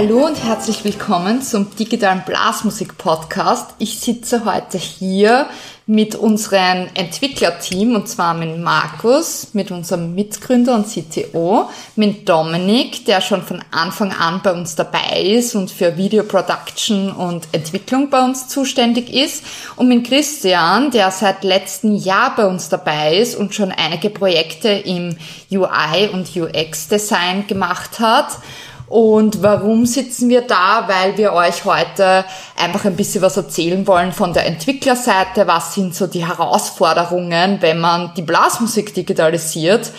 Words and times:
Hallo 0.00 0.24
und 0.26 0.44
herzlich 0.44 0.84
willkommen 0.84 1.42
zum 1.42 1.74
digitalen 1.74 2.22
Blasmusik 2.24 2.98
Podcast. 2.98 3.70
Ich 3.80 3.98
sitze 3.98 4.44
heute 4.44 4.78
hier 4.78 5.48
mit 5.86 6.14
unserem 6.14 6.86
Entwicklerteam 6.94 7.96
und 7.96 8.08
zwar 8.08 8.34
mit 8.34 8.58
Markus, 8.58 9.54
mit 9.54 9.72
unserem 9.72 10.14
Mitgründer 10.14 10.76
und 10.76 10.86
CTO, 10.86 11.68
mit 11.96 12.28
Dominik, 12.28 13.06
der 13.06 13.20
schon 13.20 13.42
von 13.42 13.60
Anfang 13.72 14.12
an 14.12 14.40
bei 14.44 14.52
uns 14.52 14.76
dabei 14.76 15.20
ist 15.20 15.56
und 15.56 15.68
für 15.68 15.96
Video 15.96 16.22
Production 16.22 17.10
und 17.10 17.48
Entwicklung 17.50 18.08
bei 18.08 18.22
uns 18.22 18.46
zuständig 18.46 19.12
ist 19.12 19.42
und 19.74 19.88
mit 19.88 20.06
Christian, 20.06 20.92
der 20.92 21.10
seit 21.10 21.42
letztem 21.42 21.96
Jahr 21.96 22.36
bei 22.36 22.46
uns 22.46 22.68
dabei 22.68 23.16
ist 23.16 23.34
und 23.34 23.52
schon 23.52 23.72
einige 23.72 24.10
Projekte 24.10 24.68
im 24.68 25.16
UI 25.50 26.08
und 26.12 26.36
UX 26.36 26.86
Design 26.86 27.48
gemacht 27.48 27.98
hat. 27.98 28.38
Und 28.88 29.42
warum 29.42 29.84
sitzen 29.84 30.28
wir 30.28 30.42
da? 30.42 30.88
Weil 30.88 31.16
wir 31.18 31.32
euch 31.32 31.64
heute 31.64 32.24
einfach 32.56 32.84
ein 32.86 32.96
bisschen 32.96 33.22
was 33.22 33.36
erzählen 33.36 33.86
wollen 33.86 34.12
von 34.12 34.32
der 34.32 34.46
Entwicklerseite. 34.46 35.46
Was 35.46 35.74
sind 35.74 35.94
so 35.94 36.06
die 36.06 36.26
Herausforderungen, 36.26 37.58
wenn 37.60 37.80
man 37.80 38.12
die 38.16 38.22
Blasmusik 38.22 38.94
digitalisiert? 38.94 39.92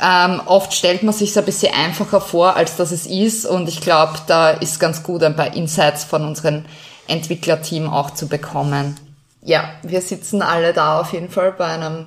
Ähm, 0.00 0.40
oft 0.46 0.74
stellt 0.74 1.02
man 1.02 1.14
sich 1.14 1.36
ein 1.36 1.44
bisschen 1.44 1.74
einfacher 1.74 2.20
vor, 2.20 2.54
als 2.56 2.76
dass 2.76 2.92
es 2.92 3.06
ist. 3.06 3.46
Und 3.46 3.68
ich 3.68 3.80
glaube, 3.80 4.14
da 4.26 4.50
ist 4.50 4.78
ganz 4.78 5.02
gut 5.02 5.22
ein 5.22 5.34
paar 5.34 5.54
Insights 5.54 6.04
von 6.04 6.24
unserem 6.24 6.64
Entwicklerteam 7.08 7.88
auch 7.88 8.10
zu 8.12 8.28
bekommen. 8.28 8.98
Ja, 9.42 9.70
wir 9.82 10.02
sitzen 10.02 10.42
alle 10.42 10.72
da 10.72 11.00
auf 11.00 11.12
jeden 11.12 11.30
Fall 11.30 11.52
bei 11.52 11.66
einem 11.66 12.06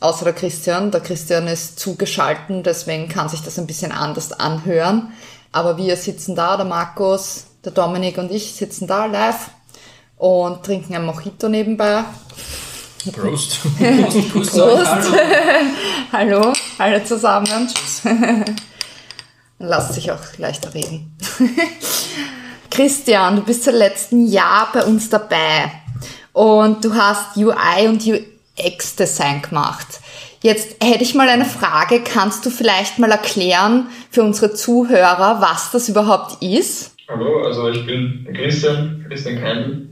außer 0.00 0.24
der 0.24 0.34
Christian. 0.34 0.90
Der 0.90 1.00
Christian 1.00 1.46
ist 1.48 1.78
zugeschalten, 1.78 2.62
deswegen 2.62 3.08
kann 3.08 3.28
sich 3.28 3.42
das 3.42 3.58
ein 3.58 3.66
bisschen 3.66 3.92
anders 3.92 4.32
anhören. 4.32 5.12
Aber 5.58 5.76
wir 5.76 5.96
sitzen 5.96 6.36
da, 6.36 6.56
der 6.56 6.66
Markus, 6.66 7.46
der 7.64 7.72
Dominik 7.72 8.16
und 8.16 8.30
ich 8.30 8.54
sitzen 8.54 8.86
da 8.86 9.06
live 9.06 9.50
und 10.16 10.64
trinken 10.64 10.94
ein 10.94 11.04
Mojito 11.04 11.48
nebenbei. 11.48 12.04
Prost. 13.12 13.58
Prost. 14.32 14.52
Prost. 14.52 14.86
Hallo. 16.12 16.42
Hallo, 16.42 16.52
alle 16.78 17.02
zusammen. 17.02 17.68
Lasst 19.58 19.94
sich 19.94 20.12
auch 20.12 20.20
leichter 20.36 20.72
reden. 20.72 21.16
Christian, 22.70 23.34
du 23.34 23.42
bist 23.42 23.64
seit 23.64 23.74
letztem 23.74 24.26
Jahr 24.26 24.68
bei 24.72 24.84
uns 24.84 25.10
dabei 25.10 25.72
und 26.34 26.84
du 26.84 26.94
hast 26.94 27.36
UI 27.36 27.88
und 27.88 28.04
UX 28.06 28.94
Design 28.94 29.42
gemacht. 29.42 29.88
Jetzt 30.40 30.76
hätte 30.82 31.02
ich 31.02 31.16
mal 31.16 31.28
eine 31.28 31.44
Frage. 31.44 32.00
Kannst 32.04 32.46
du 32.46 32.50
vielleicht 32.50 33.00
mal 33.00 33.10
erklären 33.10 33.88
für 34.10 34.22
unsere 34.22 34.54
Zuhörer, 34.54 35.40
was 35.40 35.72
das 35.72 35.88
überhaupt 35.88 36.40
ist? 36.42 36.94
Hallo, 37.08 37.42
also 37.42 37.68
ich 37.70 37.84
bin 37.86 38.28
Christian, 38.34 39.04
Christian 39.08 39.40
Keindl 39.40 39.88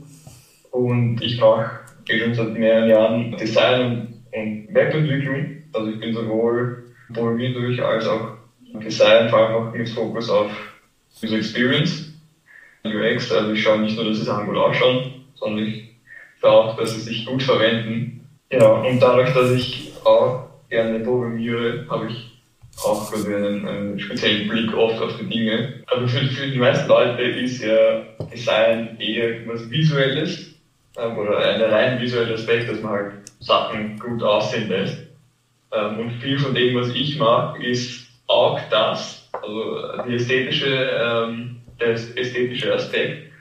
und 0.71 1.21
ich 1.21 1.37
mache 1.39 1.79
schon 2.09 2.33
seit 2.33 2.53
mehreren 2.53 2.89
Jahren 2.89 3.37
Design 3.37 4.23
und 4.31 4.73
Webentwicklung. 4.73 5.63
Also 5.73 5.89
ich 5.89 5.99
bin 5.99 6.13
sowohl 6.13 6.91
Programmier 7.13 7.53
durch 7.53 7.83
als 7.83 8.07
auch 8.07 8.37
Design, 8.81 9.29
vor 9.29 9.39
allem 9.39 9.55
auch 9.55 9.73
mit 9.73 9.89
Fokus 9.89 10.29
auf 10.29 10.51
User 11.21 11.37
Experience, 11.37 12.13
UX. 12.85 13.31
Also 13.33 13.51
ich 13.51 13.61
schaue 13.61 13.79
nicht 13.79 13.97
nur, 13.97 14.05
dass 14.05 14.19
die 14.19 14.25
Sachen 14.25 14.45
gut 14.45 14.55
ausschauen, 14.55 15.25
sondern 15.35 15.65
ich 15.65 15.89
schaue 16.39 16.51
auch, 16.51 16.77
dass 16.77 16.93
sie 16.93 17.01
sich 17.01 17.25
gut 17.25 17.43
verwenden. 17.43 18.16
Ja, 18.49 18.67
und 18.67 18.99
dadurch, 19.01 19.33
dass 19.33 19.51
ich 19.51 19.91
auch 20.05 20.47
gerne 20.69 20.99
programmiere, 20.99 21.85
habe 21.89 22.07
ich 22.07 22.37
auch 22.83 23.09
quasi 23.09 23.33
einen, 23.33 23.67
einen, 23.67 23.99
speziellen 23.99 24.47
Blick 24.47 24.73
oft 24.75 25.01
auf 25.01 25.17
die 25.17 25.27
Dinge. 25.27 25.83
Aber 25.87 26.07
für, 26.07 26.25
für 26.27 26.47
die 26.47 26.57
meisten 26.57 26.87
Leute 26.87 27.23
ist 27.23 27.61
ja 27.61 28.03
Design 28.31 28.97
eher 28.99 29.41
etwas 29.41 29.69
Visuelles 29.69 30.55
ähm, 30.97 31.17
oder 31.17 31.39
ein 31.39 31.61
rein 31.61 31.99
visueller 31.99 32.35
Aspekt, 32.35 32.69
dass 32.69 32.81
man 32.81 32.91
halt 32.91 33.13
Sachen 33.39 33.99
gut 33.99 34.23
aussehen 34.23 34.69
lässt. 34.69 34.97
Ähm, 35.73 35.99
und 35.99 36.11
viel 36.21 36.39
von 36.39 36.55
dem, 36.55 36.75
was 36.75 36.89
ich 36.89 37.17
mache, 37.17 37.61
ist 37.63 38.07
auch 38.27 38.59
das, 38.69 39.29
also 39.33 40.03
die 40.07 40.15
ästhetische, 40.15 40.67
ähm, 40.67 41.57
der 41.79 41.91
ästhetische 41.91 42.73
Aspekt, 42.73 43.31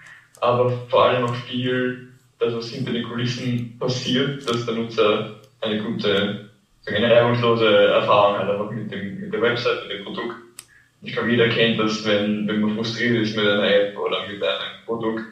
aber 0.40 0.70
vor 0.88 1.04
allem 1.04 1.24
auch 1.24 1.34
viel 1.34 2.08
das, 2.38 2.54
was 2.54 2.70
hinter 2.70 2.92
den 2.92 3.04
Kulissen 3.04 3.76
passiert, 3.78 4.48
dass 4.48 4.66
der 4.66 4.74
Nutzer 4.74 5.40
eine 5.60 5.82
gute 5.82 6.46
eine 6.94 7.10
reibungslose 7.10 7.88
Erfahrung 7.88 8.38
halt 8.38 8.50
einfach 8.50 8.70
mit, 8.70 8.90
dem, 8.90 9.20
mit 9.20 9.32
der 9.32 9.42
Website, 9.42 9.88
mit 9.88 9.98
dem 9.98 10.04
Produkt. 10.04 10.36
Ich 11.02 11.12
glaube, 11.12 11.30
jeder 11.30 11.48
kennt 11.48 11.78
das, 11.78 12.04
wenn, 12.04 12.46
wenn 12.46 12.60
man 12.60 12.76
frustriert 12.76 13.22
ist 13.22 13.36
mit 13.36 13.46
einer 13.46 13.68
App 13.68 13.98
oder 13.98 14.26
mit 14.26 14.42
einem 14.42 14.84
Produkt 14.84 15.24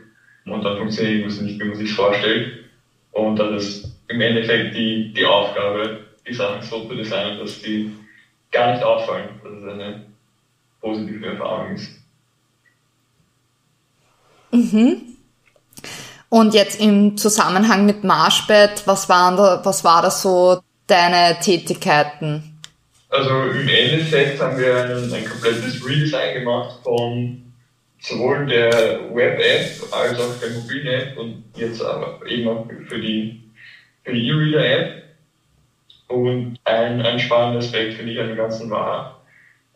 und 0.46 0.62
dann 0.62 0.78
funktioniert 0.78 1.16
irgendwas 1.16 1.40
nicht, 1.40 1.60
wie 1.60 1.64
man 1.64 1.76
sich 1.76 1.92
vorstellt. 1.92 2.64
Und 3.12 3.36
dann 3.38 3.54
ist 3.54 3.96
im 4.08 4.20
Endeffekt 4.20 4.74
die, 4.76 5.12
die 5.12 5.24
Aufgabe, 5.24 6.06
die 6.26 6.34
Sachen 6.34 6.62
so 6.62 6.86
zu 6.86 6.94
designen, 6.94 7.38
dass 7.38 7.62
die 7.62 7.92
gar 8.50 8.72
nicht 8.72 8.82
auffallen, 8.82 9.28
dass 9.42 9.52
es 9.52 9.68
eine 9.68 10.06
positive 10.80 11.26
Erfahrung 11.26 11.74
ist. 11.74 12.00
Mhm. 14.52 15.13
Und 16.34 16.52
jetzt 16.52 16.80
im 16.80 17.16
Zusammenhang 17.16 17.86
mit 17.86 18.02
Marshbed, 18.02 18.82
was, 18.86 19.08
waren 19.08 19.36
da, 19.36 19.60
was 19.62 19.84
war 19.84 20.02
da 20.02 20.10
so 20.10 20.60
deine 20.88 21.38
Tätigkeiten? 21.38 22.58
Also 23.08 23.30
im 23.52 23.68
Endeffekt 23.68 24.40
haben 24.42 24.58
wir 24.58 24.84
ein, 24.84 25.12
ein 25.12 25.24
komplettes 25.24 25.86
Redesign 25.86 26.40
gemacht 26.40 26.80
von 26.82 27.40
sowohl 28.00 28.46
der 28.46 29.14
Web-App 29.14 29.92
als 29.92 30.18
auch 30.18 30.40
der 30.42 30.50
mobilen 30.58 30.86
App 30.88 31.16
und 31.16 31.44
jetzt 31.54 31.80
aber 31.80 32.18
eben 32.26 32.48
auch 32.48 32.66
für 32.88 32.98
die 32.98 33.40
E-Reader-App. 34.04 35.04
Und 36.08 36.58
ein, 36.64 37.00
ein 37.00 37.20
spannender 37.20 37.60
Aspekt 37.60 37.94
finde 37.94 38.10
ich 38.10 38.18
an 38.18 38.26
dem 38.26 38.36
Ganzen 38.36 38.68
war, 38.70 39.22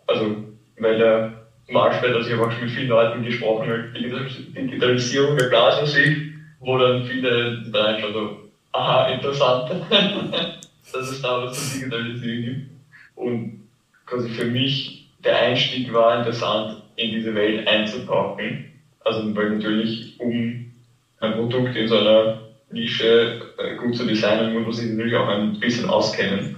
also 0.08 0.42
weil 0.80 0.98
der 0.98 1.34
Marktwert, 1.70 2.16
also 2.16 2.28
ich 2.28 2.34
habe 2.34 2.48
auch 2.48 2.50
schon 2.50 2.64
mit 2.64 2.72
vielen 2.72 2.88
Leuten 2.88 3.24
gesprochen, 3.24 3.94
Digitalisierung 3.94 5.36
der 5.36 5.50
Blasmusik, 5.50 6.27
wo 6.60 6.78
dann 6.78 7.04
viele 7.04 7.62
da 7.70 7.98
schon 7.98 8.12
so, 8.12 8.36
aha, 8.72 9.08
interessant. 9.08 9.70
dass 10.92 11.10
es 11.10 11.22
da 11.22 11.42
was 11.42 11.72
zu 11.72 11.78
digitalisieren 11.78 12.44
gibt. 12.44 12.70
Und 13.16 13.68
quasi 14.06 14.28
für 14.30 14.46
mich 14.46 15.08
der 15.24 15.38
Einstieg 15.38 15.92
war 15.92 16.18
interessant, 16.18 16.82
in 16.96 17.10
diese 17.10 17.34
Welt 17.34 17.66
einzutauchen. 17.66 18.72
Also 19.04 19.34
weil 19.36 19.50
natürlich, 19.50 20.18
um 20.18 20.72
ein 21.20 21.32
Produkt 21.34 21.76
in 21.76 21.88
so 21.88 21.98
einer 21.98 22.40
Nische 22.70 23.40
äh, 23.58 23.76
gut 23.76 23.96
zu 23.96 24.06
designen, 24.06 24.52
muss 24.52 24.64
man 24.64 24.72
sich 24.72 24.90
natürlich 24.90 25.16
auch 25.16 25.28
ein 25.28 25.58
bisschen 25.58 25.88
auskennen. 25.88 26.56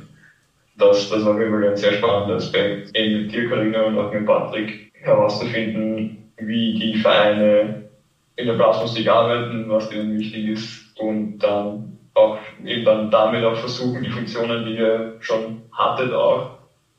Das, 0.77 1.09
das 1.11 1.25
war 1.25 1.37
für 1.37 1.49
mich 1.49 1.69
ein 1.69 1.77
sehr 1.77 1.93
spannender 1.93 2.37
Aspekt, 2.37 2.97
eben 2.97 3.23
mit 3.23 3.33
dir, 3.33 3.49
Carina, 3.49 3.83
und 3.83 3.99
auch 3.99 4.13
mit 4.13 4.27
Patrick 4.27 4.91
herauszufinden, 4.95 6.31
wie 6.39 6.79
die 6.79 6.99
Vereine 6.99 7.90
in 8.41 8.47
der 8.47 8.55
Blasmusik 8.55 9.09
arbeiten, 9.09 9.69
was 9.69 9.89
denen 9.91 10.19
wichtig 10.19 10.49
ist 10.49 10.99
und 10.99 11.39
dann 11.39 11.99
auch 12.15 12.39
eben 12.65 12.85
dann 12.85 13.11
damit 13.11 13.45
auch 13.45 13.57
versuchen, 13.57 14.03
die 14.03 14.11
Funktionen, 14.11 14.65
die 14.67 14.77
ihr 14.77 15.17
schon 15.21 15.63
hattet, 15.73 16.13
auch 16.13 16.51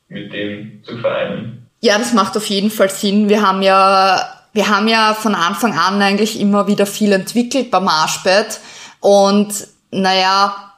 mit 0.08 0.32
dem 0.32 0.82
zu 0.84 0.98
vereinen. 0.98 1.68
Ja, 1.80 1.98
das 1.98 2.12
macht 2.12 2.36
auf 2.36 2.46
jeden 2.46 2.70
Fall 2.70 2.90
Sinn. 2.90 3.28
Wir 3.28 3.46
haben 3.46 3.62
ja, 3.62 4.20
wir 4.52 4.68
haben 4.68 4.88
ja 4.88 5.14
von 5.14 5.34
Anfang 5.34 5.76
an 5.76 6.00
eigentlich 6.00 6.40
immer 6.40 6.66
wieder 6.66 6.86
viel 6.86 7.12
entwickelt 7.12 7.70
beim 7.70 7.84
Marshpad 7.84 8.60
und 9.00 9.66
naja, 9.90 10.72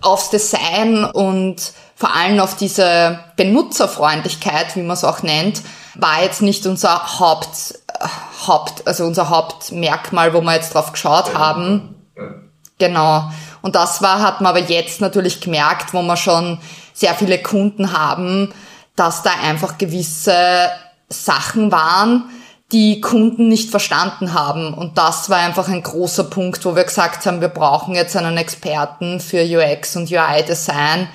aufs 0.00 0.30
Design 0.30 1.04
und 1.04 1.72
vor 1.94 2.14
allem 2.14 2.40
auf 2.40 2.56
diese 2.56 3.18
Benutzerfreundlichkeit, 3.36 4.76
wie 4.76 4.82
man 4.82 4.94
es 4.94 5.04
auch 5.04 5.22
nennt, 5.22 5.62
war 5.94 6.22
jetzt 6.22 6.42
nicht 6.42 6.66
unser 6.66 7.18
Haupt, 7.18 7.74
Haupt, 8.46 8.86
also 8.86 9.04
unser 9.04 9.28
Hauptmerkmal, 9.28 10.34
wo 10.34 10.40
wir 10.40 10.54
jetzt 10.54 10.74
drauf 10.74 10.92
geschaut 10.92 11.28
ja. 11.32 11.38
haben. 11.38 11.94
Ja. 12.16 12.22
Genau. 12.78 13.30
Und 13.62 13.74
das 13.74 14.02
war, 14.02 14.20
hat 14.20 14.40
man 14.40 14.50
aber 14.50 14.60
jetzt 14.60 15.00
natürlich 15.00 15.40
gemerkt, 15.40 15.94
wo 15.94 16.02
wir 16.02 16.16
schon 16.16 16.58
sehr 16.92 17.14
viele 17.14 17.38
Kunden 17.42 17.92
haben, 17.92 18.52
dass 18.96 19.22
da 19.22 19.30
einfach 19.42 19.78
gewisse 19.78 20.70
Sachen 21.08 21.72
waren, 21.72 22.24
die 22.72 23.00
Kunden 23.00 23.48
nicht 23.48 23.70
verstanden 23.70 24.34
haben. 24.34 24.74
Und 24.74 24.98
das 24.98 25.30
war 25.30 25.38
einfach 25.38 25.68
ein 25.68 25.82
großer 25.82 26.24
Punkt, 26.24 26.64
wo 26.64 26.74
wir 26.74 26.84
gesagt 26.84 27.24
haben, 27.26 27.40
wir 27.40 27.48
brauchen 27.48 27.94
jetzt 27.94 28.16
einen 28.16 28.36
Experten 28.36 29.20
für 29.20 29.42
UX 29.42 29.96
und 29.96 30.10
UI-Design, 30.10 31.08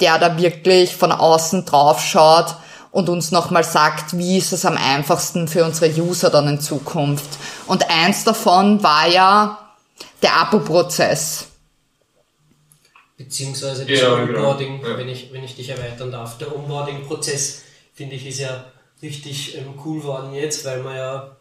der 0.00 0.18
da 0.18 0.36
wirklich 0.38 0.94
von 0.94 1.12
außen 1.12 1.64
drauf 1.64 2.00
schaut 2.00 2.56
und 2.98 3.08
uns 3.08 3.30
nochmal 3.30 3.64
sagt, 3.64 4.18
wie 4.18 4.38
ist 4.38 4.52
es 4.52 4.64
am 4.64 4.76
einfachsten 4.76 5.48
für 5.48 5.64
unsere 5.64 5.90
User 6.00 6.30
dann 6.30 6.48
in 6.48 6.60
Zukunft. 6.60 7.38
Und 7.66 7.88
eins 7.90 8.24
davon 8.24 8.82
war 8.82 9.06
ja 9.06 9.58
der 10.22 10.34
Abo-Prozess 10.36 11.46
beziehungsweise 13.18 13.84
das 13.84 14.00
ja, 14.00 14.24
genau. 14.24 14.38
Onboarding, 14.38 14.80
genau. 14.80 14.90
ja. 14.90 14.98
wenn, 14.98 15.08
ich, 15.08 15.32
wenn 15.32 15.44
ich 15.44 15.56
dich 15.56 15.68
erweitern 15.68 16.12
darf. 16.12 16.38
Der 16.38 16.54
Onboarding-Prozess, 16.54 17.64
finde 17.92 18.14
ich, 18.14 18.26
ist 18.26 18.38
ja 18.38 18.64
richtig 19.02 19.58
ähm, 19.58 19.74
cool 19.84 20.02
worden 20.04 20.32
jetzt, 20.32 20.64
weil 20.64 20.82
man 20.82 20.96
ja 20.96 21.36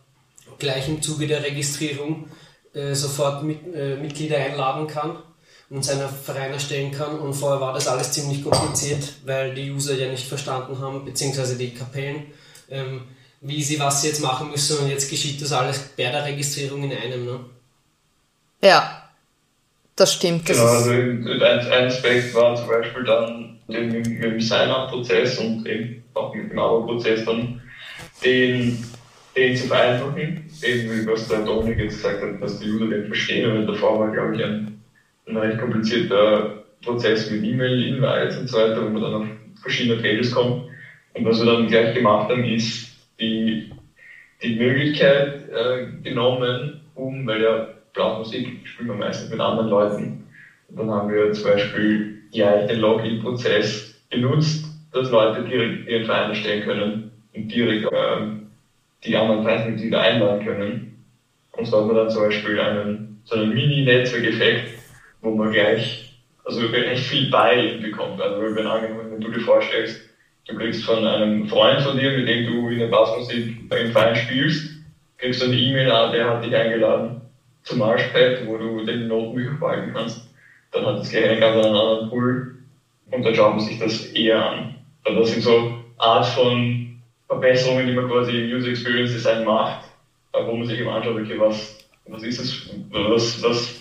gleich 0.57 0.89
im 0.89 1.01
Zuge 1.01 1.27
der 1.27 1.43
Registrierung 1.43 2.29
äh, 2.73 2.95
sofort 2.95 3.43
mit, 3.43 3.59
äh, 3.75 3.95
Mitglieder 3.95 4.37
einladen 4.37 4.87
kann 4.87 5.17
und 5.69 5.83
seinen 5.83 6.07
Verein 6.09 6.53
erstellen 6.53 6.91
kann. 6.91 7.19
Und 7.19 7.33
vorher 7.33 7.59
war 7.59 7.73
das 7.73 7.87
alles 7.87 8.11
ziemlich 8.11 8.43
kompliziert, 8.43 9.13
weil 9.25 9.53
die 9.53 9.71
User 9.71 9.95
ja 9.95 10.09
nicht 10.09 10.27
verstanden 10.27 10.79
haben, 10.79 11.03
beziehungsweise 11.03 11.57
die 11.57 11.73
Kapellen, 11.73 12.27
ähm, 12.69 13.01
wie 13.41 13.61
sie 13.61 13.79
was 13.79 14.01
sie 14.01 14.07
jetzt 14.07 14.21
machen 14.21 14.49
müssen. 14.49 14.79
Und 14.79 14.89
jetzt 14.89 15.09
geschieht 15.09 15.41
das 15.41 15.51
alles 15.51 15.79
bei 15.97 16.03
der 16.03 16.23
Registrierung 16.25 16.83
in 16.83 16.97
einem. 16.97 17.25
Ne? 17.25 17.39
Ja, 18.61 19.09
das 19.95 20.13
stimmt. 20.13 20.47
Das 20.47 20.57
genau, 20.57 20.69
also 20.69 20.91
ein, 20.91 21.27
ein 21.27 21.87
Aspekt 21.87 22.33
war 22.33 22.55
zum 22.55 22.67
Beispiel 22.67 23.03
dann 23.03 23.59
den, 23.67 23.89
mit, 23.89 24.05
dem 24.05 24.39
Sign-up-Prozess 24.39 25.37
und 25.39 25.67
eben 25.67 26.03
auch 26.13 26.33
mit 26.33 26.51
dem 26.51 26.59
Abo-Prozess 26.59 27.25
dann 27.25 27.61
den, 28.23 28.83
den 29.35 29.57
zu 29.57 29.67
vereinfachen. 29.67 30.49
Eben 30.63 30.91
wie 30.91 31.07
was 31.07 31.27
der 31.27 31.39
Dominik 31.39 31.79
jetzt 31.79 31.97
gesagt 31.97 32.21
hat, 32.21 32.41
dass 32.41 32.59
die 32.59 32.69
User 32.69 32.87
den 32.87 33.07
verstehen. 33.07 33.51
Und 33.51 33.67
davor 33.67 33.99
war, 33.99 34.11
glaube 34.11 34.35
ich, 34.35 34.43
ein, 34.43 34.76
ein 35.27 35.37
recht 35.37 35.59
komplizierter 35.59 36.63
Prozess 36.83 37.29
mit 37.29 37.43
E-Mail-Invites 37.43 38.37
und 38.37 38.49
so 38.49 38.57
weiter, 38.57 38.85
wo 38.85 38.89
man 38.89 39.01
dann 39.01 39.13
auf 39.15 39.27
verschiedene 39.61 40.01
Pages 40.01 40.31
kommt. 40.31 40.63
Und 41.13 41.25
was 41.25 41.39
wir 41.39 41.51
dann 41.51 41.67
gleich 41.67 41.93
gemacht 41.95 42.29
haben, 42.29 42.43
ist 42.43 42.95
die, 43.19 43.71
die 44.41 44.55
Möglichkeit 44.55 45.49
äh, 45.49 45.87
genommen, 46.03 46.81
um, 46.95 47.25
weil 47.25 47.41
ja 47.41 47.67
Blasmusik 47.93 48.59
spielen 48.65 48.89
wir 48.89 48.95
meistens 48.95 49.31
mit 49.31 49.39
anderen 49.39 49.69
Leuten. 49.69 50.23
Und 50.69 50.77
dann 50.77 50.91
haben 50.91 51.11
wir 51.11 51.31
zum 51.31 51.45
Beispiel 51.45 52.21
gleich 52.31 52.67
den 52.67 52.79
Login-Prozess 52.79 53.99
genutzt, 54.09 54.65
dass 54.93 55.11
Leute 55.11 55.43
direkt 55.43 55.87
ihren 55.87 56.05
Verein 56.05 56.29
erstellen 56.29 56.63
können 56.63 57.11
und 57.33 57.51
direkt 57.51 57.89
ähm, 57.91 58.47
die 59.03 59.15
anderen 59.15 59.43
Vereinsmitglieder 59.43 60.01
einladen 60.01 60.45
können. 60.45 61.03
Und 61.53 61.65
so 61.65 61.79
hat 61.79 61.87
man 61.87 61.95
dann 61.95 62.09
zum 62.09 62.23
Beispiel 62.23 62.59
einen, 62.59 63.21
so 63.25 63.35
einen 63.35 63.53
Mini-Netzwerkeffekt, 63.53 64.76
wo 65.21 65.31
man 65.31 65.51
gleich, 65.51 66.19
also 66.45 66.65
recht 66.67 67.05
viel 67.05 67.29
Buy 67.29 67.77
bekommt. 67.81 68.21
Also 68.21 68.41
wenn, 68.41 68.55
wenn 68.55 69.21
du 69.21 69.31
dir 69.31 69.41
vorstellst, 69.41 70.01
du 70.47 70.55
kriegst 70.55 70.85
von 70.85 71.05
einem 71.05 71.47
Freund 71.47 71.81
von 71.81 71.97
dir, 71.97 72.11
mit 72.11 72.27
dem 72.27 72.45
du 72.45 72.69
in 72.69 72.79
der 72.79 72.87
Bassmusik 72.87 73.57
im 73.69 73.91
Verein 73.91 74.15
spielst, 74.15 74.77
kriegst 75.17 75.41
du 75.41 75.45
eine 75.45 75.55
E-Mail, 75.55 75.91
ah, 75.91 76.11
der 76.11 76.29
hat 76.29 76.43
dich 76.43 76.55
eingeladen 76.55 77.21
zum 77.63 77.79
Marshpad, 77.79 78.47
wo 78.47 78.57
du 78.57 78.85
den 78.85 79.07
Notenbücher 79.07 79.57
verhalten 79.57 79.91
kannst. 79.93 80.29
Dann 80.71 80.85
hat 80.85 80.99
das 80.99 81.09
gleich 81.09 81.29
einen 81.29 81.41
ganz 81.41 81.65
anderen 81.65 82.09
Pool 82.09 82.55
und 83.11 83.23
dann 83.23 83.35
schaut 83.35 83.55
man 83.55 83.59
sich 83.59 83.79
das 83.79 84.05
eher 84.07 84.43
an. 84.43 84.75
Also 85.03 85.19
das 85.19 85.31
sind 85.31 85.41
so 85.41 85.79
Art 85.97 86.25
von 86.25 86.99
Verbesserungen, 87.27 87.87
die 87.87 87.93
man 87.93 88.07
quasi 88.07 88.37
im 88.37 88.55
User 88.55 88.69
Experience 88.69 89.11
Design 89.11 89.43
macht, 89.43 89.89
wo 90.33 90.55
man 90.55 90.67
sich 90.67 90.79
eben 90.79 90.89
anschaut, 90.89 91.19
okay, 91.19 91.39
was, 91.39 91.77
was 92.05 92.23
ist 92.23 92.39
es, 92.39 92.69
was, 92.91 93.43
was 93.43 93.76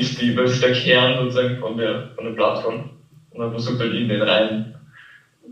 ist 0.00 0.20
die, 0.20 0.36
ist 0.52 0.62
der 0.62 0.72
Kern 0.72 1.18
sozusagen 1.18 1.58
von 1.58 1.76
der, 1.76 2.10
von 2.14 2.24
der 2.24 2.32
Plattform 2.32 2.90
und 3.30 3.40
dann 3.40 3.50
versucht 3.50 3.80
halt 3.80 3.94
in 3.94 4.08
den 4.08 4.22
rein, 4.22 4.74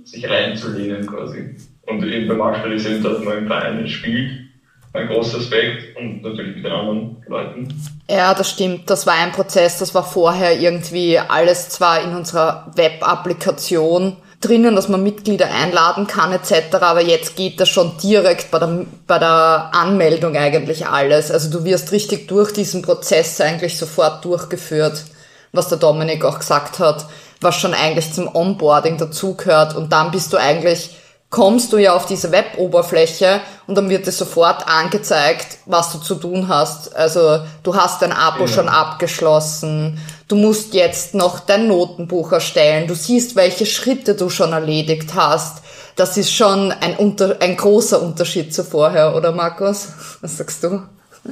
sich 0.05 0.29
reinzulehnen 0.29 1.07
quasi. 1.07 1.57
Und 1.87 2.05
eben 2.05 2.29
beim 2.29 2.41
eben, 2.41 3.03
dass 3.03 3.23
man 3.25 3.39
im 3.39 3.47
Verein 3.47 3.89
spielt 3.89 4.49
ein 4.93 5.09
großer 5.09 5.39
Aspekt 5.39 5.97
und 5.97 6.23
natürlich 6.23 6.57
mit 6.57 6.65
den 6.65 6.73
anderen 6.73 7.17
Leuten. 7.27 7.69
Ja, 8.09 8.35
das 8.35 8.51
stimmt. 8.51 8.89
Das 8.89 9.07
war 9.07 9.15
ein 9.15 9.33
Prozess, 9.33 9.79
das 9.79 9.95
war 9.95 10.05
vorher 10.05 10.59
irgendwie 10.59 11.19
alles 11.19 11.69
zwar 11.69 12.03
in 12.03 12.15
unserer 12.15 12.71
Web-Applikation 12.75 14.17
drinnen, 14.41 14.77
dass 14.77 14.89
man 14.89 15.03
Mitglieder 15.03 15.51
einladen 15.51 16.07
kann 16.07 16.33
etc., 16.33 16.75
aber 16.81 17.01
jetzt 17.01 17.37
geht 17.37 17.61
das 17.61 17.69
schon 17.69 17.97
direkt 17.99 18.51
bei 18.51 18.59
der, 18.59 18.87
bei 19.07 19.19
der 19.19 19.71
Anmeldung 19.73 20.37
eigentlich 20.37 20.87
alles. 20.87 21.31
Also 21.31 21.51
du 21.51 21.65
wirst 21.65 21.93
richtig 21.93 22.29
durch 22.29 22.53
diesen 22.53 22.83
Prozess 22.83 23.41
eigentlich 23.41 23.77
sofort 23.77 24.25
durchgeführt, 24.25 25.05
was 25.53 25.69
der 25.69 25.79
Dominik 25.79 26.25
auch 26.25 26.39
gesagt 26.39 26.79
hat, 26.79 27.07
was 27.41 27.57
schon 27.57 27.75
eigentlich 27.75 28.13
zum 28.13 28.35
Onboarding 28.35 28.97
dazugehört 28.99 29.75
und 29.77 29.93
dann 29.93 30.11
bist 30.11 30.33
du 30.33 30.37
eigentlich 30.37 30.98
kommst 31.31 31.73
du 31.73 31.77
ja 31.77 31.95
auf 31.95 32.07
diese 32.07 32.33
Web-Oberfläche 32.33 33.41
und 33.67 33.75
dann 33.75 33.91
wird 33.91 34.07
dir 34.07 34.13
sofort 34.13 34.67
angezeigt, 34.67 35.59
was 35.67 35.93
du 35.93 35.99
zu 35.99 36.15
tun 36.15 36.49
hast. 36.49 36.97
Also 36.97 37.41
du 37.63 37.77
hast 37.77 38.01
dein 38.01 38.13
Abo 38.13 38.45
ja. 38.45 38.49
schon 38.49 38.69
abgeschlossen, 38.69 40.01
du 40.27 40.37
musst 40.37 40.73
jetzt 40.73 41.15
noch 41.15 41.41
dein 41.41 41.69
Notenbuch 41.69 42.33
erstellen, 42.33 42.87
du 42.87 42.95
siehst, 42.95 43.37
welche 43.37 43.67
Schritte 43.67 44.15
du 44.15 44.31
schon 44.31 44.53
erledigt 44.53 45.15
hast. 45.15 45.63
Das 45.97 46.17
ist 46.17 46.33
schon 46.33 46.73
ein, 46.73 46.97
unter 46.97 47.37
ein 47.41 47.57
großer 47.57 48.01
Unterschied 48.01 48.55
zu 48.55 48.65
vorher, 48.65 49.15
oder 49.17 49.33
Markus? 49.33 49.89
Was 50.21 50.39
sagst 50.39 50.63
du? 50.65 50.83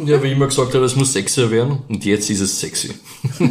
Ja, 0.04 0.22
wie 0.22 0.26
ich 0.26 0.32
immer 0.32 0.48
gesagt 0.48 0.74
habe, 0.74 0.84
es 0.84 0.96
muss 0.96 1.12
sexier 1.14 1.50
werden 1.50 1.84
und 1.88 2.04
jetzt 2.04 2.28
ist 2.28 2.40
es 2.40 2.60
sexy. 2.60 2.92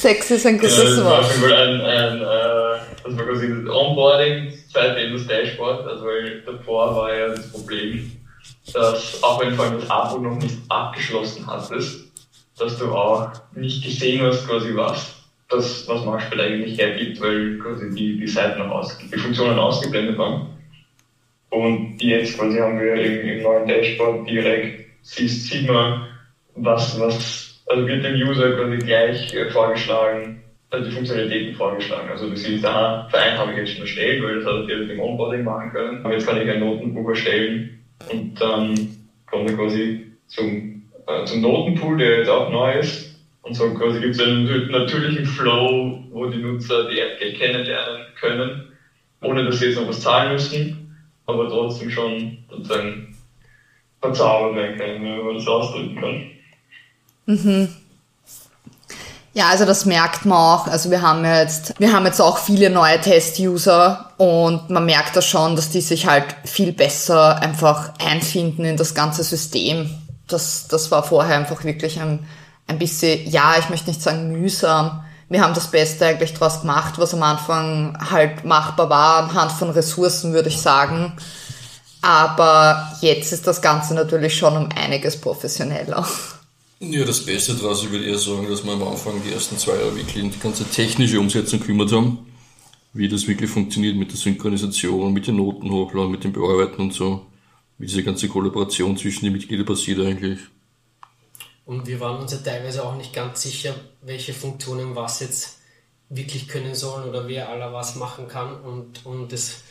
sexy 0.00 0.34
ist 0.34 0.46
ein 0.46 0.58
gutes 0.58 0.78
ja, 0.78 1.04
Wort. 1.04 1.26
Ein, 1.44 1.80
ein, 1.80 2.22
äh 2.22 2.91
das 3.04 3.16
war 3.16 3.24
quasi 3.24 3.48
das 3.48 3.74
Onboarding, 3.74 4.52
seitdem 4.68 5.12
das 5.14 5.26
Dashboard, 5.26 5.86
also 5.86 6.04
weil 6.04 6.42
davor 6.42 6.96
war 6.96 7.14
ja 7.14 7.28
das 7.28 7.50
Problem, 7.50 8.10
dass 8.72 9.22
auch 9.22 9.40
wenn 9.40 9.56
du 9.56 9.56
das 9.56 9.90
Abo 9.90 10.18
noch 10.18 10.38
nicht 10.38 10.58
abgeschlossen 10.68 11.46
hattest, 11.46 12.12
dass 12.58 12.78
du 12.78 12.92
auch 12.92 13.32
nicht 13.54 13.84
gesehen 13.84 14.22
hast 14.22 14.46
quasi 14.46 14.74
was, 14.74 15.14
das, 15.48 15.86
was 15.88 16.04
Marshall 16.04 16.40
eigentlich 16.40 16.78
hergibt, 16.78 17.20
weil 17.20 17.58
quasi 17.58 17.90
die, 17.90 18.18
die 18.18 18.26
Seiten 18.26 18.60
noch 18.60 18.70
aus, 18.70 18.96
die 18.98 19.18
Funktionen 19.18 19.58
ausgeblendet 19.58 20.18
waren. 20.18 20.48
Und 21.50 22.02
jetzt 22.02 22.38
quasi 22.38 22.58
haben 22.58 22.80
wir 22.80 22.94
im, 22.94 23.28
im 23.28 23.42
neuen 23.42 23.68
Dashboard 23.68 24.28
direkt, 24.28 24.86
siehst, 25.02 25.50
sieht 25.50 25.68
man, 25.68 26.06
was, 26.54 26.98
was, 26.98 27.62
also 27.66 27.86
wird 27.86 28.04
dem 28.04 28.14
User 28.14 28.52
quasi 28.52 28.78
gleich 28.78 29.34
äh, 29.34 29.50
vorgeschlagen, 29.50 30.42
also 30.42 30.51
die 30.80 30.90
Funktionalitäten 30.90 31.54
vorgeschlagen. 31.54 32.10
Also 32.10 32.28
du 32.28 32.36
siehst, 32.36 32.64
aha, 32.64 33.06
Verein 33.10 33.36
habe 33.36 33.52
ich 33.52 33.58
jetzt 33.58 33.72
schon 33.72 33.82
erstellt, 33.82 34.22
weil 34.22 34.36
das 34.36 34.46
hat 34.46 34.54
er 34.54 34.66
direkt 34.66 34.90
im 34.90 35.00
Onboarding 35.00 35.44
machen 35.44 35.70
können. 35.70 36.04
Aber 36.04 36.14
jetzt 36.14 36.26
kann 36.26 36.40
ich 36.40 36.50
ein 36.50 36.60
Notenbuch 36.60 37.08
erstellen 37.10 37.78
und 38.10 38.40
dann 38.40 38.74
kommt 39.26 39.50
er 39.50 39.56
quasi 39.56 40.12
zum, 40.26 40.82
äh, 41.06 41.24
zum 41.24 41.40
Notenpool, 41.42 41.98
der 41.98 42.18
jetzt 42.18 42.28
auch 42.28 42.50
neu 42.50 42.78
ist. 42.78 43.12
Und 43.42 43.54
so 43.54 43.74
quasi 43.74 44.00
gibt 44.00 44.14
es 44.14 44.20
einen 44.20 44.70
natürlichen 44.70 45.26
Flow, 45.26 45.98
wo 46.10 46.26
die 46.26 46.38
Nutzer 46.38 46.88
die 46.88 47.00
App 47.00 47.18
kennenlernen 47.18 48.06
können, 48.18 48.68
ohne 49.20 49.44
dass 49.44 49.58
sie 49.58 49.66
jetzt 49.66 49.78
noch 49.78 49.88
was 49.88 50.00
zahlen 50.00 50.32
müssen, 50.32 50.96
aber 51.26 51.48
trotzdem 51.48 51.90
schon 51.90 52.38
sozusagen 52.48 53.16
verzaubert 54.00 54.56
werden 54.56 54.78
können, 54.78 55.04
wenn 55.04 55.24
man 55.24 55.34
das 55.34 55.46
ausdrücken 55.46 55.96
kann. 55.96 56.30
Mhm. 57.26 57.81
Ja, 59.34 59.48
also 59.48 59.64
das 59.64 59.86
merkt 59.86 60.26
man 60.26 60.36
auch. 60.36 60.66
Also 60.66 60.90
wir 60.90 61.00
haben 61.00 61.24
jetzt, 61.24 61.74
wir 61.78 61.92
haben 61.92 62.04
jetzt 62.04 62.20
auch 62.20 62.36
viele 62.36 62.68
neue 62.68 63.00
Test-User 63.00 64.10
und 64.18 64.68
man 64.68 64.84
merkt 64.84 65.16
das 65.16 65.24
schon, 65.24 65.56
dass 65.56 65.70
die 65.70 65.80
sich 65.80 66.06
halt 66.06 66.26
viel 66.44 66.72
besser 66.72 67.40
einfach 67.40 67.92
einfinden 67.98 68.64
in 68.66 68.76
das 68.76 68.94
ganze 68.94 69.24
System. 69.24 69.90
Das, 70.28 70.68
das 70.68 70.90
war 70.90 71.02
vorher 71.02 71.36
einfach 71.36 71.64
wirklich 71.64 71.98
ein, 71.98 72.26
ein 72.66 72.78
bisschen, 72.78 73.28
ja, 73.30 73.54
ich 73.58 73.70
möchte 73.70 73.88
nicht 73.88 74.02
sagen 74.02 74.32
mühsam. 74.32 75.02
Wir 75.30 75.42
haben 75.42 75.54
das 75.54 75.68
Beste 75.68 76.04
eigentlich 76.04 76.34
draus 76.34 76.60
gemacht, 76.60 76.94
was 76.98 77.14
am 77.14 77.22
Anfang 77.22 77.96
halt 78.10 78.44
machbar 78.44 78.90
war, 78.90 79.16
anhand 79.16 79.52
von 79.52 79.70
Ressourcen, 79.70 80.34
würde 80.34 80.50
ich 80.50 80.60
sagen. 80.60 81.14
Aber 82.02 82.92
jetzt 83.00 83.32
ist 83.32 83.46
das 83.46 83.62
Ganze 83.62 83.94
natürlich 83.94 84.36
schon 84.36 84.58
um 84.58 84.68
einiges 84.76 85.18
professioneller. 85.18 86.06
Ja, 86.84 87.04
das 87.04 87.24
Beste 87.24 87.54
daraus, 87.54 87.84
ich 87.84 87.92
würde 87.92 88.06
eher 88.06 88.18
sagen, 88.18 88.48
dass 88.48 88.64
wir 88.64 88.72
am 88.72 88.82
Anfang 88.82 89.22
die 89.22 89.32
ersten 89.32 89.56
zwei 89.56 89.76
Jahre 89.76 89.94
wirklich 89.94 90.20
um 90.20 90.32
die 90.32 90.38
ganze 90.40 90.64
technische 90.64 91.20
Umsetzung 91.20 91.60
gekümmert 91.60 91.92
haben. 91.92 92.26
Wie 92.92 93.08
das 93.08 93.28
wirklich 93.28 93.48
funktioniert 93.48 93.94
mit 93.94 94.10
der 94.10 94.16
Synchronisation, 94.16 95.12
mit 95.12 95.28
den 95.28 95.36
Noten 95.36 95.70
hochladen, 95.70 96.10
mit 96.10 96.24
dem 96.24 96.32
Bearbeiten 96.32 96.82
und 96.82 96.92
so. 96.92 97.24
Wie 97.78 97.86
diese 97.86 98.02
ganze 98.02 98.26
Kollaboration 98.26 98.96
zwischen 98.96 99.26
den 99.26 99.32
Mitgliedern 99.32 99.64
passiert 99.64 100.00
eigentlich. 100.00 100.40
Und 101.66 101.86
wir 101.86 102.00
waren 102.00 102.20
uns 102.20 102.32
ja 102.32 102.38
teilweise 102.38 102.84
auch 102.84 102.96
nicht 102.96 103.12
ganz 103.12 103.42
sicher, 103.42 103.76
welche 104.00 104.32
Funktionen 104.32 104.96
was 104.96 105.20
jetzt 105.20 105.58
wirklich 106.08 106.48
können 106.48 106.74
sollen 106.74 107.08
oder 107.08 107.28
wer 107.28 107.48
aller 107.48 107.72
was 107.72 107.94
machen 107.94 108.26
kann. 108.26 108.60
Und, 108.60 109.06
und 109.06 109.30
das 109.30 109.62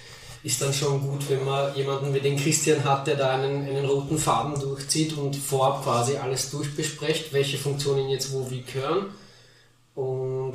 ist 0.44 0.62
dann 0.62 0.74
schon 0.74 1.02
gut, 1.02 1.30
wenn 1.30 1.46
man 1.46 1.76
jemanden 1.76 2.14
wie 2.14 2.20
den 2.20 2.38
Christian 2.38 2.84
hat, 2.84 3.06
der 3.06 3.16
da 3.16 3.36
einen, 3.36 3.68
einen 3.68 3.86
roten 3.86 4.18
Faden 4.18 4.60
durchzieht 4.60 5.16
und 5.18 5.36
vorab 5.36 5.84
quasi 5.84 6.18
alles 6.18 6.50
durchbespricht, 6.50 7.32
welche 7.32 7.58
Funktionen 7.58 8.10
jetzt 8.10 8.34
wo 8.34 8.50
wie 8.50 8.64
gehören. 8.64 9.08
Und 9.94 10.54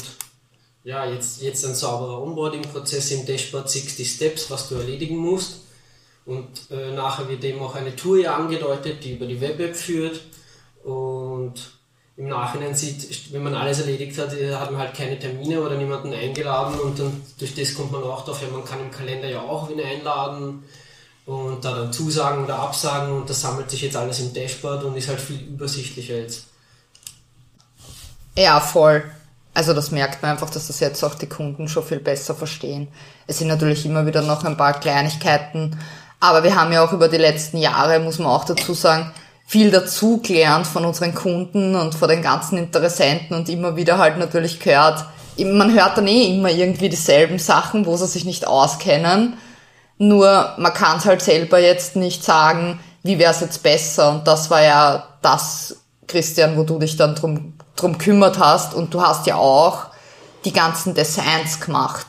ja, 0.83 1.05
jetzt, 1.05 1.43
jetzt 1.43 1.65
ein 1.65 1.75
sauberer 1.75 2.23
Onboarding-Prozess 2.23 3.13
im 3.13 3.27
Dashboard 3.27 3.71
60 3.71 4.11
Steps, 4.11 4.51
was 4.51 4.69
du 4.69 4.77
erledigen 4.77 5.17
musst. 5.17 5.61
Und 6.25 6.49
äh, 6.71 6.93
nachher 6.93 7.29
wird 7.29 7.45
eben 7.45 7.61
auch 7.61 7.77
eine 7.77 7.95
Tour 7.95 8.19
ja 8.19 8.37
angedeutet, 8.37 9.05
die 9.05 9.15
über 9.15 9.27
die 9.27 9.41
Web-App 9.41 9.77
führt. 9.77 10.21
Und 10.83 11.55
im 12.17 12.29
Nachhinein 12.29 12.75
sieht, 12.75 13.33
wenn 13.33 13.43
man 13.43 13.55
alles 13.55 13.81
erledigt 13.81 14.19
hat, 14.19 14.33
äh, 14.33 14.55
hat 14.55 14.71
man 14.71 14.81
halt 14.81 14.95
keine 14.95 15.19
Termine 15.19 15.61
oder 15.61 15.77
niemanden 15.77 16.15
eingeladen 16.15 16.81
und 16.81 16.99
dann 16.99 17.23
durch 17.39 17.55
das 17.55 17.75
kommt 17.75 17.93
man 17.93 18.03
auch 18.03 18.25
drauf, 18.25 18.41
ja, 18.41 18.49
man 18.49 18.65
kann 18.65 18.81
im 18.81 18.91
Kalender 18.91 19.29
ja 19.29 19.41
auch 19.41 19.69
wen 19.69 19.81
einladen 19.81 20.63
und 21.27 21.65
da 21.65 21.75
dann 21.75 21.93
Zusagen 21.93 22.45
oder 22.45 22.59
Absagen 22.59 23.13
und 23.13 23.29
das 23.29 23.43
sammelt 23.43 23.71
sich 23.71 23.83
jetzt 23.83 23.97
alles 23.97 24.21
im 24.21 24.33
Dashboard 24.33 24.85
und 24.85 24.97
ist 24.97 25.09
halt 25.09 25.21
viel 25.21 25.41
übersichtlicher 25.41 26.17
jetzt. 26.17 26.47
Ja, 28.37 28.61
voll. 28.61 29.05
Also 29.53 29.73
das 29.73 29.91
merkt 29.91 30.23
man 30.23 30.33
einfach, 30.33 30.51
dass 30.51 30.67
das 30.67 30.81
jetzt 30.81 31.03
auch 31.03 31.15
die 31.15 31.29
Kunden 31.29 31.69
schon 31.69 31.83
viel 31.83 32.01
besser 32.01 32.35
verstehen. 32.35 32.89
Es 33.27 33.39
sind 33.39 33.49
natürlich 33.49 33.87
immer 33.87 34.07
wieder 34.07 34.23
noch 34.23 34.45
ein 34.45 34.57
paar 34.57 34.79
Kleinigkeiten, 34.79 35.79
aber 36.21 36.45
wir 36.45 36.55
haben 36.55 36.73
ja 36.73 36.85
auch 36.85 36.93
über 36.93 37.09
die 37.09 37.17
letzten 37.17 37.59
Jahre, 37.59 37.99
muss 38.01 38.19
man 38.19 38.29
auch 38.29 38.45
dazu 38.45 38.75
sagen, 38.75 39.13
viel 39.47 39.71
dazu 39.71 40.19
gelernt 40.19 40.67
von 40.67 40.85
unseren 40.85 41.15
Kunden 41.15 41.77
und 41.77 41.95
von 41.95 42.09
den 42.09 42.21
ganzen 42.21 42.59
Interessenten 42.59 43.37
und 43.37 43.49
immer 43.49 43.77
wieder 43.77 43.99
halt 43.99 44.19
natürlich 44.19 44.61
gehört, 44.61 45.07
man 45.39 45.73
hört 45.73 45.99
dann 45.99 46.07
eh 46.07 46.35
immer 46.35 46.51
irgendwie 46.51 46.89
dieselben 46.89 47.39
Sachen, 47.39 47.87
wo 47.87 47.97
sie 47.97 48.07
sich 48.07 48.25
nicht 48.25 48.47
auskennen. 48.47 49.35
Nur 49.99 50.55
man 50.59 50.73
kann 50.73 50.99
es 50.99 51.05
halt 51.05 51.23
selber 51.23 51.59
jetzt 51.59 51.95
nicht 51.95 52.25
sagen, 52.25 52.81
wie 53.03 53.19
wäre 53.19 53.33
es 53.33 53.41
jetzt 53.41 53.63
besser. 53.63 54.11
Und 54.11 54.27
das 54.27 54.51
war 54.51 54.63
ja 54.63 55.07
das, 55.23 55.77
Christian, 56.09 56.57
wo 56.57 56.63
du 56.63 56.79
dich 56.79 56.97
dann 56.97 57.15
drum 57.15 57.55
drum 57.77 57.99
kümmert 57.99 58.39
hast 58.39 58.75
und 58.75 58.93
du 58.95 59.03
hast 59.03 59.27
ja 59.27 59.37
auch 59.37 59.87
die 60.45 60.53
ganzen 60.53 60.95
Designs 60.95 61.61
gemacht. 61.61 62.07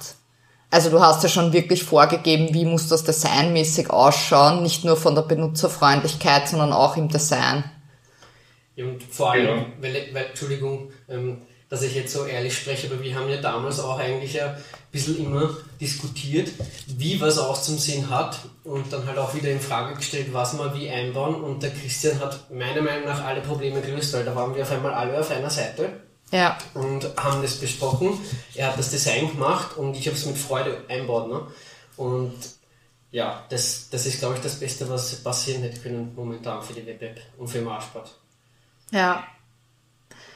Also 0.69 0.89
du 0.89 0.99
hast 0.99 1.23
ja 1.23 1.29
schon 1.29 1.53
wirklich 1.53 1.83
vorgegeben, 1.83 2.53
wie 2.53 2.65
muss 2.65 2.89
das 2.89 3.03
designmäßig 3.03 3.89
ausschauen, 3.89 4.63
nicht 4.63 4.83
nur 4.83 4.97
von 4.97 5.15
der 5.15 5.21
Benutzerfreundlichkeit, 5.21 6.49
sondern 6.49 6.73
auch 6.73 6.97
im 6.97 7.07
Design. 7.07 7.63
Ja, 8.75 8.85
und 8.85 9.01
vor 9.03 9.31
allem, 9.31 9.45
genau. 9.45 9.65
weil, 9.79 10.09
weil, 10.13 10.25
Entschuldigung, 10.25 10.91
ähm, 11.07 11.41
dass 11.69 11.81
ich 11.81 11.95
jetzt 11.95 12.13
so 12.13 12.25
ehrlich 12.25 12.55
spreche, 12.55 12.87
aber 12.87 13.01
wir 13.01 13.15
haben 13.15 13.29
ja 13.29 13.41
damals 13.41 13.79
auch 13.79 13.97
eigentlich 13.97 14.33
ja 14.33 14.47
ein 14.47 14.63
bisschen 14.91 15.17
immer 15.17 15.55
diskutiert, 15.79 16.49
wie 16.85 17.19
was 17.19 17.39
auch 17.39 17.59
zum 17.59 17.77
Sinn 17.77 18.09
hat 18.09 18.39
und 18.63 18.91
dann 18.91 19.05
halt 19.05 19.17
auch 19.17 19.33
wieder 19.33 19.49
in 19.49 19.59
Frage 19.59 19.95
gestellt, 19.95 20.27
was 20.31 20.57
wir 20.57 20.75
wie 20.75 20.89
einbauen 20.89 21.41
und 21.43 21.63
der 21.63 21.71
Christian 21.71 22.19
hat 22.19 22.51
meiner 22.51 22.81
Meinung 22.81 23.05
nach 23.05 23.23
alle 23.23 23.41
Probleme 23.41 23.81
gelöst, 23.81 24.13
weil 24.13 24.25
da 24.25 24.35
waren 24.35 24.53
wir 24.55 24.63
auf 24.63 24.71
einmal 24.71 24.93
alle 24.93 25.19
auf 25.19 25.31
einer 25.31 25.49
Seite 25.49 25.89
ja. 26.31 26.57
und 26.73 27.09
haben 27.17 27.41
das 27.41 27.55
besprochen. 27.55 28.19
Er 28.55 28.67
hat 28.67 28.79
das 28.79 28.91
Design 28.91 29.29
gemacht 29.31 29.77
und 29.77 29.95
ich 29.95 30.07
habe 30.07 30.17
es 30.17 30.25
mit 30.25 30.37
Freude 30.37 30.81
einbaut. 30.87 31.29
Ne? 31.29 31.41
Und 31.97 32.33
ja, 33.11 33.43
das, 33.49 33.89
das 33.89 34.05
ist 34.05 34.19
glaube 34.19 34.35
ich 34.35 34.41
das 34.41 34.59
Beste, 34.59 34.89
was 34.89 35.15
passieren 35.23 35.61
hätte 35.61 35.79
können 35.79 36.13
momentan 36.15 36.61
für 36.61 36.73
die 36.73 36.85
Web-App 36.85 37.21
und 37.37 37.47
für 37.47 37.61
Marsport. 37.61 38.11
Ja, 38.91 39.25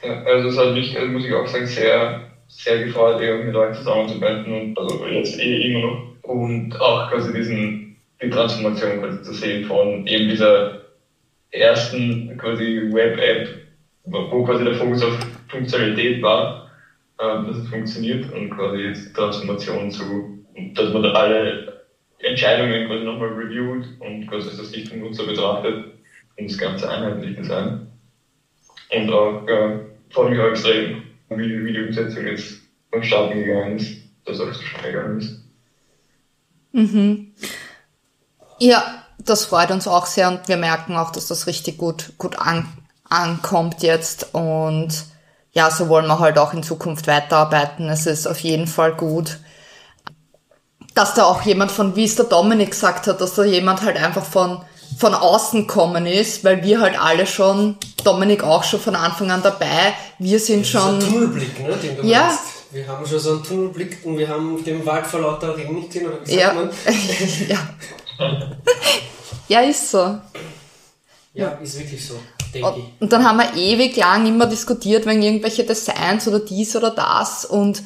ja, 0.02 0.22
also 0.24 0.48
es 0.48 0.58
hat 0.58 0.74
mich, 0.74 0.98
also 0.98 1.12
muss 1.12 1.24
ich 1.24 1.32
auch 1.32 1.46
sagen, 1.46 1.66
sehr, 1.66 2.22
sehr 2.48 2.84
gefreut, 2.84 3.20
mit 3.44 3.54
euch 3.54 3.76
zusammenzuarbeiten 3.76 4.52
und 4.52 4.78
also 4.78 5.06
jetzt 5.06 5.38
eh 5.38 5.70
immer 5.70 5.86
noch. 5.86 6.02
Und 6.22 6.80
auch 6.80 7.10
quasi 7.10 7.32
diesen, 7.32 7.96
die 8.20 8.30
Transformation 8.30 9.00
quasi 9.00 9.22
zu 9.22 9.32
sehen 9.32 9.64
von 9.66 10.06
eben 10.06 10.28
dieser 10.28 10.80
ersten 11.50 12.36
quasi 12.38 12.88
Web-App, 12.92 13.48
wo 14.04 14.44
quasi 14.44 14.64
der 14.64 14.74
Fokus 14.74 15.02
auf 15.04 15.16
Funktionalität 15.52 16.22
war, 16.22 16.70
äh, 17.18 17.46
dass 17.46 17.58
es 17.58 17.68
funktioniert 17.68 18.32
und 18.32 18.50
quasi 18.50 18.82
jetzt 18.82 19.14
Transformation 19.14 19.90
zu, 19.90 20.44
dass 20.74 20.92
man 20.92 21.04
alle 21.04 21.84
Entscheidungen 22.18 22.88
quasi 22.88 23.04
nochmal 23.04 23.28
reviewt 23.28 23.86
und 24.00 24.26
quasi 24.26 24.56
das 24.56 24.70
Sicht 24.70 24.88
vom 24.88 25.00
Nutzer 25.00 25.24
betrachtet 25.24 25.92
und 26.38 26.50
das 26.50 26.58
Ganze 26.58 26.90
einheitlich 26.90 27.36
designt. 27.36 27.86
Und 28.90 29.12
auch 29.12 29.46
äh, 29.46 29.78
freue 30.10 30.30
mich 30.30 30.40
auch 30.40 30.48
extrem, 30.48 31.02
wie, 31.28 31.72
die 31.72 31.80
Umsetzung 31.80 32.26
jetzt 32.26 32.60
vonstatten 32.90 33.38
gegangen 33.38 33.76
ist, 33.76 34.02
dass 34.24 34.40
auch 34.40 34.52
so 34.52 34.62
schnell 34.62 34.92
gegangen 34.92 35.18
ist. 35.18 35.42
Mhm. 36.72 37.34
Ja, 38.58 39.04
das 39.18 39.44
freut 39.44 39.70
uns 39.70 39.86
auch 39.86 40.06
sehr 40.06 40.28
und 40.28 40.48
wir 40.48 40.56
merken 40.56 40.96
auch, 40.96 41.10
dass 41.12 41.28
das 41.28 41.46
richtig 41.46 41.78
gut, 41.78 42.12
gut 42.18 42.38
an, 42.38 42.68
ankommt 43.08 43.82
jetzt 43.82 44.34
und 44.34 45.11
ja, 45.52 45.70
so 45.70 45.88
wollen 45.88 46.06
wir 46.06 46.18
halt 46.18 46.38
auch 46.38 46.52
in 46.52 46.62
Zukunft 46.62 47.06
weiterarbeiten. 47.06 47.88
Es 47.88 48.06
ist 48.06 48.26
auf 48.26 48.38
jeden 48.40 48.66
Fall 48.66 48.94
gut, 48.94 49.38
dass 50.94 51.14
da 51.14 51.24
auch 51.24 51.42
jemand 51.42 51.70
von, 51.70 51.96
wie 51.96 52.04
es 52.04 52.16
der 52.16 52.26
Dominik 52.26 52.70
gesagt 52.70 53.06
hat, 53.06 53.20
dass 53.20 53.34
da 53.34 53.44
jemand 53.44 53.82
halt 53.82 53.96
einfach 53.96 54.24
von 54.24 54.62
von 54.98 55.14
außen 55.14 55.66
kommen 55.66 56.06
ist, 56.06 56.44
weil 56.44 56.62
wir 56.62 56.80
halt 56.80 57.00
alle 57.00 57.26
schon, 57.26 57.76
Dominik 58.04 58.42
auch 58.42 58.64
schon 58.64 58.80
von 58.80 58.94
Anfang 58.94 59.30
an 59.30 59.42
dabei, 59.42 59.94
wir 60.18 60.38
sind 60.38 60.62
das 60.62 60.68
schon... 60.68 60.98
Ist 60.98 61.04
ein 61.06 61.12
Tunnelblick, 61.12 61.60
ne, 61.60 61.76
den 61.76 61.96
du 61.96 62.06
ja. 62.06 62.26
Meinst. 62.26 62.40
Wir 62.70 62.86
haben 62.88 63.06
schon 63.06 63.18
so 63.18 63.30
einen 63.32 63.42
Tunnelblick 63.42 63.98
und 64.04 64.16
wir 64.16 64.28
haben 64.28 64.64
den 64.64 64.84
Wald 64.86 65.06
vor 65.06 65.20
lauter 65.20 65.56
Regen 65.56 65.74
nicht 65.74 65.90
gesehen, 65.90 66.08
oder 66.08 66.24
wie 66.24 66.30
sagt 66.30 66.40
ja. 66.40 66.54
man? 66.54 66.70
ja. 67.48 67.58
ja, 69.48 69.60
ist 69.68 69.90
so. 69.90 70.18
Ja, 71.34 71.48
ist 71.62 71.78
wirklich 71.78 72.06
so, 72.06 72.14
denke 72.52 72.74
ich. 72.78 73.00
Und 73.00 73.12
dann 73.12 73.26
haben 73.26 73.38
wir 73.38 73.54
ewig 73.56 73.96
lang 73.96 74.26
immer 74.26 74.46
diskutiert 74.46 75.06
wegen 75.06 75.22
irgendwelche 75.22 75.64
Designs 75.64 76.28
oder 76.28 76.40
dies 76.40 76.76
oder 76.76 76.90
das 76.90 77.44
und 77.44 77.82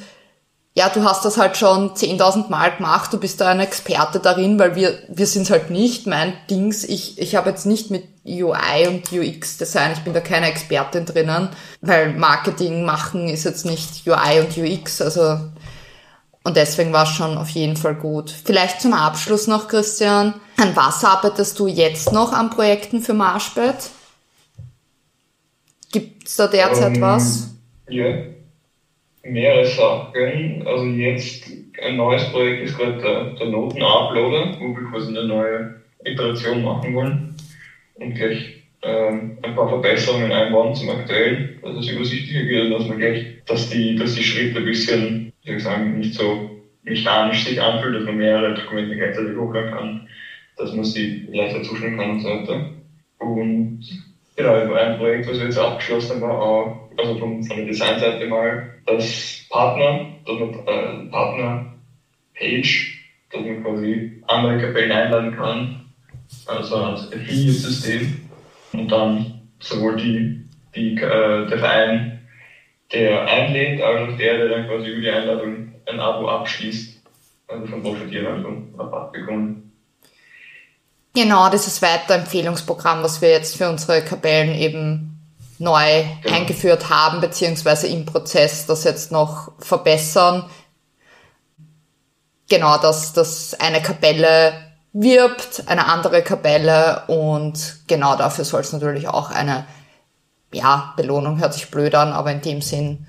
ja, 0.76 0.90
du 0.90 1.02
hast 1.04 1.24
das 1.24 1.38
halt 1.38 1.56
schon 1.56 1.94
10.000 1.94 2.50
Mal 2.50 2.76
gemacht, 2.76 3.10
du 3.10 3.18
bist 3.18 3.40
da 3.40 3.48
ein 3.48 3.60
Experte 3.60 4.20
darin, 4.20 4.58
weil 4.58 4.76
wir, 4.76 4.98
wir 5.08 5.26
sind 5.26 5.48
halt 5.48 5.70
nicht 5.70 6.06
mein 6.06 6.34
Dings. 6.50 6.84
Ich, 6.84 7.18
ich 7.18 7.34
habe 7.34 7.48
jetzt 7.48 7.64
nicht 7.64 7.90
mit 7.90 8.04
UI 8.26 8.86
und 8.86 9.10
UX 9.10 9.56
Design, 9.56 9.92
ich 9.94 10.00
bin 10.00 10.12
da 10.12 10.20
keine 10.20 10.48
Expertin 10.48 11.06
drinnen, 11.06 11.48
weil 11.80 12.12
Marketing 12.12 12.84
machen 12.84 13.30
ist 13.30 13.44
jetzt 13.44 13.64
nicht 13.64 14.06
UI 14.06 14.40
und 14.40 14.58
UX, 14.58 15.00
also, 15.00 15.38
und 16.44 16.56
deswegen 16.56 16.92
war 16.92 17.04
es 17.04 17.08
schon 17.08 17.38
auf 17.38 17.48
jeden 17.48 17.78
Fall 17.78 17.94
gut. 17.94 18.30
Vielleicht 18.44 18.82
zum 18.82 18.92
Abschluss 18.92 19.46
noch, 19.46 19.68
Christian. 19.68 20.34
An 20.58 20.76
was 20.76 21.02
arbeitest 21.04 21.58
du 21.58 21.68
jetzt 21.68 22.12
noch 22.12 22.34
an 22.34 22.50
Projekten 22.50 23.00
für 23.00 23.14
Marschbett? 23.14 23.76
Gibt's 25.96 26.36
da 26.36 26.46
derzeit 26.46 26.88
um, 26.88 26.94
ähm, 26.96 27.00
was? 27.00 27.58
Ja, 27.88 28.18
mehrere 29.22 29.64
Sachen. 29.64 30.66
Also 30.66 30.84
jetzt 30.84 31.50
ein 31.82 31.96
neues 31.96 32.30
Projekt 32.30 32.64
ist 32.64 32.76
gerade 32.76 32.98
der, 33.00 33.24
der 33.30 33.48
Noten-Uploader, 33.48 34.60
wo 34.60 34.76
wir 34.76 34.90
quasi 34.90 35.08
eine 35.08 35.26
neue 35.26 35.74
Iteration 36.04 36.62
machen 36.62 36.94
wollen 36.94 37.34
und 37.94 38.14
gleich 38.14 38.62
ähm, 38.82 39.38
ein 39.42 39.54
paar 39.54 39.68
Verbesserungen 39.70 40.30
einbauen 40.32 40.74
zum 40.74 40.90
aktuellen, 40.90 41.58
dass 41.62 41.76
es 41.78 41.88
übersichtlicher 41.88 42.46
wird 42.46 42.66
und 42.66 42.70
dass 42.72 42.88
man 42.88 42.98
gleich, 42.98 43.26
dass 43.46 43.70
die, 43.70 43.96
dass 43.96 44.14
die 44.14 44.22
Schritte 44.22 44.58
ein 44.58 44.64
bisschen, 44.66 45.32
wie 45.42 45.48
soll 45.48 45.56
ich 45.56 45.62
sagen, 45.62 45.98
nicht 45.98 46.14
so 46.14 46.50
mechanisch 46.82 47.44
sich 47.44 47.60
anfühlt, 47.60 47.96
dass 47.96 48.04
man 48.04 48.18
mehrere 48.18 48.54
Dokumente 48.54 48.96
gleichzeitig 48.96 49.34
hochladen 49.34 49.70
kann, 49.70 50.08
dass 50.58 50.74
man 50.74 50.84
sie 50.84 51.26
leichter 51.32 51.62
zuschneiden 51.62 51.96
kann 51.96 52.10
und 52.10 52.20
so 52.20 52.28
weiter. 52.28 52.70
Und 53.18 54.05
genau, 54.36 54.74
ein 54.74 54.98
Projekt, 54.98 55.28
was 55.28 55.38
wir 55.38 55.46
jetzt 55.46 55.58
abgeschlossen 55.58 56.20
haben, 56.20 56.22
war 56.22 56.40
auch 56.40 56.86
also 56.98 57.18
von, 57.18 57.42
von 57.42 57.56
der 57.56 57.66
Designseite 57.66 58.26
mal, 58.26 58.70
das 58.86 59.46
Partner, 59.50 60.06
dass 60.24 60.38
äh, 60.38 61.10
Partner-Page, 61.10 62.98
dass 63.32 63.42
man 63.42 63.62
quasi 63.62 64.22
andere 64.26 64.58
Kapellen 64.58 64.92
einladen 64.92 65.36
kann, 65.36 65.86
also 66.46 66.76
ein 66.76 66.94
Affiliate-System. 66.94 68.20
Und 68.72 68.90
dann 68.90 69.40
sowohl 69.58 69.96
die, 69.96 70.44
die, 70.74 70.94
äh, 70.96 71.46
der 71.46 71.58
Verein, 71.58 72.20
der 72.92 73.26
einlädt, 73.26 73.80
als 73.80 74.08
auch 74.08 74.16
der, 74.16 74.38
der 74.38 74.48
dann 74.48 74.68
quasi 74.68 74.90
über 74.90 75.00
die 75.00 75.10
Einladung 75.10 75.74
ein 75.86 76.00
Abo 76.00 76.28
abschließt, 76.28 77.02
also 77.48 77.66
von 77.66 77.82
profitieren, 77.82 78.26
also 78.26 78.62
Rabatt 78.76 79.12
bekommen. 79.12 79.65
Genau, 81.16 81.48
dieses 81.48 81.80
Weiterempfehlungsprogramm, 81.80 83.02
was 83.02 83.22
wir 83.22 83.30
jetzt 83.30 83.56
für 83.56 83.70
unsere 83.70 84.02
Kapellen 84.02 84.54
eben 84.54 85.18
neu 85.58 86.04
genau. 86.22 86.36
eingeführt 86.36 86.90
haben, 86.90 87.22
beziehungsweise 87.22 87.86
im 87.86 88.04
Prozess 88.04 88.66
das 88.66 88.84
jetzt 88.84 89.12
noch 89.12 89.50
verbessern. 89.58 90.44
Genau, 92.50 92.76
dass, 92.76 93.14
dass 93.14 93.54
eine 93.58 93.80
Kapelle 93.80 94.52
wirbt, 94.92 95.62
eine 95.68 95.86
andere 95.86 96.20
Kapelle 96.20 97.04
und 97.06 97.78
genau 97.86 98.16
dafür 98.16 98.44
soll 98.44 98.60
es 98.60 98.74
natürlich 98.74 99.08
auch 99.08 99.30
eine, 99.30 99.64
ja, 100.52 100.92
Belohnung 100.98 101.40
hört 101.40 101.54
sich 101.54 101.70
blöd 101.70 101.94
an, 101.94 102.12
aber 102.12 102.30
in 102.30 102.42
dem 102.42 102.60
Sinn 102.60 103.06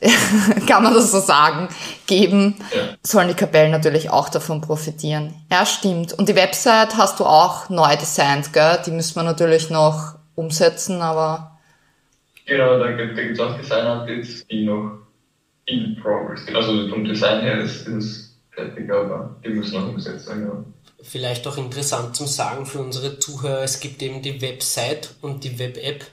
kann 0.68 0.82
man 0.82 0.94
das 0.94 1.10
so 1.10 1.20
sagen, 1.20 1.68
geben, 2.06 2.54
sollen 3.02 3.28
die 3.28 3.34
Kapellen 3.34 3.70
natürlich 3.70 4.10
auch 4.10 4.28
davon 4.28 4.60
profitieren. 4.60 5.34
Ja, 5.50 5.64
stimmt. 5.64 6.12
Und 6.12 6.28
die 6.28 6.36
Website 6.36 6.96
hast 6.96 7.18
du 7.18 7.24
auch 7.24 7.70
neu 7.70 7.96
designt, 7.96 8.52
gell? 8.52 8.78
Die 8.84 8.90
müssen 8.90 9.16
wir 9.16 9.22
natürlich 9.22 9.70
noch 9.70 10.16
umsetzen, 10.34 11.00
aber 11.00 11.56
Genau, 12.46 12.78
da, 12.78 12.92
da 12.92 13.04
gibt 13.04 13.18
es 13.18 13.40
auch 13.40 13.58
Design-Updates, 13.58 14.46
die 14.46 14.64
noch 14.64 14.98
in 15.66 15.96
progress 16.00 16.44
sind. 16.44 16.54
Also 16.54 16.88
vom 16.88 17.04
Design 17.04 17.42
her 17.42 17.60
ist 17.60 17.88
es 17.88 18.38
fertig, 18.52 18.90
aber 18.90 19.36
die 19.44 19.48
müssen 19.48 19.74
noch 19.74 19.88
umgesetzt 19.88 20.28
werden. 20.28 20.46
Ja. 20.46 20.64
Vielleicht 21.02 21.46
auch 21.48 21.58
interessant 21.58 22.14
zum 22.14 22.28
Sagen 22.28 22.64
für 22.64 22.78
unsere 22.78 23.18
Zuhörer, 23.18 23.62
es 23.62 23.80
gibt 23.80 24.00
eben 24.00 24.22
die 24.22 24.40
Website 24.40 25.14
und 25.22 25.42
die 25.42 25.58
Web-App 25.58 26.04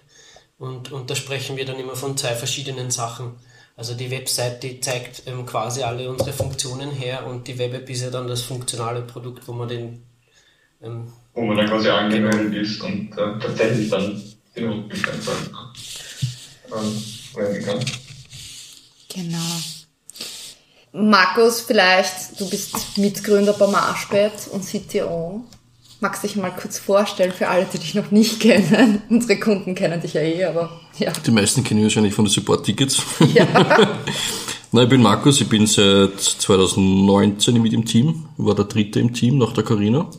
und, 0.58 0.92
und 0.92 1.10
da 1.10 1.16
sprechen 1.16 1.56
wir 1.56 1.66
dann 1.66 1.80
immer 1.80 1.96
von 1.96 2.18
zwei 2.18 2.34
verschiedenen 2.34 2.90
Sachen. 2.90 3.36
Also 3.76 3.96
die 3.96 4.12
Website, 4.12 4.62
die 4.62 4.80
zeigt 4.80 5.24
ähm, 5.26 5.46
quasi 5.46 5.82
alle 5.82 6.10
unsere 6.10 6.32
Funktionen 6.32 6.92
her 6.92 7.26
und 7.26 7.48
die 7.48 7.58
Web-App 7.58 7.90
ist 7.90 8.04
ja 8.04 8.12
dann 8.12 8.28
das 8.28 8.44
funktionale 8.44 9.02
Produkt, 9.02 9.48
wo 9.48 9.54
man 9.54 9.68
den 9.68 10.04
ähm, 10.82 11.12
wo 11.34 11.42
man 11.42 11.58
dann 11.58 11.68
quasi 11.68 11.90
angemeldet 11.90 12.54
ist 12.54 12.82
und 12.82 13.12
äh, 13.18 13.40
tatsächlich 13.40 13.90
dann 13.90 14.22
den 14.56 14.70
Rückenstandzahl 14.70 15.36
ähm, 16.76 17.04
werden 17.36 17.66
kann. 17.66 17.80
Genau. 19.10 19.38
Markus, 20.92 21.62
vielleicht, 21.62 22.40
du 22.40 22.48
bist 22.50 22.98
Mitgründer 22.98 23.54
bei 23.54 23.66
Marschbett 23.66 24.48
und 24.52 24.64
CTO. 24.64 25.44
Magst 26.04 26.22
du 26.22 26.28
dich 26.28 26.36
mal 26.36 26.52
kurz 26.52 26.80
vorstellen 26.80 27.32
für 27.32 27.48
alle, 27.48 27.66
die 27.72 27.78
dich 27.78 27.96
noch 27.96 28.12
nicht 28.12 28.40
kennen? 28.42 29.02
Unsere 29.10 29.40
Kunden 29.40 29.74
kennen 29.74 30.02
dich 30.02 30.16
ja 30.16 30.22
eh, 30.22 30.44
aber 30.44 30.82
ja. 31.00 31.14
Die 31.26 31.32
meisten 31.32 31.64
kennen 31.64 31.80
mich 31.80 31.86
wahrscheinlich 31.86 32.14
von 32.14 32.26
den 32.26 32.32
Support-Tickets. 32.32 33.02
Ja. 33.34 33.48
Nein, 34.74 34.84
ich 34.84 34.90
bin 34.90 35.02
Markus, 35.02 35.40
ich 35.40 35.48
bin 35.48 35.66
seit 35.66 36.20
2019 36.20 37.62
mit 37.62 37.72
im 37.72 37.86
Team, 37.86 38.26
war 38.36 38.54
der 38.54 38.66
dritte 38.66 39.00
im 39.00 39.14
Team 39.14 39.38
nach 39.38 39.54
der 39.54 39.64
Carina. 39.64 40.10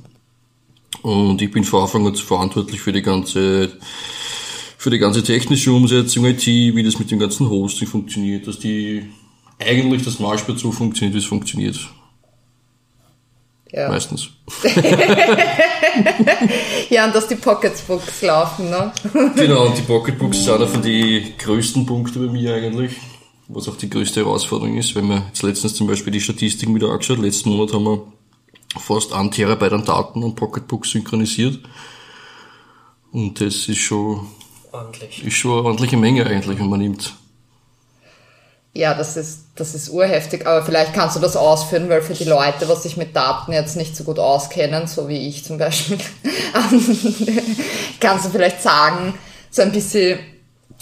Und 1.02 1.42
ich 1.42 1.50
bin 1.50 1.64
von 1.64 1.82
Anfang 1.82 2.06
an 2.06 2.14
verantwortlich 2.14 2.80
für 2.80 2.92
die 2.92 3.02
ganze, 3.02 3.76
für 4.78 4.88
die 4.88 4.98
ganze 4.98 5.22
technische 5.22 5.70
Umsetzung, 5.70 6.24
IT, 6.24 6.46
wie 6.46 6.82
das 6.82 6.98
mit 6.98 7.10
dem 7.10 7.18
ganzen 7.18 7.50
Hosting 7.50 7.88
funktioniert, 7.88 8.46
dass 8.46 8.58
die, 8.58 9.04
eigentlich 9.58 10.02
das 10.02 10.18
Marschbett 10.18 10.58
so 10.58 10.72
funktioniert, 10.72 11.12
wie 11.14 11.18
es 11.18 11.26
funktioniert. 11.26 11.78
Ja. 13.74 13.88
Meistens. 13.88 14.28
ja, 16.90 17.06
und 17.06 17.14
dass 17.14 17.26
die 17.26 17.34
Pocketbooks 17.34 18.22
laufen, 18.22 18.70
ne? 18.70 18.92
genau, 19.34 19.66
und 19.66 19.76
die 19.76 19.82
Pocketbooks 19.82 20.44
sind 20.44 20.54
einer 20.54 20.68
von 20.68 20.80
den 20.80 21.36
größten 21.36 21.84
Punkten 21.84 22.24
bei 22.24 22.32
mir 22.32 22.54
eigentlich, 22.54 22.92
was 23.48 23.68
auch 23.68 23.76
die 23.76 23.90
größte 23.90 24.20
Herausforderung 24.20 24.76
ist. 24.76 24.94
Wenn 24.94 25.08
wir 25.08 25.24
jetzt 25.26 25.42
letztens 25.42 25.74
zum 25.74 25.88
Beispiel 25.88 26.12
die 26.12 26.20
Statistiken 26.20 26.72
wieder 26.72 26.90
angeschaut, 26.90 27.18
letzten 27.18 27.50
Monat 27.50 27.74
haben 27.74 27.84
wir 27.84 28.06
fast 28.78 29.12
ein 29.12 29.32
Terabyte 29.32 29.72
an 29.72 29.84
Daten 29.84 30.22
an 30.22 30.36
Pocketbooks 30.36 30.90
synchronisiert. 30.90 31.58
Und 33.10 33.40
das 33.40 33.68
ist 33.68 33.78
schon, 33.78 34.28
Ordentlich. 34.70 35.24
ist 35.24 35.34
schon 35.34 35.50
eine 35.50 35.62
ordentliche 35.62 35.96
Menge 35.96 36.24
eigentlich, 36.26 36.60
wenn 36.60 36.68
man 36.68 36.78
nimmt. 36.78 37.12
Ja, 38.76 38.92
das 38.92 39.16
ist, 39.16 39.44
das 39.54 39.72
ist 39.76 39.88
urheftig, 39.88 40.48
aber 40.48 40.64
vielleicht 40.64 40.94
kannst 40.94 41.14
du 41.14 41.20
das 41.20 41.36
ausführen, 41.36 41.88
weil 41.88 42.02
für 42.02 42.14
die 42.14 42.24
Leute, 42.24 42.68
was 42.68 42.82
sich 42.82 42.96
mit 42.96 43.14
Daten 43.14 43.52
jetzt 43.52 43.76
nicht 43.76 43.96
so 43.96 44.02
gut 44.02 44.18
auskennen, 44.18 44.88
so 44.88 45.08
wie 45.08 45.28
ich 45.28 45.44
zum 45.44 45.58
Beispiel, 45.58 45.96
kannst 48.00 48.26
du 48.26 48.30
vielleicht 48.30 48.60
sagen, 48.60 49.14
so 49.48 49.62
ein 49.62 49.70
bisschen 49.70 50.18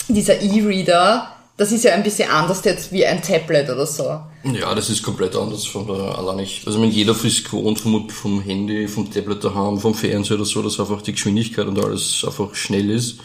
dieser 0.09 0.41
E-Reader, 0.41 1.29
das 1.59 1.71
ist 1.71 1.85
ja 1.85 1.93
ein 1.93 2.03
bisschen 2.03 2.31
anders 2.31 2.65
jetzt 2.65 2.93
wie 2.93 3.05
ein 3.05 3.21
Tablet 3.21 3.69
oder 3.69 3.87
so. 3.87 4.21
Ja, 4.43 4.75
das 4.75 4.89
ist 4.89 5.03
komplett 5.03 5.37
anders 5.37 5.67
von 5.67 5.87
der, 5.87 6.19
allein 6.19 6.39
ich, 6.39 6.63
also 6.67 6.79
meine, 6.79 6.91
jeder 6.91 7.15
ist 7.23 7.45
gewohnt 7.45 7.79
vom, 7.79 8.09
vom 8.09 8.41
Handy, 8.41 8.89
vom 8.89 9.13
Tablet 9.13 9.45
daheim, 9.45 9.79
vom 9.79 9.95
Fernseher 9.95 10.37
oder 10.37 10.47
so, 10.47 10.63
dass 10.63 10.81
einfach 10.81 11.03
die 11.03 11.13
Geschwindigkeit 11.13 11.67
und 11.67 11.79
alles 11.79 12.25
einfach 12.27 12.55
schnell 12.55 12.91
ist. 12.91 13.19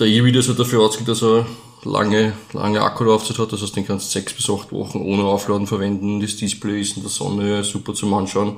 Der 0.00 0.08
E-Reader 0.08 0.40
ist 0.40 0.48
halt 0.48 0.58
dafür 0.58 0.80
ausgelegt, 0.80 1.08
dass 1.08 1.22
er 1.22 1.46
lange, 1.84 2.34
lange 2.52 2.80
Akkulaufzeit 2.82 3.38
hat. 3.38 3.52
Das 3.52 3.62
heißt, 3.62 3.76
den 3.76 3.86
kannst 3.86 4.14
du 4.14 4.18
sechs 4.18 4.32
bis 4.32 4.50
acht 4.50 4.72
Wochen 4.72 5.00
ohne 5.00 5.24
Aufladen 5.24 5.66
verwenden. 5.66 6.20
Das 6.20 6.36
Display 6.36 6.80
ist 6.80 6.96
in 6.96 7.02
der 7.02 7.10
Sonne 7.10 7.64
super 7.64 7.94
zum 7.94 8.12
Anschauen. 8.14 8.56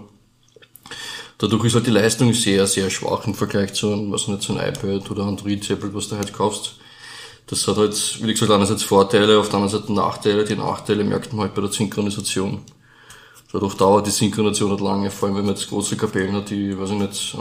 Dadurch 1.38 1.64
ist 1.64 1.74
halt 1.74 1.86
die 1.86 1.90
Leistung 1.90 2.32
sehr, 2.34 2.66
sehr 2.66 2.88
schwach 2.90 3.26
im 3.26 3.34
Vergleich 3.34 3.72
zu 3.72 3.92
einem, 3.92 4.12
was 4.12 4.28
nicht, 4.28 4.42
so 4.42 4.54
ein 4.54 4.68
iPad 4.68 5.10
oder 5.10 5.24
Android-Tablet, 5.24 5.94
was 5.94 6.08
du 6.08 6.16
halt 6.16 6.32
kaufst. 6.32 6.76
Das 7.48 7.66
hat 7.66 7.76
halt, 7.76 8.22
wie 8.22 8.32
gesagt, 8.32 8.52
einerseits 8.52 8.84
Vorteile, 8.84 9.38
auf 9.38 9.48
der 9.48 9.56
anderen 9.56 9.80
Seite 9.80 9.92
Nachteile. 9.92 10.44
Die 10.44 10.54
Nachteile 10.54 11.02
merkt 11.02 11.32
man 11.32 11.42
halt 11.42 11.54
bei 11.54 11.62
der 11.62 11.72
Synchronisation. 11.72 12.60
Dadurch 13.52 13.74
dauert 13.74 14.06
die 14.06 14.10
Synchronisation 14.10 14.70
halt 14.70 14.80
lange, 14.80 15.10
vor 15.10 15.28
allem 15.28 15.36
wenn 15.38 15.46
man 15.46 15.54
jetzt 15.56 15.68
große 15.68 15.96
Kapellen 15.96 16.32
hat, 16.34 16.48
die, 16.50 16.78
weiß 16.78 16.90
ich 16.90 16.96
nicht, 16.96 17.36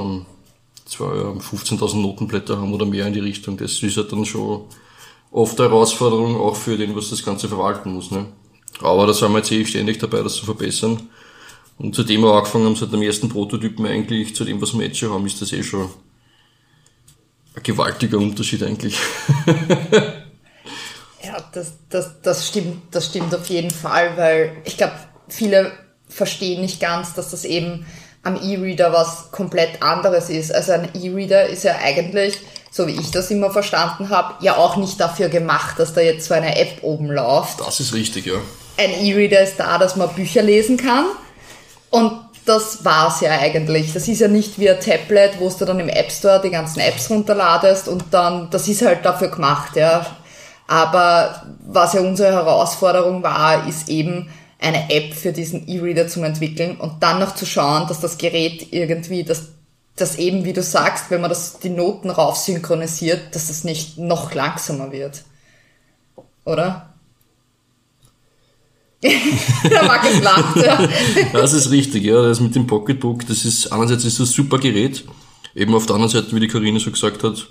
15.000 0.89 1.95
Notenblätter 2.01 2.57
haben 2.57 2.73
oder 2.73 2.85
mehr 2.85 3.05
in 3.05 3.13
die 3.13 3.19
Richtung. 3.19 3.55
Das 3.55 3.81
ist 3.81 3.97
halt 3.97 4.11
dann 4.11 4.25
schon 4.25 4.63
oft 5.31 5.59
eine 5.59 5.69
Herausforderung, 5.69 6.39
auch 6.39 6.55
für 6.55 6.77
den, 6.77 6.95
was 6.95 7.09
das 7.09 7.23
Ganze 7.23 7.47
verwalten 7.47 7.93
muss. 7.93 8.11
Ne? 8.11 8.27
Aber 8.81 9.07
da 9.07 9.13
sind 9.13 9.31
wir 9.31 9.37
jetzt 9.39 9.51
eh 9.51 9.65
ständig 9.65 9.99
dabei, 9.99 10.21
das 10.21 10.35
zu 10.35 10.45
verbessern. 10.45 11.09
Und 11.77 11.95
zu 11.95 12.03
dem 12.03 12.21
wir 12.21 12.33
angefangen 12.33 12.65
haben, 12.65 12.75
seit 12.75 12.93
dem 12.93 13.01
ersten 13.01 13.29
Prototypen 13.29 13.85
eigentlich, 13.85 14.35
zu 14.35 14.45
dem, 14.45 14.61
was 14.61 14.77
wir 14.77 14.85
jetzt 14.85 14.99
schon 14.99 15.11
haben, 15.11 15.25
ist 15.25 15.41
das 15.41 15.51
eh 15.53 15.63
schon 15.63 15.89
ein 17.55 17.63
gewaltiger 17.63 18.17
Unterschied 18.17 18.61
eigentlich. 18.63 18.97
ja, 21.23 21.37
das, 21.53 21.73
das, 21.89 22.21
das 22.21 22.47
stimmt, 22.47 22.83
das 22.91 23.07
stimmt 23.07 23.33
auf 23.33 23.47
jeden 23.47 23.71
Fall, 23.71 24.15
weil 24.15 24.57
ich 24.63 24.77
glaube, 24.77 24.93
viele 25.27 25.71
verstehen 26.07 26.61
nicht 26.61 26.79
ganz, 26.79 27.13
dass 27.13 27.31
das 27.31 27.45
eben 27.45 27.85
am 28.23 28.35
E-Reader 28.35 28.93
was 28.93 29.31
komplett 29.31 29.81
anderes 29.81 30.29
ist. 30.29 30.53
Also 30.53 30.73
ein 30.73 30.89
E-Reader 30.93 31.47
ist 31.47 31.63
ja 31.63 31.77
eigentlich 31.77 32.37
so 32.71 32.87
wie 32.87 32.99
ich 32.99 33.11
das 33.11 33.29
immer 33.29 33.51
verstanden 33.51 34.09
habe, 34.09 34.35
ja 34.43 34.55
auch 34.55 34.77
nicht 34.77 34.99
dafür 34.99 35.27
gemacht, 35.27 35.77
dass 35.77 35.93
da 35.93 36.01
jetzt 36.01 36.27
so 36.27 36.33
eine 36.33 36.57
App 36.57 36.79
oben 36.81 37.07
läuft. 37.07 37.59
Das 37.59 37.81
ist 37.81 37.93
richtig, 37.93 38.25
ja. 38.25 38.35
Ein 38.77 39.05
E-Reader 39.05 39.41
ist 39.41 39.57
da, 39.57 39.77
dass 39.77 39.97
man 39.97 40.09
Bücher 40.09 40.41
lesen 40.41 40.77
kann. 40.77 41.05
Und 41.89 42.13
das 42.45 42.83
war's 42.85 43.19
ja 43.19 43.31
eigentlich. 43.31 43.93
Das 43.93 44.07
ist 44.07 44.21
ja 44.21 44.29
nicht 44.29 44.57
wie 44.57 44.69
ein 44.69 44.79
Tablet, 44.79 45.33
wo 45.39 45.49
du 45.49 45.65
dann 45.65 45.81
im 45.81 45.89
App 45.89 46.11
Store 46.11 46.41
die 46.41 46.49
ganzen 46.49 46.79
Apps 46.79 47.09
runterladest 47.09 47.89
und 47.89 48.05
dann, 48.11 48.49
das 48.49 48.67
ist 48.69 48.81
halt 48.81 49.05
dafür 49.05 49.27
gemacht, 49.27 49.75
ja. 49.75 50.05
Aber 50.67 51.43
was 51.67 51.93
ja 51.93 51.99
unsere 51.99 52.31
Herausforderung 52.31 53.21
war, 53.21 53.67
ist 53.67 53.89
eben 53.89 54.29
eine 54.59 54.89
App 54.89 55.13
für 55.13 55.33
diesen 55.33 55.67
E-Reader 55.67 56.07
zu 56.07 56.23
entwickeln 56.23 56.77
und 56.77 57.03
dann 57.03 57.19
noch 57.19 57.35
zu 57.35 57.45
schauen, 57.45 57.87
dass 57.87 57.99
das 57.99 58.17
Gerät 58.17 58.71
irgendwie 58.71 59.23
das 59.23 59.49
dass 59.95 60.17
eben, 60.17 60.45
wie 60.45 60.53
du 60.53 60.63
sagst, 60.63 61.11
wenn 61.11 61.21
man 61.21 61.29
das, 61.29 61.59
die 61.59 61.69
Noten 61.69 62.09
rauf 62.09 62.37
synchronisiert, 62.37 63.35
dass 63.35 63.47
das 63.47 63.63
nicht 63.63 63.97
noch 63.97 64.33
langsamer 64.33 64.91
wird. 64.91 65.23
Oder? 66.45 66.93
Der 69.03 69.83
Markus 69.83 70.21
lacht, 70.21 70.57
ja. 70.57 70.87
Das 71.33 71.53
ist 71.53 71.71
richtig, 71.71 72.03
ja. 72.03 72.21
Das 72.21 72.39
mit 72.39 72.55
dem 72.55 72.67
Pocketbook, 72.67 73.25
das 73.25 73.45
ist, 73.45 73.71
einerseits 73.71 74.05
ist 74.05 74.19
das 74.19 74.29
ein 74.29 74.33
super 74.33 74.59
Gerät. 74.59 75.03
Eben 75.55 75.73
auf 75.73 75.85
der 75.85 75.95
anderen 75.95 76.11
Seite, 76.11 76.35
wie 76.35 76.39
die 76.39 76.47
Karine 76.47 76.79
so 76.79 76.91
gesagt 76.91 77.23
hat, 77.23 77.47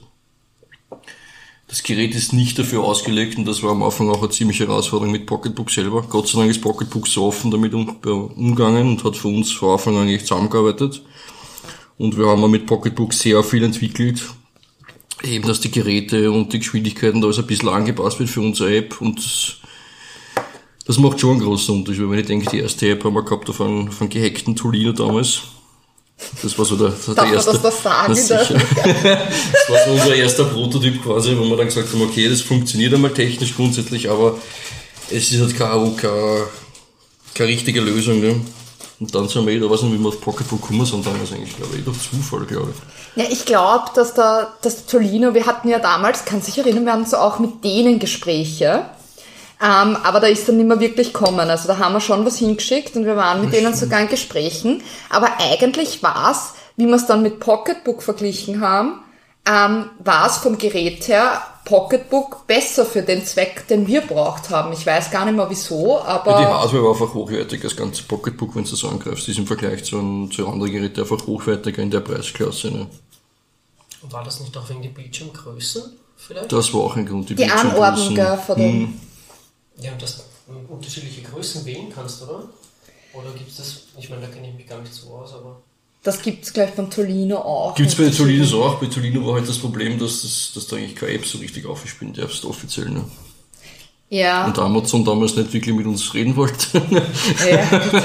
das 1.70 1.84
Gerät 1.84 2.14
ist 2.16 2.32
nicht 2.32 2.58
dafür 2.58 2.82
ausgelegt 2.82 3.38
und 3.38 3.44
das 3.44 3.62
war 3.62 3.70
am 3.70 3.82
Anfang 3.84 4.10
auch 4.10 4.18
eine 4.18 4.30
ziemliche 4.30 4.66
Herausforderung 4.66 5.12
mit 5.12 5.26
Pocketbook 5.26 5.70
selber. 5.70 6.02
Gott 6.02 6.26
sei 6.26 6.38
Dank 6.38 6.50
ist 6.50 6.60
Pocketbook 6.60 7.06
so 7.06 7.26
offen 7.26 7.50
damit 7.52 7.72
umgegangen 7.74 8.88
und 8.88 9.04
hat 9.04 9.16
für 9.16 9.28
uns 9.28 9.52
von 9.52 9.70
Anfang 9.70 9.96
an 9.96 10.08
echt 10.08 10.26
zusammengearbeitet. 10.26 11.02
Und 12.00 12.16
wir 12.16 12.28
haben 12.28 12.50
mit 12.50 12.64
Pocketbook 12.64 13.12
sehr 13.12 13.44
viel 13.44 13.62
entwickelt. 13.62 14.22
Eben, 15.22 15.46
dass 15.46 15.60
die 15.60 15.70
Geräte 15.70 16.32
und 16.32 16.50
die 16.50 16.60
Geschwindigkeiten 16.60 17.20
da 17.20 17.26
alles 17.26 17.38
ein 17.38 17.46
bisschen 17.46 17.68
angepasst 17.68 18.18
wird 18.18 18.30
für 18.30 18.40
unsere 18.40 18.74
App 18.74 19.02
und 19.02 19.60
das 20.86 20.96
macht 20.96 21.20
schon 21.20 21.32
einen 21.32 21.40
großen 21.40 21.74
Unterschied. 21.74 22.08
Wenn 22.08 22.18
ich 22.18 22.26
denke, 22.26 22.50
die 22.50 22.60
erste 22.60 22.88
App 22.88 23.04
haben 23.04 23.12
wir 23.12 23.22
gehabt 23.22 23.50
auf 23.50 23.60
einen 23.60 23.90
gehackten 24.08 24.56
Tolino 24.56 24.92
damals. 24.92 25.42
Das 26.42 26.58
war 26.58 26.64
so 26.64 26.76
der, 26.76 26.88
der 26.88 27.14
Darf 27.14 27.32
erste. 27.32 27.52
Man 27.52 27.62
das, 27.62 27.82
sagen, 27.82 28.14
das, 28.14 28.28
das 28.28 29.68
war 29.68 29.84
so 29.84 29.90
unser 29.92 30.14
erster 30.14 30.44
Prototyp 30.46 31.02
quasi, 31.02 31.36
wo 31.36 31.44
wir 31.44 31.56
dann 31.58 31.66
gesagt 31.66 31.92
haben, 31.92 32.00
okay, 32.00 32.30
das 32.30 32.40
funktioniert 32.40 32.94
einmal 32.94 33.12
technisch 33.12 33.54
grundsätzlich, 33.54 34.08
aber 34.08 34.38
es 35.10 35.30
ist 35.32 35.42
halt 35.42 35.54
keine, 35.54 35.92
keine, 35.96 36.46
keine 37.34 37.50
richtige 37.50 37.82
Lösung. 37.82 38.20
Ne? 38.22 38.40
Und 39.00 39.14
dann 39.14 39.26
sind 39.28 39.46
wir, 39.46 39.54
ich 39.54 39.70
weiß 39.70 39.82
nicht, 39.82 39.94
wie 39.94 39.98
wir 39.98 40.08
auf 40.08 40.20
Pocketbook 40.20 40.60
gekommen 40.60 40.84
sind, 40.84 41.06
damals 41.06 41.32
eigentlich, 41.32 41.56
glaube 41.56 41.74
ich, 41.74 41.84
durch 41.84 41.96
Zufall, 42.10 42.44
glaube 42.44 42.74
ich. 42.74 43.22
Ja, 43.22 43.30
ich 43.30 43.46
glaube, 43.46 43.86
dass 43.94 44.12
der, 44.12 44.52
dass 44.60 44.84
Tolino, 44.84 45.32
wir 45.32 45.46
hatten 45.46 45.68
ja 45.68 45.78
damals, 45.78 46.26
kann 46.26 46.42
sich 46.42 46.58
erinnern, 46.58 46.84
wir 46.84 46.92
hatten 46.92 47.06
so 47.06 47.16
auch 47.16 47.38
mit 47.38 47.64
denen 47.64 47.98
Gespräche. 47.98 48.84
Ähm, 49.62 49.96
aber 50.04 50.20
da 50.20 50.26
ist 50.26 50.46
dann 50.48 50.58
nicht 50.58 50.66
mehr 50.66 50.80
wirklich 50.80 51.14
kommen. 51.14 51.48
Also 51.48 51.66
da 51.66 51.78
haben 51.78 51.94
wir 51.94 52.00
schon 52.00 52.26
was 52.26 52.36
hingeschickt 52.36 52.94
und 52.96 53.06
wir 53.06 53.16
waren 53.16 53.40
mit 53.40 53.54
denen 53.54 53.74
sogar 53.74 54.00
in 54.00 54.08
Gesprächen. 54.08 54.82
Aber 55.08 55.28
eigentlich 55.38 56.02
war 56.02 56.30
es, 56.30 56.54
wie 56.76 56.86
wir 56.86 56.94
es 56.94 57.06
dann 57.06 57.22
mit 57.22 57.40
Pocketbook 57.40 58.02
verglichen 58.02 58.60
haben, 58.60 59.02
ähm, 59.46 59.86
war 59.98 60.26
es 60.26 60.36
vom 60.36 60.58
Gerät 60.58 61.08
her 61.08 61.42
Pocketbook 61.64 62.46
besser 62.46 62.84
für 62.84 63.02
den 63.02 63.24
Zweck, 63.24 63.68
den 63.68 63.86
wir 63.86 64.00
braucht 64.00 64.50
haben. 64.50 64.72
Ich 64.72 64.84
weiß 64.84 65.10
gar 65.10 65.24
nicht 65.24 65.36
mehr 65.36 65.48
wieso, 65.48 66.00
aber... 66.00 66.32
Ja, 66.32 66.40
die 66.40 66.46
Hardware 66.46 66.84
war 66.84 66.92
einfach 66.92 67.14
hochwertig, 67.14 67.60
das 67.60 67.76
ganze 67.76 68.02
Pocketbook, 68.04 68.56
wenn 68.56 68.64
du 68.64 68.70
das 68.70 68.84
angreifst, 68.84 69.28
ist 69.28 69.38
im 69.38 69.46
Vergleich 69.46 69.84
zu, 69.84 69.98
einem, 69.98 70.30
zu 70.30 70.48
anderen 70.48 70.72
Geräten 70.72 71.00
einfach 71.00 71.26
hochwertiger 71.26 71.82
in 71.82 71.90
der 71.90 72.00
Preisklasse. 72.00 72.70
Ne? 72.70 72.86
Und 74.02 74.12
war 74.12 74.24
das 74.24 74.40
nicht 74.40 74.56
auch 74.56 74.68
wegen 74.68 74.82
der 74.82 74.90
Bildschirmgrößen 74.90 75.82
vielleicht? 76.16 76.50
Das 76.50 76.72
war 76.72 76.80
auch 76.80 76.96
ein 76.96 77.06
Grund, 77.06 77.28
die, 77.28 77.34
die 77.34 77.50
Anordnung 77.50 78.38
von 78.38 78.56
den... 78.56 78.72
Hm. 78.72 79.00
Ja, 79.78 79.92
und 79.92 80.02
dass 80.02 80.16
du 80.16 80.22
unterschiedliche 80.68 81.22
Größen 81.22 81.64
wählen 81.64 81.92
kannst, 81.94 82.22
oder? 82.22 82.44
Oder 83.12 83.30
gibt 83.36 83.50
es 83.50 83.56
das, 83.56 83.82
ich 83.98 84.08
meine, 84.08 84.22
da 84.22 84.28
kenne 84.28 84.48
ich 84.48 84.54
mich 84.54 84.66
gar 84.66 84.80
nicht 84.80 84.94
so 84.94 85.10
aus, 85.10 85.34
aber... 85.34 85.60
Das 86.02 86.22
gibt 86.22 86.44
es 86.44 86.52
gleich 86.52 86.70
beim 86.70 86.88
Tolino 86.88 87.38
auch. 87.38 87.74
Gibt 87.74 87.90
es 87.90 87.94
bei 87.94 88.08
Tolino 88.08 88.64
auch. 88.64 88.76
Bei 88.76 88.86
Tolino 88.86 89.26
war 89.26 89.34
halt 89.34 89.48
das 89.48 89.58
Problem, 89.58 89.98
dass, 89.98 90.22
das, 90.22 90.52
dass 90.54 90.66
da 90.66 90.76
eigentlich 90.76 90.96
keine 90.96 91.12
App 91.12 91.26
so 91.26 91.38
richtig 91.38 91.66
aufgespielt 91.66 92.16
darfst, 92.16 92.44
offiziell. 92.46 92.88
Ne? 92.88 93.04
Ja. 94.08 94.46
Und 94.46 94.58
Amazon 94.58 95.04
damals 95.04 95.36
nicht 95.36 95.52
wirklich 95.52 95.74
mit 95.74 95.86
uns 95.86 96.12
reden 96.14 96.34
wollte. 96.36 96.82
Ja. 97.48 97.68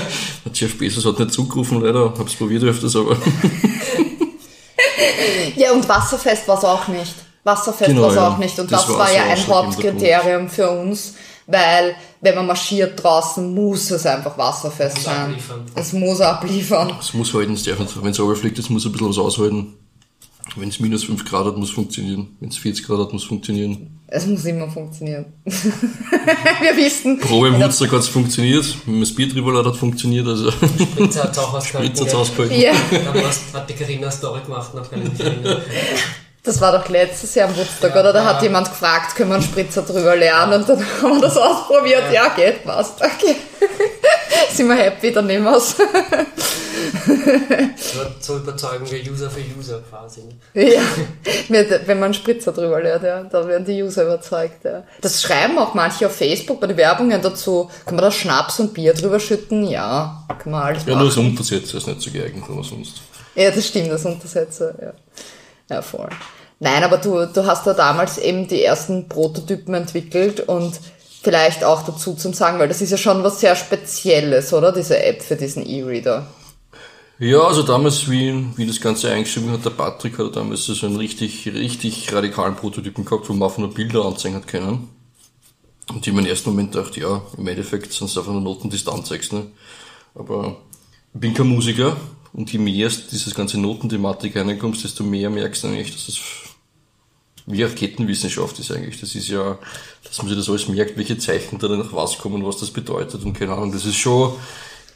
Jeff 0.53 0.77
Bezos 0.77 1.05
hat 1.05 1.19
nicht 1.19 1.33
zugerufen, 1.33 1.81
leider. 1.81 2.13
Hab's 2.17 2.35
probiert 2.35 2.63
öfters, 2.63 2.95
aber. 2.95 3.15
ja, 5.55 5.71
und 5.71 5.87
wasserfest 5.89 6.47
war 6.47 6.57
es 6.57 6.63
auch 6.63 6.87
nicht. 6.89 7.13
Wasserfest 7.43 7.89
Genau, 7.89 8.03
war 8.03 8.09
es 8.09 8.15
ja. 8.15 8.27
auch 8.27 8.37
nicht. 8.37 8.59
Und 8.59 8.71
Das 8.71 8.85
das, 8.85 8.97
war 8.97 9.07
so 9.07 9.15
ja 9.15 9.23
ein 9.23 9.31
ausschlaggebender 9.31 9.67
Hauptkriterium 9.67 10.49
für 10.49 10.69
uns, 10.69 11.15
weil 11.47 11.95
wenn 12.21 12.35
man 12.35 12.47
marschiert 12.47 13.01
draußen, 13.01 13.53
muss 13.53 13.91
es 13.91 14.05
einfach 14.05 14.37
wasserfest 14.37 14.95
Muss 14.97 15.05
sein. 15.05 15.21
abliefern. 15.29 15.65
Es 15.75 15.93
muss 15.93 16.21
abliefern. 16.21 16.93
Es 16.99 17.13
muss 17.13 17.33
halten, 17.33 17.53
es 17.53 17.63
darf 17.63 17.79
nicht, 17.79 18.03
wenn 18.03 18.11
es 18.11 18.19
runterfliegt, 18.19 18.57
es 18.59 18.69
muss 18.69 18.85
ein 18.85 18.91
bisschen 18.91 19.09
was 19.09 19.17
aushalten. 19.17 19.73
Wenn 20.57 20.69
es 20.69 20.79
minus 20.79 21.03
5 21.03 21.25
Grad 21.25 21.45
hat, 21.47 21.57
muss 21.57 21.71
funktionieren. 21.71 22.37
Wenn 22.39 22.49
es 22.49 22.57
40 22.57 22.85
Grad 22.85 22.99
hat, 22.99 23.13
muss 23.13 23.25
funktionieren. 23.25 23.99
Es 24.07 24.25
muss 24.25 24.45
immer 24.45 24.69
funktionieren. 24.69 25.25
Wir 25.43 26.77
wissen. 26.77 27.19
Probe 27.19 27.47
im 27.49 27.57
Munster 27.57 27.85
hat 27.91 27.99
es 27.99 28.07
funktioniert. 28.07 28.63
Wenn 28.85 28.95
man 28.95 29.01
das 29.01 29.13
Bier 29.13 29.27
drüber 29.27 29.65
hat 29.65 29.75
funktioniert. 29.75 30.27
Also, 30.27 30.51
Spritzer 30.51 31.23
hat 31.23 31.37
auch 31.39 31.51
was 31.53 31.65
Spritzer 31.67 32.05
hat's 32.05 32.13
ausgehalten. 32.15 32.59
Ja, 32.61 32.71
Dann 32.91 33.23
hat 33.25 33.69
die 33.69 33.73
Carina 33.73 34.03
eine 34.03 34.11
Story 34.11 34.41
gemacht, 34.45 34.73
noch 34.73 34.89
ich 34.91 35.03
mich 35.11 35.19
erinnern. 35.19 35.61
Das 36.45 36.61
war 36.61 36.71
doch 36.71 36.87
letztes 36.89 37.33
Jahr 37.35 37.49
am 37.49 37.57
Woodstock, 37.57 37.93
Ja, 37.95 37.99
oder? 38.01 38.13
Da 38.13 38.19
ja. 38.19 38.25
hat 38.25 38.41
jemand 38.43 38.69
gefragt, 38.69 39.15
können 39.15 39.29
wir 39.29 39.35
einen 39.35 39.43
Spritzer 39.43 39.81
drüber 39.81 40.15
lernen? 40.15 40.61
Und 40.61 40.69
dann 40.69 40.79
haben 41.01 41.15
wir 41.15 41.21
das 41.21 41.37
ausprobiert. 41.37 42.03
Ja, 42.13 42.29
geht, 42.29 42.63
passt. 42.63 43.01
Okay. 43.01 43.35
Sind 44.53 44.67
wir 44.67 44.75
happy, 44.75 45.11
dann 45.11 45.27
nehmen 45.27 45.43
wir 45.45 45.57
es. 45.57 45.75
So, 48.19 48.37
überzeugen 48.37 48.89
wir 48.89 49.11
User 49.11 49.29
für 49.29 49.41
User 49.57 49.81
quasi. 49.89 50.21
ne? 50.53 50.73
Ja, 50.73 50.81
wenn 51.49 51.99
man 51.99 52.05
einen 52.05 52.13
Spritzer 52.13 52.51
drüber 52.51 52.81
lernt, 52.81 53.03
ja, 53.03 53.23
da 53.23 53.47
werden 53.47 53.65
die 53.65 53.81
User 53.81 54.03
überzeugt. 54.03 54.63
Ja. 54.63 54.83
Das 55.01 55.21
schreiben 55.21 55.57
auch 55.57 55.73
manche 55.73 56.05
auf 56.05 56.15
Facebook 56.15 56.59
bei 56.59 56.67
den 56.67 56.77
Werbungen 56.77 57.21
dazu. 57.21 57.69
Kann 57.85 57.95
man 57.95 58.03
da 58.05 58.11
Schnaps 58.11 58.59
und 58.59 58.73
Bier 58.73 58.93
drüber 58.93 59.19
schütten? 59.19 59.65
Ja, 59.67 60.25
kann 60.41 60.51
man 60.51 60.63
alles 60.63 60.85
ja, 60.85 60.95
nur 60.95 61.05
das 61.05 61.15
machen. 61.15 61.29
Untersetzer 61.29 61.77
ist 61.77 61.87
nicht 61.87 62.01
so 62.01 62.11
geeignet, 62.11 62.43
aber 62.47 62.63
sonst. 62.63 63.01
Ja, 63.35 63.51
das 63.51 63.67
stimmt, 63.67 63.91
das 63.91 64.05
Untersetzer, 64.05 64.73
ja. 64.81 64.93
Ja, 65.69 65.81
voll. 65.81 66.09
Nein, 66.59 66.83
aber 66.83 66.97
du, 66.97 67.25
du 67.25 67.45
hast 67.45 67.67
da 67.67 67.73
damals 67.73 68.17
eben 68.17 68.47
die 68.47 68.63
ersten 68.63 69.09
Prototypen 69.09 69.73
entwickelt 69.73 70.41
und 70.41 70.79
vielleicht 71.21 71.63
auch 71.63 71.83
dazu 71.83 72.13
zum 72.13 72.33
Sagen, 72.33 72.59
weil 72.59 72.67
das 72.67 72.81
ist 72.81 72.91
ja 72.91 72.97
schon 72.97 73.23
was 73.23 73.39
sehr 73.39 73.55
Spezielles, 73.55 74.53
oder? 74.53 74.71
Diese 74.71 75.01
App 75.03 75.21
für 75.21 75.35
diesen 75.35 75.65
E-Reader. 75.65 76.27
Ja, 77.17 77.39
also 77.39 77.63
damals, 77.63 78.09
wie, 78.09 78.45
wie 78.57 78.67
das 78.67 78.81
Ganze 78.81 79.11
eingeschrieben 79.11 79.51
hat, 79.51 79.63
der 79.63 79.69
Patrick 79.69 80.19
hat 80.19 80.35
damals 80.35 80.65
so 80.65 80.85
einen 80.85 80.97
richtig, 80.97 81.47
richtig 81.47 82.13
radikalen 82.13 82.55
Prototypen 82.55 83.05
gehabt, 83.05 83.29
wo 83.29 83.33
man 83.33 83.47
einfach 83.47 83.59
nur 83.59 83.73
Bilder 83.73 84.05
anzeigen 84.05 84.35
hat 84.35 84.47
können. 84.47 84.89
Und 85.89 86.05
ich 86.05 86.13
mir 86.13 86.21
im 86.21 86.25
ersten 86.25 86.49
Moment 86.49 86.75
dachte, 86.75 86.99
ja, 86.99 87.21
im 87.37 87.47
Endeffekt 87.47 87.93
sind 87.93 88.09
es 88.09 88.17
einfach 88.17 88.31
nur 88.31 88.41
Noten, 88.41 88.69
die 88.69 88.83
du 88.83 88.91
anzeigst, 88.91 89.33
ne? 89.33 89.47
Aber 90.13 90.57
ich 91.13 91.19
bin 91.19 91.33
kein 91.33 91.47
Musiker 91.47 91.95
und 92.35 92.51
je 92.51 92.59
mehr 92.59 92.89
dieses 92.89 93.33
ganze 93.33 93.57
Notenthematik 93.57 94.35
reinkommst, 94.35 94.83
desto 94.83 95.03
mehr 95.03 95.29
merkst 95.29 95.63
du 95.63 95.67
eigentlich, 95.69 95.93
dass 95.93 96.09
es 96.09 96.19
wie 97.47 97.63
Raketenwissenschaft 97.63 98.59
ist 98.59 98.71
eigentlich. 98.71 98.99
Das 98.99 99.15
ist 99.15 99.29
ja, 99.29 99.57
dass 100.03 100.17
man 100.17 100.27
sich 100.27 100.37
das 100.37 100.49
alles 100.49 100.67
merkt, 100.67 100.97
welche 100.97 101.17
Zeichen 101.17 101.59
da 101.59 101.69
nach 101.69 101.93
was 101.93 102.17
kommen, 102.17 102.43
was 102.43 102.57
das 102.57 102.71
bedeutet 102.71 103.23
und 103.23 103.33
keine 103.33 103.53
Ahnung. 103.53 103.71
Das 103.71 103.85
ist 103.85 103.95
schon, 103.95 104.33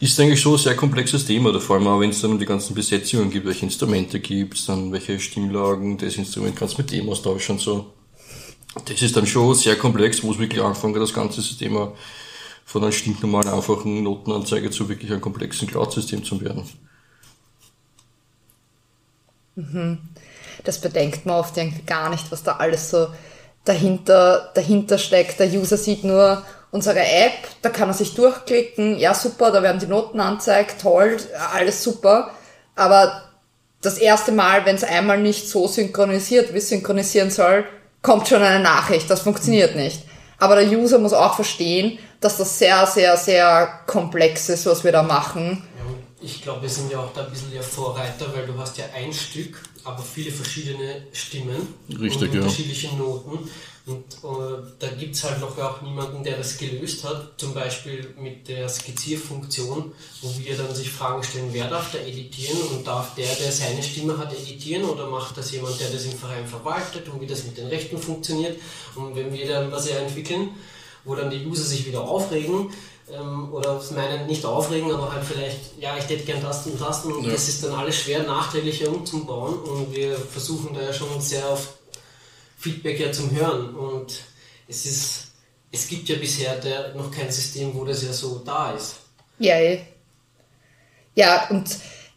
ist 0.01 0.19
eigentlich 0.19 0.41
schon 0.41 0.53
ein 0.55 0.59
sehr 0.59 0.75
komplexes 0.75 1.25
Thema, 1.25 1.53
da 1.53 1.59
vor 1.59 1.77
allem 1.77 1.87
auch 1.87 1.99
wenn 2.01 2.09
es 2.09 2.19
dann 2.19 2.31
um 2.31 2.39
die 2.39 2.45
ganzen 2.45 2.73
Besetzungen 2.73 3.29
gibt, 3.29 3.45
welche 3.45 3.65
Instrumente 3.65 4.19
gibt 4.19 4.67
dann 4.67 4.91
welche 4.91 5.19
Stimmlagen, 5.19 5.97
das 5.97 6.15
Instrument 6.15 6.57
kannst 6.57 6.77
du 6.77 6.81
mit 6.81 6.91
dem 6.91 7.07
austauschen 7.09 7.55
und 7.55 7.61
so. 7.61 7.93
Das 8.85 9.01
ist 9.01 9.15
dann 9.15 9.27
schon 9.27 9.55
sehr 9.55 9.77
komplex, 9.77 10.23
wo 10.23 10.31
es 10.31 10.39
wirklich 10.39 10.61
angefangen 10.61 10.95
hat, 10.95 11.03
das 11.03 11.13
ganze 11.13 11.41
System 11.41 11.91
von 12.65 12.83
einem 12.83 12.91
stinknormalen, 12.91 13.47
einfachen 13.47 14.03
Notenanzeige 14.03 14.71
zu 14.71 14.89
wirklich 14.89 15.09
einem 15.11 15.21
komplexen 15.21 15.67
Cloud-System 15.67 16.23
zu 16.23 16.41
werden. 16.41 16.63
Das 20.63 20.79
bedenkt 20.79 21.25
man 21.25 21.35
oft 21.37 21.57
irgendwie 21.57 21.83
gar 21.83 22.09
nicht, 22.09 22.31
was 22.31 22.43
da 22.43 22.57
alles 22.57 22.89
so 22.89 23.07
dahinter, 23.65 24.51
dahinter 24.53 24.97
steckt. 24.97 25.39
Der 25.39 25.47
User 25.47 25.77
sieht 25.77 26.03
nur 26.03 26.43
unsere 26.71 26.99
App, 26.99 27.33
da 27.61 27.69
kann 27.69 27.89
er 27.89 27.93
sich 27.93 28.13
durchklicken, 28.13 28.97
ja 28.97 29.13
super, 29.13 29.51
da 29.51 29.63
werden 29.63 29.79
die 29.79 29.87
Noten 29.87 30.19
anzeigt, 30.19 30.81
toll, 30.81 31.17
alles 31.53 31.83
super. 31.83 32.31
Aber 32.75 33.23
das 33.81 33.97
erste 33.97 34.31
Mal, 34.31 34.65
wenn 34.65 34.75
es 34.75 34.83
einmal 34.83 35.19
nicht 35.19 35.49
so 35.49 35.67
synchronisiert, 35.67 36.53
wie 36.53 36.57
es 36.57 36.69
synchronisieren 36.69 37.31
soll, 37.31 37.65
kommt 38.01 38.27
schon 38.27 38.41
eine 38.41 38.63
Nachricht, 38.63 39.09
das 39.09 39.21
funktioniert 39.21 39.75
nicht. 39.75 40.03
Aber 40.37 40.55
der 40.55 40.69
User 40.69 40.99
muss 40.99 41.13
auch 41.13 41.35
verstehen, 41.35 41.99
dass 42.21 42.37
das 42.37 42.59
sehr, 42.59 42.85
sehr, 42.85 43.17
sehr 43.17 43.67
komplex 43.87 44.49
ist, 44.49 44.65
was 44.65 44.83
wir 44.83 44.91
da 44.91 45.03
machen. 45.03 45.63
Ich 46.21 46.41
glaube, 46.41 46.63
wir 46.63 46.69
sind 46.69 46.91
ja 46.91 46.99
auch 46.99 47.13
da 47.13 47.23
ein 47.23 47.31
bisschen 47.31 47.51
der 47.51 47.63
Vorreiter, 47.63 48.33
weil 48.35 48.45
du 48.45 48.57
hast 48.57 48.77
ja 48.77 48.85
ein 48.93 49.13
Stück, 49.13 49.61
aber 49.85 50.03
viele 50.03 50.31
verschiedene 50.31 51.03
Stimmen 51.13 51.75
Richtig, 51.89 52.23
und 52.23 52.33
ja. 52.33 52.41
unterschiedliche 52.41 52.95
Noten. 52.95 53.49
Und 53.85 54.03
äh, 54.23 54.61
da 54.77 54.87
gibt 54.89 55.15
es 55.15 55.23
halt 55.23 55.39
noch 55.39 55.57
auch 55.57 55.81
niemanden, 55.81 56.23
der 56.23 56.37
das 56.37 56.57
gelöst 56.57 57.03
hat. 57.03 57.33
Zum 57.37 57.53
Beispiel 57.53 58.13
mit 58.19 58.47
der 58.47 58.69
Skizzierfunktion, 58.69 59.91
wo 60.21 60.37
wir 60.37 60.57
dann 60.57 60.75
sich 60.75 60.91
Fragen 60.91 61.23
stellen, 61.23 61.49
wer 61.53 61.69
darf 61.69 61.91
da 61.91 61.97
editieren 61.97 62.59
und 62.71 62.85
darf 62.85 63.15
der, 63.15 63.33
der 63.35 63.51
seine 63.51 63.81
Stimme 63.81 64.17
hat, 64.17 64.31
editieren 64.33 64.83
oder 64.83 65.07
macht 65.07 65.37
das 65.37 65.51
jemand, 65.51 65.79
der 65.79 65.89
das 65.89 66.05
im 66.05 66.11
Verein 66.11 66.45
verwaltet 66.45 67.07
und 67.09 67.21
wie 67.21 67.27
das 67.27 67.45
mit 67.45 67.57
den 67.57 67.67
Rechten 67.67 67.97
funktioniert. 67.97 68.59
Und 68.95 69.15
wenn 69.15 69.33
wir 69.33 69.47
dann 69.47 69.71
was 69.71 69.89
ja 69.89 69.95
entwickeln, 69.95 70.49
wo 71.05 71.15
dann 71.15 71.31
die 71.31 71.45
User 71.45 71.63
sich 71.63 71.87
wieder 71.87 72.01
aufregen, 72.01 72.69
ähm, 73.13 73.53
oder 73.53 73.71
aus 73.71 73.91
meinen 73.91 74.27
nicht 74.27 74.45
aufregen, 74.45 74.91
aber 74.91 75.11
halt 75.11 75.23
vielleicht, 75.23 75.77
ja, 75.79 75.97
ich 75.97 76.07
hätte 76.07 76.23
gern 76.23 76.41
das 76.41 76.65
und 76.65 76.79
das 76.79 77.05
und 77.05 77.23
Ja. 77.25 77.31
das 77.31 77.47
ist 77.47 77.63
dann 77.63 77.73
alles 77.73 77.95
schwer 77.95 78.23
nachträglich 78.23 78.85
umzubauen 78.87 79.55
und 79.59 79.95
wir 79.95 80.17
versuchen 80.17 80.73
da 80.73 80.81
ja 80.81 80.93
schon 80.93 81.19
sehr 81.21 81.47
auf 81.47 81.67
Feedback 82.57 82.99
ja 82.99 83.11
zum 83.11 83.31
Hören 83.31 83.75
und 83.75 84.13
es 84.67 84.85
ist, 84.85 85.27
es 85.71 85.87
gibt 85.87 86.09
ja 86.09 86.17
bisher 86.17 86.55
der, 86.57 86.93
noch 86.95 87.09
kein 87.11 87.31
System, 87.31 87.73
wo 87.73 87.85
das 87.85 88.03
ja 88.03 88.13
so 88.13 88.41
da 88.45 88.71
ist. 88.71 88.95
Ja, 89.39 89.55
eh. 89.55 89.81
Ja, 91.15 91.47
und 91.49 91.69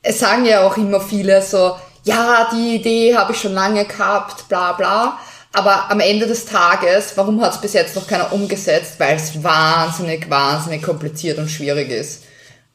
es 0.02 0.18
sagen 0.18 0.44
ja 0.44 0.66
auch 0.66 0.76
immer 0.76 1.00
viele 1.00 1.40
so, 1.42 1.76
ja, 2.04 2.50
die 2.52 2.76
Idee 2.76 3.16
habe 3.16 3.32
ich 3.32 3.40
schon 3.40 3.52
lange 3.52 3.84
gehabt, 3.84 4.48
bla 4.48 4.72
bla. 4.72 5.18
Aber 5.52 5.90
am 5.90 6.00
Ende 6.00 6.26
des 6.26 6.46
Tages, 6.46 7.12
warum 7.16 7.40
hat 7.42 7.54
es 7.54 7.60
bis 7.60 7.74
jetzt 7.74 7.94
noch 7.94 8.06
keiner 8.06 8.32
umgesetzt? 8.32 8.94
Weil 8.98 9.16
es 9.16 9.42
wahnsinnig, 9.42 10.30
wahnsinnig 10.30 10.82
kompliziert 10.82 11.38
und 11.38 11.50
schwierig 11.50 11.90
ist. 11.90 12.24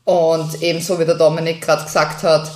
Und 0.05 0.61
ebenso 0.61 0.99
wie 0.99 1.05
der 1.05 1.15
Dominik 1.15 1.61
gerade 1.61 1.83
gesagt 1.83 2.23
hat, 2.23 2.49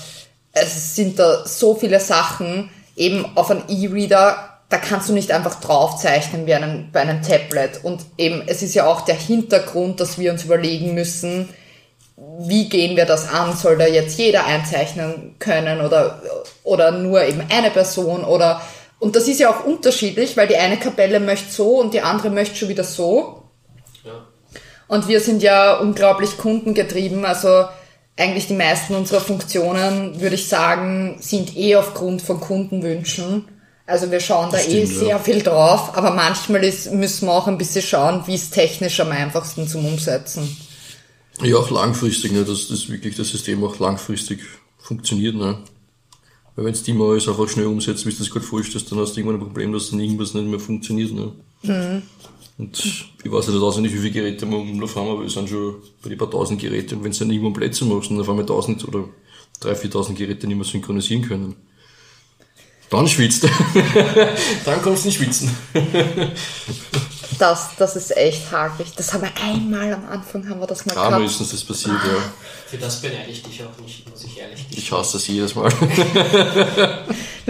es 0.54 0.96
sind 0.96 1.18
da 1.18 1.46
so 1.46 1.76
viele 1.76 2.00
Sachen, 2.00 2.70
eben 2.96 3.26
auf 3.36 3.50
einen 3.50 3.64
E-Reader, 3.68 4.60
da 4.70 4.78
kannst 4.78 5.10
du 5.10 5.14
nicht 5.14 5.32
einfach 5.32 5.60
draufzeichnen 5.60 6.46
wie 6.46 6.54
einen, 6.54 6.92
bei 6.92 7.02
einem 7.02 7.22
Tablet. 7.22 7.84
Und 7.84 8.02
eben, 8.18 8.44
es 8.48 8.62
ist 8.62 8.74
ja 8.76 8.86
auch 8.86 9.02
der 9.02 9.16
Hintergrund, 9.16 10.00
dass 10.00 10.18
wir 10.18 10.32
uns 10.32 10.46
überlegen 10.46 10.94
müssen, 10.94 11.50
wie 12.40 12.70
gehen 12.70 12.96
wir 12.96 13.06
das 13.06 13.28
an? 13.28 13.56
Soll 13.56 13.78
da 13.78 13.88
jetzt 13.88 14.18
jeder 14.18 14.46
einzeichnen 14.46 15.36
können 15.40 15.82
oder, 15.82 16.22
oder 16.64 16.92
nur 16.92 17.24
eben 17.24 17.44
eine 17.50 17.72
Person 17.72 18.24
oder, 18.24 18.62
und 19.02 19.16
das 19.16 19.28
ist 19.28 19.40
ja 19.40 19.50
auch 19.50 19.66
unterschiedlich, 19.66 20.38
weil 20.38 20.48
die 20.48 20.58
eine 20.58 20.78
Kapelle 20.78 21.20
möchte 21.20 21.52
so 21.52 21.80
und 21.80 21.96
die 21.96 22.02
andere 22.02 22.30
möchte 22.30 22.56
schon 22.56 22.70
wieder 22.70 22.84
so. 22.84 23.50
Ja. 24.06 24.28
Und 24.88 25.08
wir 25.08 25.20
sind 25.20 25.42
ja 25.42 25.80
unglaublich 25.80 26.38
kundengetrieben, 26.38 27.26
also 27.26 27.66
eigentlich 28.16 28.46
die 28.46 28.54
meisten 28.54 28.94
unserer 28.94 29.20
Funktionen, 29.20 30.22
würde 30.22 30.36
ich 30.36 30.48
sagen, 30.48 31.18
sind 31.20 31.58
eh 31.58 31.78
aufgrund 31.78 32.22
von 32.22 32.40
Kundenwünschen. 32.40 33.46
Also 33.88 34.12
wir 34.12 34.20
schauen 34.20 34.52
da 34.52 34.58
Das 34.58 34.68
eh 34.68 34.86
stimmt, 34.86 35.00
sehr 35.00 35.08
ja. 35.08 35.20
viel 35.20 35.42
drauf, 35.42 35.98
aber 35.98 36.12
manchmal 36.12 36.64
ist, 36.64 36.94
müssen 36.94 37.26
wir 37.26 37.34
auch 37.34 37.48
ein 37.48 37.58
bisschen 37.58 37.82
schauen, 37.82 38.22
wie 38.28 38.36
es 38.36 38.52
technisch 38.52 39.00
am 39.00 39.12
einfachsten 39.12 39.68
zum 39.68 39.84
Umsetzen. 39.84 40.56
Ja, 41.42 41.56
auch 41.56 41.72
langfristig, 41.72 42.34
ne, 42.34 42.44
dass 42.44 42.68
das 42.68 42.88
wirklich 42.88 43.16
das 43.16 43.30
System 43.30 43.64
auch 43.64 43.80
langfristig 43.80 44.42
funktioniert. 44.78 45.34
Ne. 45.34 45.58
Weil 46.56 46.66
wenn 46.66 46.74
du 46.74 46.92
immer 46.92 47.06
alles 47.06 47.28
einfach 47.28 47.48
schnell 47.48 47.68
umsetzt, 47.68 48.06
wie 48.06 48.12
du 48.12 48.18
das 48.18 48.30
gerade 48.30 48.46
vorstellst, 48.46 48.92
dann 48.92 49.00
hast 49.00 49.14
du 49.14 49.20
irgendwann 49.20 49.40
ein 49.40 49.46
Problem, 49.46 49.72
dass 49.72 49.90
dann 49.90 50.00
irgendwas 50.00 50.34
nicht 50.34 50.48
mehr 50.48 50.60
funktioniert. 50.60 51.12
Ne. 51.14 51.32
Und 52.58 52.86
ich 53.24 53.32
weiß 53.32 53.48
nicht 53.48 53.62
auswendig, 53.62 53.94
wie 53.94 54.00
viele 54.00 54.12
Geräte 54.12 54.46
wir 54.46 54.60
im 54.60 54.72
Umlauf 54.72 54.96
haben, 54.96 55.08
aber 55.10 55.22
wir 55.22 55.30
sind 55.30 55.50
schon 55.50 55.76
bei 56.04 56.10
die 56.10 56.16
paar 56.16 56.30
tausend 56.30 56.60
Geräte. 56.60 56.96
Und 56.96 57.04
wenn 57.04 57.12
du 57.12 57.20
dann 57.20 57.32
irgendwann 57.32 57.54
Plätze 57.54 57.86
machst 57.86 58.12
und 58.12 58.20
auf 58.20 58.30
einmal 58.30 58.46
tausend 58.46 58.88
oder 58.88 59.06
drei, 59.60 59.76
viertausend 59.76 60.18
Geräte 60.18 60.48
nicht 60.48 60.58
mehr 60.58 60.66
synchronisieren 60.66 61.24
können, 61.24 61.56
dann 62.90 63.08
schwitzt. 63.08 63.48
dann 64.66 64.82
kommst 64.82 65.06
du 65.06 65.08
nicht 65.08 65.18
schwitzen. 65.18 65.50
Das, 67.40 67.70
das 67.78 67.96
ist 67.96 68.16
echt 68.16 68.52
hakelig. 68.52 68.94
Das 68.96 69.14
haben 69.14 69.22
wir 69.24 69.32
einmal 69.44 69.94
am 69.94 70.06
Anfang, 70.10 70.48
haben 70.50 70.60
wir 70.60 70.68
das 70.68 70.86
mal 70.86 70.94
Einmal 70.98 71.20
gehabt. 71.20 71.26
ist 71.34 71.40
uns 71.42 71.52
das 71.52 71.64
passiert, 71.64 71.96
ja. 72.06 72.22
Für 72.68 72.78
das 72.78 73.02
beneide 73.02 73.30
ich 73.32 73.42
dich 73.44 73.64
auch 73.64 73.82
nicht, 73.82 74.10
muss 74.10 74.24
ich 74.26 74.38
ehrlich 74.38 74.66
Ich 74.70 74.76
gestehen. 74.78 74.98
hasse 74.98 75.14
das 75.14 75.28
jedes 75.28 75.56
Mal. 75.56 75.70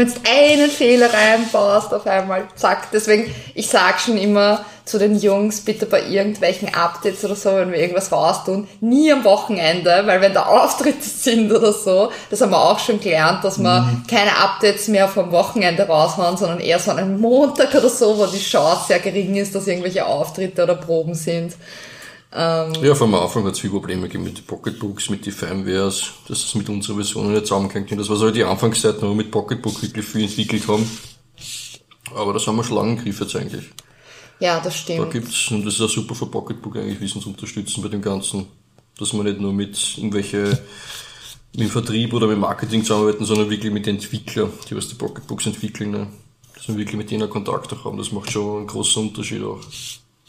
Wenn 0.01 0.11
du 0.11 0.19
einen 0.27 0.71
Fehler 0.71 1.13
reinbaust, 1.13 1.93
auf 1.93 2.07
einmal, 2.07 2.47
zack. 2.55 2.89
Deswegen, 2.91 3.31
ich 3.53 3.67
sag 3.67 3.99
schon 3.99 4.17
immer 4.17 4.65
zu 4.83 4.97
den 4.97 5.15
Jungs, 5.15 5.61
bitte 5.61 5.85
bei 5.85 6.01
irgendwelchen 6.01 6.73
Updates 6.73 7.23
oder 7.23 7.35
so, 7.35 7.55
wenn 7.55 7.71
wir 7.71 7.77
irgendwas 7.77 8.11
raustun, 8.11 8.67
nie 8.79 9.11
am 9.11 9.23
Wochenende, 9.23 10.01
weil 10.07 10.19
wenn 10.19 10.33
da 10.33 10.45
Auftritte 10.47 11.07
sind 11.07 11.51
oder 11.51 11.71
so, 11.71 12.11
das 12.31 12.41
haben 12.41 12.49
wir 12.49 12.59
auch 12.59 12.79
schon 12.79 12.99
gelernt, 12.99 13.43
dass 13.43 13.59
wir 13.59 13.81
mhm. 13.81 14.07
keine 14.09 14.35
Updates 14.37 14.87
mehr 14.87 15.07
vom 15.07 15.31
Wochenende 15.31 15.83
raushauen, 15.83 16.35
sondern 16.35 16.61
eher 16.61 16.79
so 16.79 16.89
einen 16.89 17.21
Montag 17.21 17.75
oder 17.75 17.89
so, 17.89 18.17
wo 18.17 18.25
die 18.25 18.39
Chance 18.39 18.85
sehr 18.87 18.99
gering 18.99 19.35
ist, 19.35 19.53
dass 19.53 19.67
irgendwelche 19.67 20.07
Auftritte 20.07 20.63
oder 20.63 20.77
Proben 20.77 21.13
sind. 21.13 21.53
Ähm, 22.33 22.73
ja, 22.81 22.95
vom 22.95 23.13
Anfang 23.13 23.43
hat 23.45 23.53
es 23.53 23.59
viele 23.59 23.73
Probleme 23.73 24.03
gegeben 24.03 24.23
mit 24.23 24.37
den 24.37 24.45
Pocketbooks, 24.45 25.09
mit 25.09 25.25
den 25.25 25.33
Firmwares, 25.33 26.11
dass 26.27 26.43
das 26.43 26.55
mit 26.55 26.69
unserer 26.69 26.95
Version 26.95 27.31
nicht 27.31 27.45
zusammenhängt. 27.45 27.91
Und 27.91 27.97
das 27.97 28.09
war 28.09 28.15
so 28.15 28.31
die 28.31 28.43
Anfangszeit, 28.43 29.01
wo 29.01 29.09
wir 29.09 29.15
mit 29.15 29.31
Pocketbook 29.31 29.81
wirklich 29.81 30.05
viel 30.05 30.23
entwickelt 30.23 30.65
haben. 30.67 30.89
Aber 32.15 32.33
das 32.33 32.47
haben 32.47 32.55
wir 32.55 32.63
schon 32.63 32.77
lange 32.77 32.91
im 32.93 32.97
Griff 33.03 33.19
jetzt 33.19 33.35
eigentlich. 33.35 33.65
Ja, 34.39 34.59
das 34.59 34.77
stimmt. 34.77 34.99
Da 34.99 35.05
gibt's, 35.05 35.51
und 35.51 35.65
das 35.65 35.75
ist 35.75 35.81
auch 35.81 35.89
super 35.89 36.15
für 36.15 36.25
Pocketbook 36.25 36.77
eigentlich, 36.77 37.01
Wissen 37.01 37.21
zu 37.21 37.29
unterstützen 37.29 37.81
bei 37.81 37.89
dem 37.89 38.01
Ganzen. 38.01 38.47
Dass 38.97 39.13
man 39.13 39.25
nicht 39.25 39.39
nur 39.39 39.51
mit 39.51 39.97
irgendwelche, 39.97 40.59
mit 41.51 41.61
dem 41.61 41.69
Vertrieb 41.69 42.13
oder 42.13 42.27
mit 42.27 42.37
Marketing 42.37 42.81
zusammenarbeiten, 42.83 43.25
sondern 43.25 43.49
wirklich 43.49 43.73
mit 43.73 43.85
den 43.85 43.95
Entwicklern, 43.95 44.51
die 44.69 44.75
was 44.75 44.87
die 44.87 44.95
Pocketbooks 44.95 45.47
entwickeln, 45.47 45.91
ne? 45.91 46.07
dass 46.55 46.67
wir 46.67 46.77
wirklich 46.77 46.97
mit 46.97 47.11
denen 47.11 47.29
Kontakt 47.29 47.73
auch 47.73 47.85
haben. 47.85 47.97
Das 47.97 48.11
macht 48.11 48.31
schon 48.31 48.59
einen 48.59 48.67
großen 48.67 49.09
Unterschied 49.09 49.43
auch. 49.43 49.59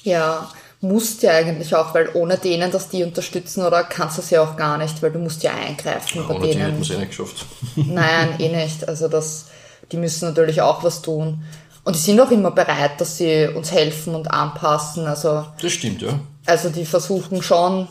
Ja, 0.03 0.51
musst 0.83 1.23
ja 1.23 1.31
eigentlich 1.31 1.75
auch, 1.75 1.95
weil 1.95 2.11
ohne 2.15 2.37
denen, 2.37 2.71
dass 2.71 2.89
die 2.89 3.05
unterstützen, 3.05 3.65
oder 3.65 3.85
kannst 3.85 4.19
du 4.19 4.23
es 4.23 4.31
ja 4.31 4.43
auch 4.43 4.57
gar 4.57 4.79
nicht, 4.79 5.01
weil 5.01 5.13
du 5.13 5.21
musst 5.21 5.43
ja 5.43 5.53
eingreifen 5.55 6.19
ja, 6.19 6.23
bei 6.23 6.35
ohne 6.35 6.47
denen. 6.47 6.61
Ohne 6.61 6.73
hätten 6.73 6.83
es 6.83 6.91
eh 6.91 6.99
nicht 6.99 7.09
geschafft. 7.11 7.47
Nein, 7.77 8.35
eh 8.41 8.49
nicht. 8.49 8.89
Also 8.89 9.09
das, 9.09 9.47
die 9.91 9.97
müssen 9.97 10.29
natürlich 10.29 10.61
auch 10.61 10.83
was 10.83 11.01
tun. 11.01 11.45
Und 11.85 11.97
die 11.97 12.01
sind 12.01 12.21
auch 12.21 12.31
immer 12.31 12.51
bereit, 12.51 13.01
dass 13.01 13.17
sie 13.17 13.49
uns 13.49 13.73
helfen 13.73 14.15
und 14.15 14.31
anpassen. 14.31 15.07
Also, 15.07 15.47
das 15.61 15.73
stimmt, 15.73 16.03
ja. 16.03 16.21
Also 16.47 16.69
die 16.69 16.85
versuchen 16.85 17.43
schon 17.43 17.89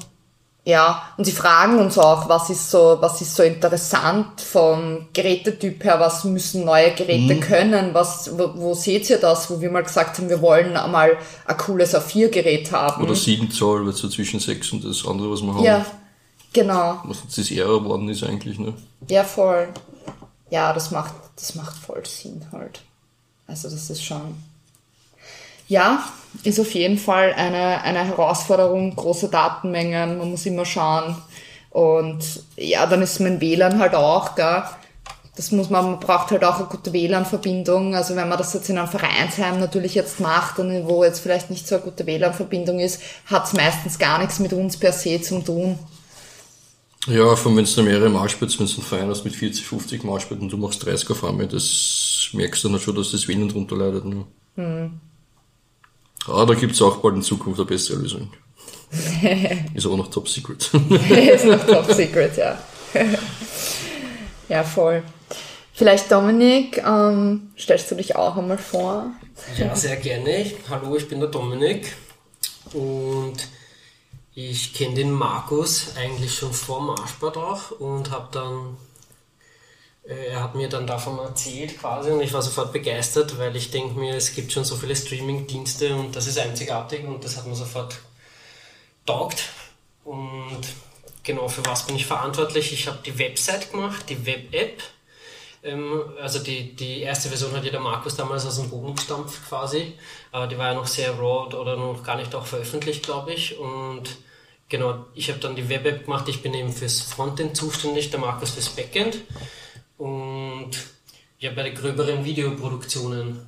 ja, 0.63 1.01
und 1.17 1.25
sie 1.25 1.31
fragen 1.31 1.79
uns 1.79 1.97
auch, 1.97 2.29
was 2.29 2.51
ist 2.51 2.69
so, 2.69 2.97
was 2.99 3.19
ist 3.19 3.35
so 3.35 3.41
interessant 3.41 4.39
vom 4.39 5.07
Gerätetyp 5.11 5.83
her, 5.83 5.99
was 5.99 6.23
müssen 6.23 6.65
neue 6.65 6.93
Geräte 6.93 7.35
mhm. 7.35 7.39
können, 7.39 7.93
was, 7.95 8.37
wo, 8.37 8.51
wo 8.55 8.73
seht 8.75 9.09
ihr 9.09 9.17
das, 9.17 9.49
wo 9.49 9.59
wir 9.59 9.71
mal 9.71 9.81
gesagt 9.81 10.19
haben, 10.19 10.29
wir 10.29 10.39
wollen 10.39 10.77
einmal 10.77 11.17
ein 11.47 11.57
cooles 11.57 11.95
A4-Gerät 11.95 12.71
haben. 12.71 13.03
Oder 13.03 13.15
7 13.15 13.49
Zoll, 13.49 13.87
weil 13.87 13.93
so 13.93 14.07
zwischen 14.07 14.39
6 14.39 14.73
und 14.73 14.85
das 14.85 15.03
andere, 15.07 15.31
was 15.31 15.41
wir 15.41 15.51
haben. 15.51 15.63
Ja, 15.63 15.83
genau. 16.53 17.01
Was 17.05 17.23
jetzt 17.23 17.39
das 17.39 17.49
eher 17.49 17.65
geworden 17.65 18.07
ist 18.09 18.23
eigentlich, 18.23 18.59
ne? 18.59 18.75
Ja, 19.09 19.23
voll. 19.23 19.67
Ja, 20.51 20.73
das 20.73 20.91
macht, 20.91 21.15
das 21.37 21.55
macht 21.55 21.75
voll 21.75 22.05
Sinn 22.05 22.45
halt. 22.51 22.81
Also 23.47 23.67
das 23.67 23.89
ist 23.89 24.03
schon, 24.03 24.35
ja, 25.67 26.03
ist 26.43 26.59
auf 26.59 26.73
jeden 26.73 26.97
Fall 26.97 27.33
eine, 27.33 27.81
eine 27.83 28.05
Herausforderung, 28.05 28.95
große 28.95 29.29
Datenmengen, 29.29 30.17
man 30.17 30.31
muss 30.31 30.45
immer 30.45 30.65
schauen. 30.65 31.15
Und 31.69 32.43
ja, 32.57 32.85
dann 32.85 33.01
ist 33.01 33.19
mein 33.19 33.41
WLAN 33.41 33.79
halt 33.79 33.95
auch, 33.95 34.35
gell. 34.35 34.63
Das 35.37 35.51
muss 35.51 35.69
man, 35.69 35.85
man 35.85 35.99
braucht 35.99 36.29
halt 36.31 36.43
auch 36.43 36.57
eine 36.57 36.65
gute 36.65 36.91
WLAN-Verbindung. 36.91 37.95
Also 37.95 38.17
wenn 38.17 38.27
man 38.27 38.37
das 38.37 38.53
jetzt 38.53 38.69
in 38.69 38.77
einem 38.77 38.89
Vereinsheim 38.89 39.59
natürlich 39.59 39.95
jetzt 39.95 40.19
macht, 40.19 40.59
und 40.59 40.87
wo 40.87 41.05
jetzt 41.05 41.21
vielleicht 41.21 41.49
nicht 41.49 41.67
so 41.67 41.75
eine 41.75 41.85
gute 41.85 42.05
WLAN-Verbindung 42.05 42.79
ist, 42.79 43.01
hat 43.27 43.45
es 43.45 43.53
meistens 43.53 43.97
gar 43.97 44.19
nichts 44.19 44.39
mit 44.39 44.51
uns 44.51 44.75
per 44.77 44.91
se 44.91 45.21
zu 45.21 45.39
tun. 45.39 45.79
Ja, 47.07 47.35
von 47.35 47.55
wenn 47.55 47.65
du 47.65 47.83
mehrere 47.83 48.09
Marschplätze, 48.09 48.59
wenn 48.59 48.67
du 48.67 48.73
einen 48.73 48.83
Verein 48.83 49.09
hast 49.09 49.23
mit 49.23 49.35
40, 49.35 49.65
50 49.65 50.03
Marschplätzen 50.03 50.43
und 50.43 50.51
du 50.51 50.57
machst 50.57 50.85
30 50.85 51.09
auf 51.09 51.23
einmal, 51.23 51.47
das 51.47 52.29
merkst 52.33 52.63
du 52.63 52.69
dann 52.69 52.79
schon, 52.79 52.95
dass 52.95 53.11
das 53.11 53.27
WLAN 53.27 53.49
drunter 53.49 53.77
leidet. 53.77 54.05
Ne? 54.05 54.25
Hm. 54.55 54.99
Ah, 56.27 56.45
da 56.45 56.53
gibt 56.53 56.73
es 56.73 56.81
auch 56.81 56.97
bald 56.97 57.15
in 57.15 57.21
Zukunft 57.21 57.59
eine 57.59 57.67
bessere 57.67 57.99
Lösung. 57.99 58.31
ist 59.73 59.85
aber 59.85 59.97
noch 59.97 60.09
top 60.09 60.27
secret. 60.27 60.69
ist 61.33 61.45
noch 61.45 61.65
top 61.65 61.91
secret, 61.91 62.37
ja. 62.37 62.57
ja, 64.49 64.63
voll. 64.63 65.03
Vielleicht 65.73 66.11
Dominik, 66.11 66.83
ähm, 66.85 67.51
stellst 67.57 67.89
du 67.89 67.95
dich 67.95 68.15
auch 68.15 68.37
einmal 68.37 68.57
vor? 68.57 69.11
Ja, 69.57 69.75
sehr 69.75 69.95
gerne. 69.95 70.45
Hallo, 70.69 70.95
ich 70.95 71.07
bin 71.07 71.19
der 71.19 71.29
Dominik 71.29 71.93
und 72.73 73.47
ich 74.35 74.73
kenne 74.73 74.95
den 74.95 75.11
Markus 75.11 75.95
eigentlich 75.97 76.35
schon 76.35 76.53
vor 76.53 76.81
Marschbad 76.81 77.37
auch 77.37 77.71
und 77.71 78.11
habe 78.11 78.27
dann 78.31 78.77
er 80.03 80.41
hat 80.41 80.55
mir 80.55 80.67
dann 80.67 80.87
davon 80.87 81.19
erzählt 81.19 81.79
quasi 81.79 82.09
und 82.11 82.21
ich 82.21 82.33
war 82.33 82.41
sofort 82.41 82.73
begeistert, 82.73 83.37
weil 83.37 83.55
ich 83.55 83.69
denke 83.69 83.99
mir, 83.99 84.15
es 84.15 84.33
gibt 84.33 84.51
schon 84.51 84.63
so 84.63 84.75
viele 84.75 84.95
Streaming-Dienste 84.95 85.95
und 85.95 86.15
das 86.15 86.27
ist 86.27 86.39
einzigartig 86.39 87.05
und 87.05 87.23
das 87.23 87.37
hat 87.37 87.45
mir 87.45 87.55
sofort 87.55 87.99
taugt. 89.05 89.49
Und 90.03 90.61
genau 91.23 91.47
für 91.47 91.65
was 91.65 91.85
bin 91.85 91.95
ich 91.95 92.05
verantwortlich? 92.05 92.73
Ich 92.73 92.87
habe 92.87 92.99
die 93.05 93.17
Website 93.19 93.71
gemacht, 93.71 94.09
die 94.09 94.25
Web-App. 94.25 94.81
Ähm, 95.63 96.01
also 96.19 96.39
die, 96.39 96.75
die 96.75 97.01
erste 97.01 97.29
Version 97.29 97.53
hat 97.53 97.63
ja 97.63 97.71
der 97.71 97.79
Markus 97.79 98.15
damals 98.15 98.45
aus 98.47 98.55
dem 98.55 98.69
Boden 98.69 98.95
gestampft 98.95 99.47
quasi. 99.47 99.93
Aber 100.31 100.47
die 100.47 100.57
war 100.57 100.69
ja 100.69 100.73
noch 100.73 100.87
sehr 100.87 101.11
raw 101.11 101.55
oder 101.55 101.75
noch 101.75 102.03
gar 102.03 102.15
nicht 102.15 102.33
auch 102.33 102.47
veröffentlicht, 102.47 103.03
glaube 103.03 103.33
ich. 103.33 103.59
Und 103.59 104.03
genau, 104.67 105.05
ich 105.13 105.29
habe 105.29 105.39
dann 105.39 105.55
die 105.55 105.69
Web-App 105.69 106.05
gemacht. 106.05 106.27
Ich 106.27 106.41
bin 106.41 106.55
eben 106.55 106.73
fürs 106.73 107.01
Frontend 107.01 107.55
zuständig, 107.55 108.09
der 108.09 108.19
Markus 108.19 108.51
fürs 108.51 108.69
Backend. 108.69 109.17
Und 110.01 110.71
ja, 111.37 111.51
bei 111.51 111.61
den 111.61 111.75
gröberen 111.75 112.25
Videoproduktionen 112.25 113.45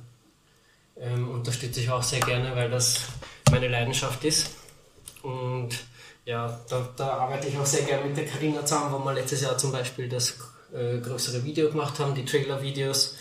ähm, 1.00 1.28
unterstütze 1.32 1.80
ich 1.80 1.90
auch 1.90 2.02
sehr 2.04 2.20
gerne, 2.20 2.54
weil 2.54 2.70
das 2.70 3.00
meine 3.50 3.66
Leidenschaft 3.66 4.22
ist. 4.24 4.50
Und 5.24 5.70
ja, 6.24 6.60
da, 6.70 6.88
da 6.96 7.08
arbeite 7.08 7.48
ich 7.48 7.58
auch 7.58 7.66
sehr 7.66 7.82
gerne 7.82 8.04
mit 8.04 8.16
der 8.16 8.26
Karina 8.26 8.64
zusammen, 8.64 8.92
wo 8.92 9.04
wir 9.04 9.14
letztes 9.14 9.40
Jahr 9.40 9.58
zum 9.58 9.72
Beispiel 9.72 10.08
das 10.08 10.36
äh, 10.72 10.98
größere 10.98 11.42
Video 11.42 11.68
gemacht 11.70 11.98
haben, 11.98 12.14
die 12.14 12.24
Trailer-Videos. 12.24 13.16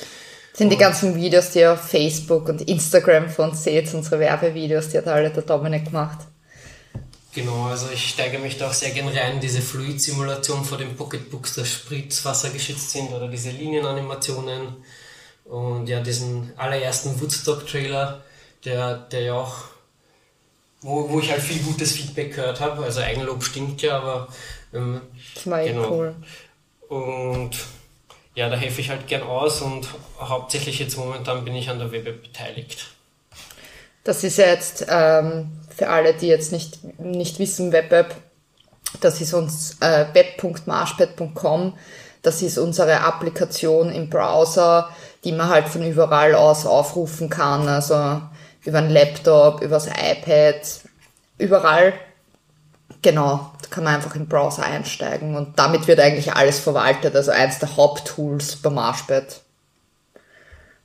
Sind 0.53 0.69
die 0.69 0.77
ganzen 0.77 1.15
Videos, 1.15 1.49
die 1.49 1.59
ihr 1.61 1.73
auf 1.73 1.89
Facebook 1.89 2.49
und 2.49 2.61
Instagram 2.61 3.31
von 3.31 3.49
uns 3.49 3.63
seht, 3.63 3.91
unsere 3.95 4.19
Werbevideos, 4.19 4.89
die 4.89 4.99
hat 4.99 5.07
alle 5.07 5.31
der 5.31 5.41
Dominik 5.41 5.85
gemacht. 5.85 6.19
Genau, 7.33 7.65
also 7.65 7.89
ich 7.91 8.09
steige 8.09 8.37
mich 8.37 8.57
da 8.57 8.69
auch 8.69 8.73
sehr 8.73 8.91
gern 8.91 9.07
rein, 9.07 9.39
diese 9.39 9.61
Fluid-Simulation 9.61 10.63
vor 10.63 10.77
den 10.77 10.95
Pocketbooks, 10.95 11.55
dass 11.55 11.67
Spritzwasser 11.67 12.51
geschützt 12.51 12.91
sind 12.91 13.11
oder 13.11 13.27
diese 13.27 13.49
Linienanimationen 13.49 14.75
und 15.45 15.87
ja, 15.87 15.99
diesen 15.99 16.53
allerersten 16.57 17.19
Woodstock-Trailer, 17.19 18.23
der, 18.65 18.97
der 18.97 19.21
ja 19.21 19.33
auch, 19.33 19.63
wo, 20.81 21.09
wo 21.09 21.19
ich 21.19 21.31
halt 21.31 21.41
viel 21.41 21.61
gutes 21.63 21.93
Feedback 21.93 22.35
gehört 22.35 22.59
habe, 22.59 22.83
also 22.83 23.01
Eigenlob 23.01 23.43
stinkt 23.43 23.81
ja, 23.81 23.97
aber 23.97 24.27
ähm, 24.71 25.01
das 25.33 25.49
war 25.49 25.63
genau. 25.63 25.91
cool. 25.91 26.15
Und 26.87 27.57
ja, 28.35 28.49
da 28.49 28.57
helfe 28.57 28.81
ich 28.81 28.89
halt 28.89 29.07
gern 29.07 29.23
aus 29.23 29.61
und 29.61 29.87
hauptsächlich 30.19 30.77
jetzt 30.77 30.97
momentan 30.97 31.43
bin 31.43 31.55
ich 31.55 31.69
an 31.69 31.79
der 31.79 31.91
Web 31.91 32.21
beteiligt. 32.21 32.87
Das 34.03 34.23
ist 34.23 34.37
ja 34.37 34.47
jetzt 34.47 34.85
ähm, 34.89 35.51
für 35.75 35.89
alle, 35.89 36.13
die 36.13 36.27
jetzt 36.27 36.51
nicht, 36.51 36.99
nicht 36.99 37.39
wissen, 37.39 37.71
WebApp, 37.71 38.15
das 39.01 39.21
ist 39.21 39.33
uns 39.33 39.77
äh, 39.81 40.05
web.marshpad.com. 40.13 41.77
Das 42.21 42.41
ist 42.41 42.57
unsere 42.57 43.01
Applikation 43.01 43.91
im 43.91 44.09
Browser, 44.09 44.89
die 45.23 45.31
man 45.31 45.49
halt 45.49 45.67
von 45.67 45.83
überall 45.83 46.35
aus 46.35 46.65
aufrufen 46.65 47.29
kann. 47.29 47.67
Also 47.67 48.21
über 48.63 48.77
einen 48.77 48.91
Laptop, 48.91 49.61
über 49.61 49.75
das 49.75 49.87
iPad, 49.87 50.61
überall. 51.37 51.93
Genau, 53.01 53.51
da 53.61 53.69
kann 53.69 53.83
man 53.83 53.95
einfach 53.95 54.15
im 54.15 54.29
Browser 54.29 54.63
einsteigen 54.63 55.35
und 55.35 55.59
damit 55.59 55.87
wird 55.87 55.99
eigentlich 55.99 56.33
alles 56.33 56.59
verwaltet. 56.59 57.15
Also 57.15 57.31
eins 57.31 57.59
der 57.59 57.75
Haupttools 57.75 58.57
beim 58.57 58.75
Marshpad. 58.75 59.41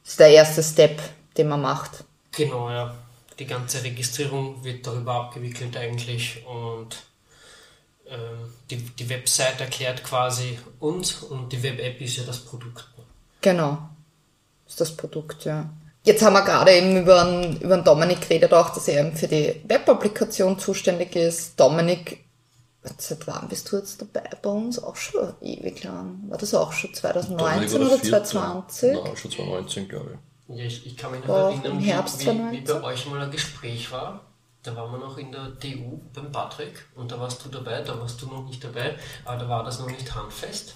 Das 0.03 0.13
ist 0.13 0.21
der 0.21 0.31
erste 0.31 0.63
Step, 0.63 1.01
den 1.37 1.49
man 1.49 1.61
macht. 1.61 2.05
Genau, 2.33 2.71
ja 2.71 2.95
die 3.39 3.47
ganze 3.47 3.83
Registrierung 3.83 4.65
wird 4.65 4.87
darüber 4.87 5.15
abgewickelt 5.15 5.77
eigentlich 5.77 6.45
und 6.47 6.97
äh, 8.07 8.17
die, 8.71 8.77
die 8.77 9.09
Website 9.09 9.61
erklärt 9.61 10.03
quasi 10.03 10.59
uns 10.81 11.23
und 11.23 11.53
die 11.53 11.63
Web-App 11.63 12.01
ist 12.01 12.17
ja 12.17 12.25
das 12.25 12.41
Produkt. 12.41 12.89
Genau, 13.41 13.79
ist 14.67 14.81
das 14.81 14.97
Produkt, 14.97 15.45
ja. 15.45 15.71
Jetzt 16.05 16.23
haben 16.23 16.33
wir 16.33 16.43
gerade 16.43 16.73
eben 16.73 16.97
über 16.97 17.23
einen, 17.23 17.61
über 17.61 17.75
einen 17.75 17.85
Dominik 17.85 18.23
geredet, 18.23 18.55
auch, 18.55 18.71
dass 18.71 18.89
er 18.89 19.07
eben 19.07 19.17
für 19.17 19.29
die 19.29 19.61
Web-Applikation 19.65 20.59
zuständig 20.59 21.15
ist. 21.15 21.61
Dominik, 21.61 22.25
seit 22.97 23.27
wann 23.27 23.49
bist 23.49 23.71
du 23.71 23.77
jetzt 23.77 24.01
dabei 24.01 24.29
bei 24.41 24.49
uns? 24.49 24.83
Auch 24.83 24.97
schon 24.97 25.35
ewig 25.43 25.85
lang. 25.85 26.23
War 26.29 26.39
das 26.39 26.55
auch 26.55 26.73
schon 26.73 26.95
2019 26.95 27.83
oder 27.83 28.03
2020? 28.03 28.93
Nein, 28.93 29.17
schon 29.17 29.31
2019, 29.31 29.89
glaube 29.89 30.13
ich. 30.15 30.28
Ja, 30.49 30.65
ich, 30.65 30.87
ich 30.87 30.97
kann 30.97 31.11
mich 31.11 31.25
noch 31.25 31.35
erinnern, 31.35 31.79
wie, 31.79 31.87
wie, 31.87 32.53
wie, 32.53 32.61
bei 32.61 32.83
euch 32.83 33.07
mal 33.07 33.21
ein 33.21 33.31
Gespräch 33.31 33.91
war. 33.93 34.25
Da 34.63 34.75
waren 34.75 34.91
wir 34.93 34.99
noch 34.99 35.19
in 35.19 35.31
der 35.31 35.49
DU 35.51 36.01
beim 36.13 36.33
Patrick 36.33 36.87
und 36.95 37.13
da 37.13 37.21
warst 37.21 37.45
du 37.45 37.49
dabei, 37.49 37.83
da 37.83 37.99
warst 38.01 38.21
du 38.21 38.27
noch 38.27 38.45
nicht 38.45 38.63
dabei, 38.65 38.99
aber 39.25 39.39
da 39.39 39.49
war 39.49 39.65
das 39.65 39.79
noch 39.79 39.89
nicht 39.89 40.15
handfest. 40.15 40.75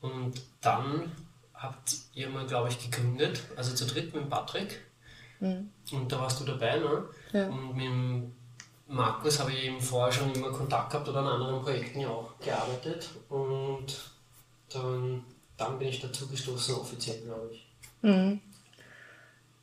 Und 0.00 0.34
dann 0.60 1.12
habt 1.54 1.96
ihr 2.14 2.28
mal, 2.28 2.46
glaube 2.46 2.68
ich, 2.68 2.78
gegründet, 2.78 3.42
also 3.56 3.74
zu 3.74 3.86
dritt 3.86 4.14
mit 4.14 4.30
Patrick. 4.30 4.80
Mhm. 5.40 5.70
Und 5.92 6.10
da 6.10 6.20
warst 6.20 6.40
du 6.40 6.44
dabei, 6.44 6.78
ne? 6.78 7.04
Ja. 7.32 7.48
Und 7.48 7.76
mit 7.76 8.32
Markus 8.88 9.40
habe 9.40 9.52
ich 9.52 9.64
eben 9.64 9.80
vorher 9.80 10.12
schon 10.12 10.32
immer 10.32 10.50
Kontakt 10.50 10.90
gehabt 10.90 11.08
oder 11.08 11.20
an 11.20 11.26
anderen 11.26 11.62
Projekten 11.62 12.00
ja 12.00 12.08
auch 12.08 12.38
gearbeitet. 12.38 13.10
Und 13.28 13.86
dann, 14.72 15.24
dann 15.56 15.78
bin 15.78 15.88
ich 15.88 16.00
dazu 16.00 16.28
gestoßen, 16.28 16.76
offiziell, 16.76 17.20
glaube 17.22 17.50
ich. 17.52 17.65
Mhm. 18.06 18.40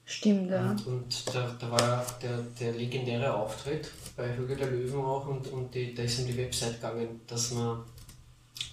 Stimmt, 0.06 0.52
ja. 0.52 0.76
Und, 0.86 1.34
da, 1.34 1.56
da 1.60 1.72
war 1.72 2.06
der, 2.22 2.40
der 2.60 2.74
legendäre 2.74 3.34
Auftritt 3.34 3.90
bei 4.18 4.36
Höge 4.36 4.58
der 4.58 4.68
Löwen 4.68 5.00
auch 5.00 5.28
und, 5.28 5.48
und 5.48 5.74
die, 5.74 5.96
da 5.96 6.04
ist 6.04 6.20
um 6.20 6.28
die 6.28 6.38
Website 6.38 6.76
gegangen, 6.76 7.22
dass 7.26 7.52
man, 7.52 7.86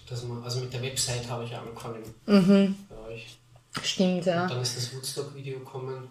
dass 0.09 0.23
man, 0.25 0.43
also 0.43 0.59
mit 0.59 0.73
der 0.73 0.81
Website 0.81 1.29
habe 1.29 1.45
ich 1.45 1.55
angefangen 1.55 2.03
mhm. 2.25 2.75
bei 2.89 3.13
euch. 3.13 3.37
Stimmt, 3.81 4.25
ja. 4.25 4.43
Und 4.43 4.51
dann 4.51 4.61
ist 4.61 4.75
das 4.75 4.93
Woodstock-Video 4.93 5.59
gekommen. 5.59 6.09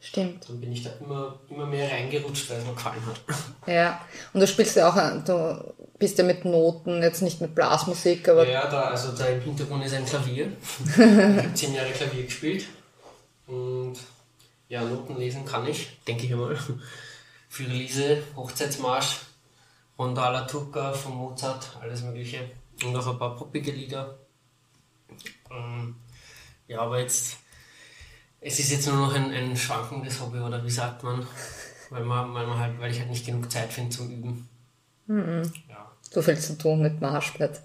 Stimmt. 0.00 0.48
Dann 0.48 0.60
bin 0.60 0.72
ich 0.72 0.82
da 0.82 0.90
immer, 1.00 1.38
immer 1.50 1.66
mehr 1.66 1.90
reingerutscht, 1.90 2.48
weil 2.48 2.58
es 2.58 2.64
mir 2.64 2.74
gefallen 2.74 3.04
hat. 3.06 3.20
Ja, 3.66 4.00
und 4.32 4.40
du 4.40 4.46
spielst 4.46 4.76
ja 4.76 4.88
auch, 4.88 5.24
du 5.24 5.74
bist 6.04 6.18
ja 6.18 6.24
mit 6.24 6.44
Noten, 6.44 7.02
jetzt 7.02 7.22
nicht 7.22 7.40
mit 7.40 7.54
Blasmusik, 7.54 8.28
aber. 8.28 8.46
Ja, 8.46 8.68
da, 8.68 8.82
also 8.90 9.12
da 9.12 9.24
im 9.24 9.40
Hintergrund 9.40 9.86
ist 9.86 9.94
ein 9.94 10.04
Klavier. 10.04 10.52
ich 10.86 10.98
habe 10.98 11.54
zehn 11.54 11.72
Jahre 11.72 11.92
Klavier 11.92 12.24
gespielt. 12.24 12.66
Und 13.46 13.96
ja, 14.68 14.82
Noten 14.82 15.16
lesen 15.16 15.46
kann 15.46 15.66
ich, 15.66 15.98
denke 16.06 16.26
ich 16.26 16.32
einmal. 16.32 16.58
Für 17.48 17.62
Lise, 17.62 18.22
Hochzeitsmarsch, 18.36 19.20
Ronda 19.98 20.26
alla 20.26 20.42
Turca 20.42 20.92
von 20.92 21.14
Mozart, 21.14 21.70
alles 21.80 22.02
Mögliche. 22.02 22.50
Und 22.84 22.94
auch 22.94 23.06
ein 23.06 23.18
paar 23.18 23.34
poppige 23.34 23.70
Lieder. 23.70 24.18
Ähm, 25.50 25.94
ja, 26.68 26.80
aber 26.80 27.00
jetzt, 27.00 27.38
es 28.42 28.58
ist 28.58 28.72
jetzt 28.72 28.88
nur 28.88 28.96
noch 28.96 29.14
ein, 29.14 29.30
ein 29.30 29.56
schwankendes 29.56 30.20
Hobby, 30.20 30.38
oder 30.38 30.62
wie 30.62 30.70
sagt 30.70 31.02
man? 31.02 31.26
Weil, 31.88 32.04
man, 32.04 32.34
weil, 32.34 32.46
man 32.46 32.58
halt, 32.58 32.78
weil 32.78 32.90
ich 32.90 32.98
halt 32.98 33.08
nicht 33.08 33.24
genug 33.24 33.50
Zeit 33.50 33.72
finde 33.72 33.90
zum 33.90 34.10
Üben. 34.10 34.48
Mhm. 35.06 35.52
So 36.14 36.22
viel 36.22 36.38
zu 36.38 36.56
tun 36.56 36.80
mit 36.80 37.00
Marschbrett. 37.00 37.60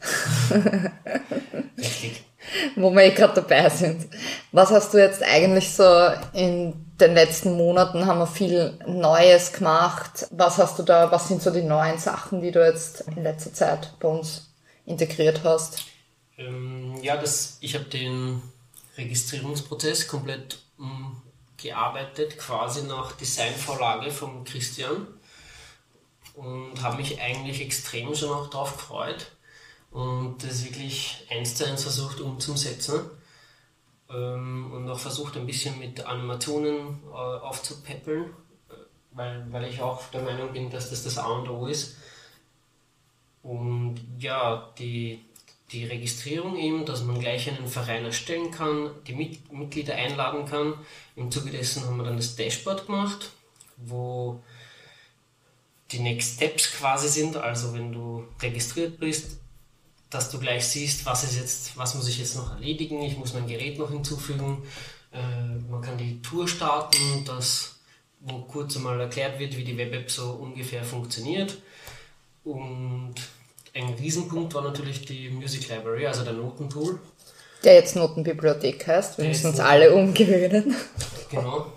Richtig. 1.78 2.24
Wo 2.76 2.92
wir 2.92 3.04
eh 3.04 3.12
gerade 3.12 3.36
dabei 3.36 3.70
sind. 3.70 4.08
Was 4.52 4.72
hast 4.72 4.94
du 4.94 4.98
jetzt 4.98 5.22
eigentlich 5.22 5.72
so 5.72 5.84
in 6.34 6.74
den 7.00 7.14
letzten 7.14 7.56
Monaten 7.56 8.06
haben 8.06 8.20
wir 8.20 8.28
viel 8.28 8.78
Neues 8.86 9.54
gemacht. 9.54 10.28
Was 10.32 10.58
hast 10.58 10.80
du 10.80 10.84
da, 10.84 11.12
was 11.12 11.28
sind 11.28 11.42
so 11.42 11.52
die 11.52 11.62
neuen 11.62 11.98
Sachen, 11.98 12.42
die 12.42 12.52
du 12.52 12.66
jetzt 12.66 13.02
in 13.16 13.24
letzter 13.24 13.54
Zeit 13.54 13.94
bei 14.00 14.08
uns 14.08 14.50
integriert 14.86 15.42
hast? 15.44 15.86
Ähm, 16.38 16.96
ja, 17.02 17.18
das, 17.18 17.58
ich 17.62 17.76
habe 17.76 17.86
den 17.86 18.42
Registrierungsprozess 18.98 20.08
komplett 20.08 20.60
um, 20.78 20.88
mm, 20.88 21.22
gearbeitet, 21.58 22.38
quasi 22.38 22.84
nach 22.84 23.14
Designvorlage 23.14 24.12
von 24.12 24.44
Christian 24.44 25.08
und 26.40 26.82
habe 26.82 26.98
mich 26.98 27.20
eigentlich 27.20 27.62
extrem 27.62 28.16
schon 28.16 28.30
auch 28.30 28.50
darauf 28.50 28.78
gefreut 28.78 29.32
und 29.92 30.38
das 30.42 30.64
wirklich 30.64 31.26
eins 31.30 31.56
zu 31.56 31.66
eins 31.66 31.84
versucht 31.84 32.22
umzusetzen 32.22 33.02
ähm, 34.10 34.72
und 34.72 34.90
auch 34.90 35.00
versucht 35.00 35.36
ein 35.36 35.46
bisschen 35.46 35.78
mit 35.80 36.06
Animationen 36.06 37.00
äh, 37.12 37.14
aufzupäppeln, 37.14 38.24
äh, 38.70 38.74
weil, 39.12 39.46
weil 39.52 39.66
ich 39.66 39.82
auch 39.82 40.10
der 40.12 40.22
Meinung 40.22 40.54
bin, 40.54 40.70
dass 40.70 40.90
das 40.90 41.04
das 41.04 41.18
A 41.18 41.28
und 41.28 41.50
O 41.50 41.68
ist. 41.68 41.98
Und 43.44 44.00
ja, 44.18 44.72
die, 44.78 45.26
die 45.74 45.86
Registrierung 45.86 46.56
eben, 46.58 46.86
dass 46.86 47.04
man 47.04 47.20
gleich 47.20 47.50
einen 47.50 47.68
Verein 47.68 48.06
erstellen 48.06 48.52
kann, 48.52 48.92
die 49.08 49.14
Mit 49.14 49.52
Mitglieder 49.52 49.96
einladen 49.96 50.46
kann. 50.46 50.74
Im 51.18 51.32
Zuge 51.32 51.52
dessen 51.52 51.86
haben 51.86 51.98
wir 51.98 52.06
dann 52.06 52.18
das 52.18 52.38
Dashboard 52.38 52.86
gemacht, 52.86 53.32
wo 53.76 54.42
die 55.92 56.00
Next 56.00 56.36
Steps 56.36 56.72
quasi 56.72 57.08
sind. 57.10 57.38
Also 57.38 57.74
wenn 57.74 57.92
du 57.92 58.26
registriert 58.42 59.00
bist, 59.00 59.38
dass 60.10 60.32
du 60.32 60.40
gleich 60.40 60.68
siehst, 60.68 61.06
was 61.06 61.24
ist 61.24 61.38
jetzt, 61.38 61.78
was 61.78 61.96
muss 61.96 62.08
ich 62.08 62.20
jetzt 62.20 62.36
noch 62.36 62.54
erledigen, 62.54 63.02
ich 63.02 63.18
muss 63.18 63.34
mein 63.34 63.48
Gerät 63.48 63.78
noch 63.78 63.92
hinzufügen. 63.92 64.64
Äh, 65.12 65.70
man 65.70 65.82
kann 65.82 65.98
die 65.98 66.22
Tour 66.22 66.48
starten, 66.48 67.26
das, 67.26 67.76
wo 68.20 68.40
kurz 68.40 68.76
einmal 68.76 69.00
erklärt 69.00 69.40
wird, 69.40 69.56
wie 69.56 69.64
die 69.64 69.78
Web-App 69.78 70.10
so 70.10 70.32
ungefähr 70.32 70.84
funktioniert. 70.84 71.58
Und 72.44 73.16
ein 73.74 73.94
Riesenpunkt 73.94 74.54
war 74.54 74.64
natürlich 74.64 75.06
die 75.06 75.30
Music 75.30 75.70
Library, 75.70 76.08
also 76.08 76.24
der 76.24 76.34
Notentool. 76.34 77.00
Der 77.64 77.76
jetzt 77.76 77.96
Notenbibliothek 77.96 78.88
heißt, 78.88 79.18
wir 79.18 79.24
der 79.24 79.34
müssen 79.34 79.48
uns 79.48 79.60
alle 79.60 79.94
umgewöhnen. 79.94 80.76
Genau. 81.30 81.72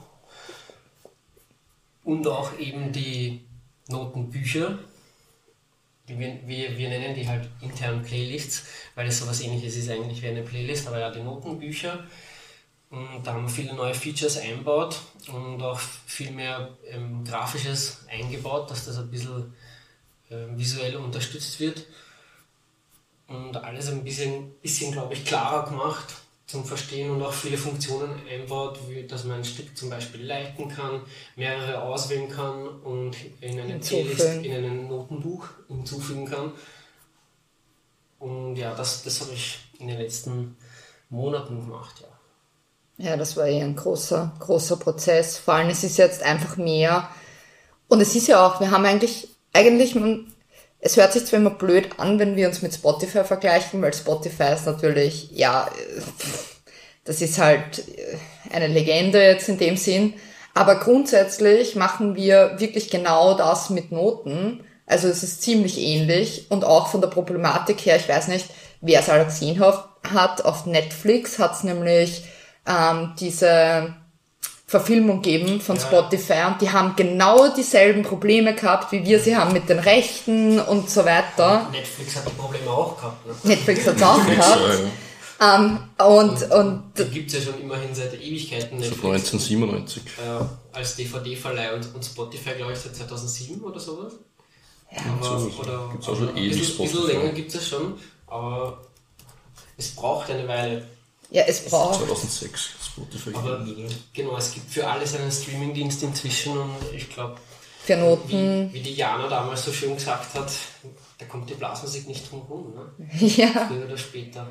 Und 2.04 2.26
auch 2.26 2.58
eben 2.58 2.92
die 2.92 3.44
Notenbücher, 3.92 4.78
wir, 6.06 6.40
wir, 6.46 6.76
wir 6.76 6.88
nennen 6.88 7.14
die 7.14 7.28
halt 7.28 7.48
intern 7.60 8.02
Playlists, 8.02 8.64
weil 8.94 9.06
es 9.06 9.18
sowas 9.20 9.40
ähnliches 9.40 9.76
ist 9.76 9.88
eigentlich 9.88 10.20
wie 10.22 10.28
eine 10.28 10.42
Playlist, 10.42 10.86
aber 10.88 10.98
ja, 10.98 11.10
die 11.10 11.20
Notenbücher. 11.20 12.06
Und 12.90 13.22
da 13.24 13.32
haben 13.32 13.44
wir 13.44 13.48
viele 13.48 13.72
neue 13.72 13.94
Features 13.94 14.36
eingebaut 14.38 15.00
und 15.28 15.62
auch 15.62 15.78
viel 15.78 16.30
mehr 16.30 16.76
ähm, 16.86 17.24
Grafisches 17.24 18.04
eingebaut, 18.10 18.70
dass 18.70 18.84
das 18.84 18.98
ein 18.98 19.10
bisschen 19.10 19.54
äh, 20.28 20.46
visuell 20.56 20.96
unterstützt 20.96 21.58
wird. 21.60 21.86
Und 23.28 23.56
alles 23.56 23.88
ein 23.88 24.04
bisschen, 24.04 24.50
bisschen 24.60 24.92
glaube 24.92 25.14
ich, 25.14 25.24
klarer 25.24 25.70
gemacht 25.70 26.21
zum 26.52 26.66
Verstehen 26.66 27.10
und 27.10 27.22
auch 27.22 27.32
viele 27.32 27.56
Funktionen 27.56 28.20
einbaut, 28.30 28.78
wie 28.86 29.06
dass 29.06 29.24
man 29.24 29.38
ein 29.38 29.44
Stück 29.44 29.74
zum 29.74 29.88
Beispiel 29.88 30.22
leiten 30.22 30.68
kann, 30.68 31.00
mehrere 31.34 31.80
auswählen 31.80 32.28
kann 32.28 32.68
und 32.68 33.16
in 33.40 33.58
eine 33.58 33.78
Playlist, 33.78 34.44
in 34.44 34.52
ein 34.52 34.86
Notenbuch 34.86 35.48
hinzufügen 35.68 36.26
kann. 36.26 36.52
Und 38.18 38.56
ja, 38.56 38.74
das, 38.74 39.02
das 39.02 39.22
habe 39.22 39.32
ich 39.32 39.60
in 39.78 39.88
den 39.88 39.96
letzten 39.96 40.58
Monaten 41.08 41.58
gemacht, 41.58 42.02
ja. 42.02 42.08
Ja, 42.98 43.16
das 43.16 43.34
war 43.38 43.46
eh 43.46 43.62
ein 43.62 43.74
großer, 43.74 44.32
großer 44.38 44.76
Prozess. 44.76 45.38
Vor 45.38 45.54
allem, 45.54 45.70
es 45.70 45.82
ist 45.82 45.96
jetzt 45.96 46.22
einfach 46.22 46.58
mehr. 46.58 47.08
Und 47.88 48.02
es 48.02 48.14
ist 48.14 48.28
ja 48.28 48.46
auch, 48.46 48.60
wir 48.60 48.70
haben 48.70 48.84
eigentlich, 48.84 49.28
eigentlich, 49.54 49.96
es 50.84 50.96
hört 50.96 51.12
sich 51.12 51.24
zwar 51.24 51.38
immer 51.38 51.50
blöd 51.50 51.88
an, 51.98 52.18
wenn 52.18 52.36
wir 52.36 52.48
uns 52.48 52.60
mit 52.60 52.74
Spotify 52.74 53.22
vergleichen, 53.24 53.80
weil 53.80 53.94
Spotify 53.94 54.52
ist 54.52 54.66
natürlich, 54.66 55.30
ja, 55.30 55.70
das 57.04 57.22
ist 57.22 57.38
halt 57.38 57.88
äh, 57.96 58.16
eine 58.52 58.66
Legende 58.66 59.22
jetzt 59.22 59.48
in 59.48 59.58
dem 59.58 59.76
Sinn. 59.76 60.14
Aber 60.54 60.80
grundsätzlich 60.80 61.76
machen 61.76 62.16
wir 62.16 62.56
wirklich 62.58 62.90
genau 62.90 63.34
das 63.34 63.70
mit 63.70 63.92
Noten. 63.92 64.64
Also 64.84 65.08
es 65.08 65.22
ist 65.22 65.42
ziemlich 65.42 65.78
ähnlich 65.78 66.50
und 66.50 66.64
auch 66.64 66.88
von 66.88 67.00
der 67.00 67.08
Problematik 67.08 67.86
her, 67.86 67.96
ich 67.96 68.08
weiß 68.08 68.28
nicht, 68.28 68.46
wer 68.80 69.00
es 69.00 69.08
alle 69.08 69.24
gesehen 69.24 69.60
hat, 69.60 70.44
auf 70.44 70.66
Netflix 70.66 71.38
hat 71.38 71.54
es 71.54 71.62
nämlich 71.62 72.24
ähm, 72.66 73.14
diese 73.18 73.94
Verfilmung 74.72 75.20
geben 75.20 75.60
von 75.60 75.76
ja. 75.76 75.82
Spotify 75.82 76.46
und 76.46 76.62
die 76.62 76.70
haben 76.70 76.96
genau 76.96 77.54
dieselben 77.54 78.04
Probleme 78.04 78.54
gehabt, 78.54 78.90
wie 78.90 79.04
wir 79.04 79.20
sie 79.20 79.36
haben 79.36 79.52
mit 79.52 79.68
den 79.68 79.78
Rechten 79.78 80.58
und 80.58 80.88
so 80.88 81.04
weiter. 81.04 81.68
Netflix 81.70 82.16
hat 82.16 82.26
die 82.26 82.32
Probleme 82.32 82.70
auch 82.70 82.96
gehabt. 82.96 83.26
Ne? 83.26 83.34
Netflix 83.42 83.86
hat 83.86 83.96
es 83.96 84.02
auch 84.02 84.26
gehabt. 84.26 84.60
Um, 85.38 85.46
ähm, 85.46 85.78
und, 85.98 86.42
und, 86.42 86.52
und 86.52 86.82
die 86.96 87.04
gibt 87.04 87.30
es 87.30 87.44
ja 87.44 87.52
schon 87.52 87.60
immerhin 87.60 87.94
seit 87.94 88.14
Ewigkeiten. 88.14 88.78
Seit 88.78 88.92
1997. 88.92 90.04
Äh, 90.06 90.44
als 90.74 90.96
DVD-Verleih 90.96 91.74
und, 91.74 91.94
und 91.94 92.02
Spotify, 92.02 92.54
glaube 92.56 92.72
ich, 92.72 92.78
seit 92.78 92.96
2007 92.96 93.60
oder 93.62 93.78
sowas. 93.78 94.14
Ja, 94.90 95.02
aber, 95.20 95.38
so, 95.38 95.50
oder, 95.60 95.88
gibt's 95.92 96.08
auch 96.08 96.16
schon 96.16 96.28
ein 96.30 96.34
bisschen, 96.34 96.78
bisschen 96.78 97.06
länger 97.08 97.32
gibt 97.32 97.54
es 97.54 97.68
schon, 97.68 97.94
aber 98.26 98.86
es 99.76 99.90
braucht 99.90 100.30
eine 100.30 100.48
Weile. 100.48 100.86
Ja, 101.32 101.44
es 101.46 101.64
braucht. 101.64 101.98
2006 101.98 102.70
Spotify. 102.84 103.30
Aber, 103.34 103.66
genau, 104.12 104.36
es 104.36 104.52
gibt 104.52 104.70
für 104.70 104.86
alles 104.86 105.14
einen 105.14 105.32
Streamingdienst 105.32 106.02
inzwischen 106.02 106.58
und 106.58 106.76
ich 106.94 107.08
glaube, 107.08 107.36
für 107.82 107.96
Noten. 107.96 108.70
Wie, 108.70 108.74
wie, 108.74 108.82
die 108.82 108.94
Jana 108.94 109.26
damals 109.28 109.64
so 109.64 109.72
schön 109.72 109.94
gesagt 109.94 110.34
hat, 110.34 110.52
da 111.18 111.24
kommt 111.24 111.48
die 111.48 111.54
Blasmusik 111.54 112.06
nicht 112.06 112.30
drum 112.30 112.42
rum. 112.42 112.74
Ne? 112.74 113.08
Ja. 113.20 113.66
Früher 113.66 113.86
oder 113.86 113.96
später. 113.96 114.46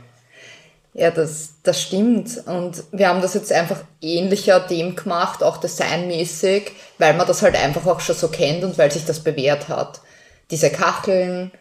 Ja, 0.93 1.11
das, 1.11 1.53
das 1.63 1.81
stimmt. 1.81 2.45
Und 2.47 2.83
wir 2.91 3.07
haben 3.07 3.21
das 3.21 3.35
jetzt 3.35 3.53
einfach 3.53 3.83
ähnlicher 4.01 4.59
dem 4.59 4.95
gemacht, 4.95 5.43
auch 5.43 5.57
designmäßig, 5.57 6.71
weil 6.97 7.13
man 7.13 7.27
das 7.27 7.41
halt 7.41 7.55
einfach 7.55 7.85
auch 7.85 8.01
schon 8.01 8.15
so 8.15 8.27
kennt 8.27 8.63
und 8.63 8.77
weil 8.77 8.91
sich 8.91 9.05
das 9.05 9.23
bewährt 9.23 9.69
hat. 9.69 10.01
Diese 10.49 10.69
Kacheln, 10.69 11.51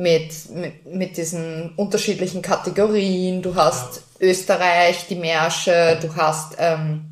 mit, 0.00 0.50
mit, 0.50 0.86
mit 0.86 1.16
diesen 1.16 1.74
unterschiedlichen 1.76 2.42
Kategorien. 2.42 3.42
Du 3.42 3.54
hast 3.54 4.02
ja. 4.20 4.28
Österreich, 4.28 5.06
die 5.08 5.16
Märsche, 5.16 5.98
du 6.00 6.14
hast 6.16 6.56
ähm, 6.58 7.04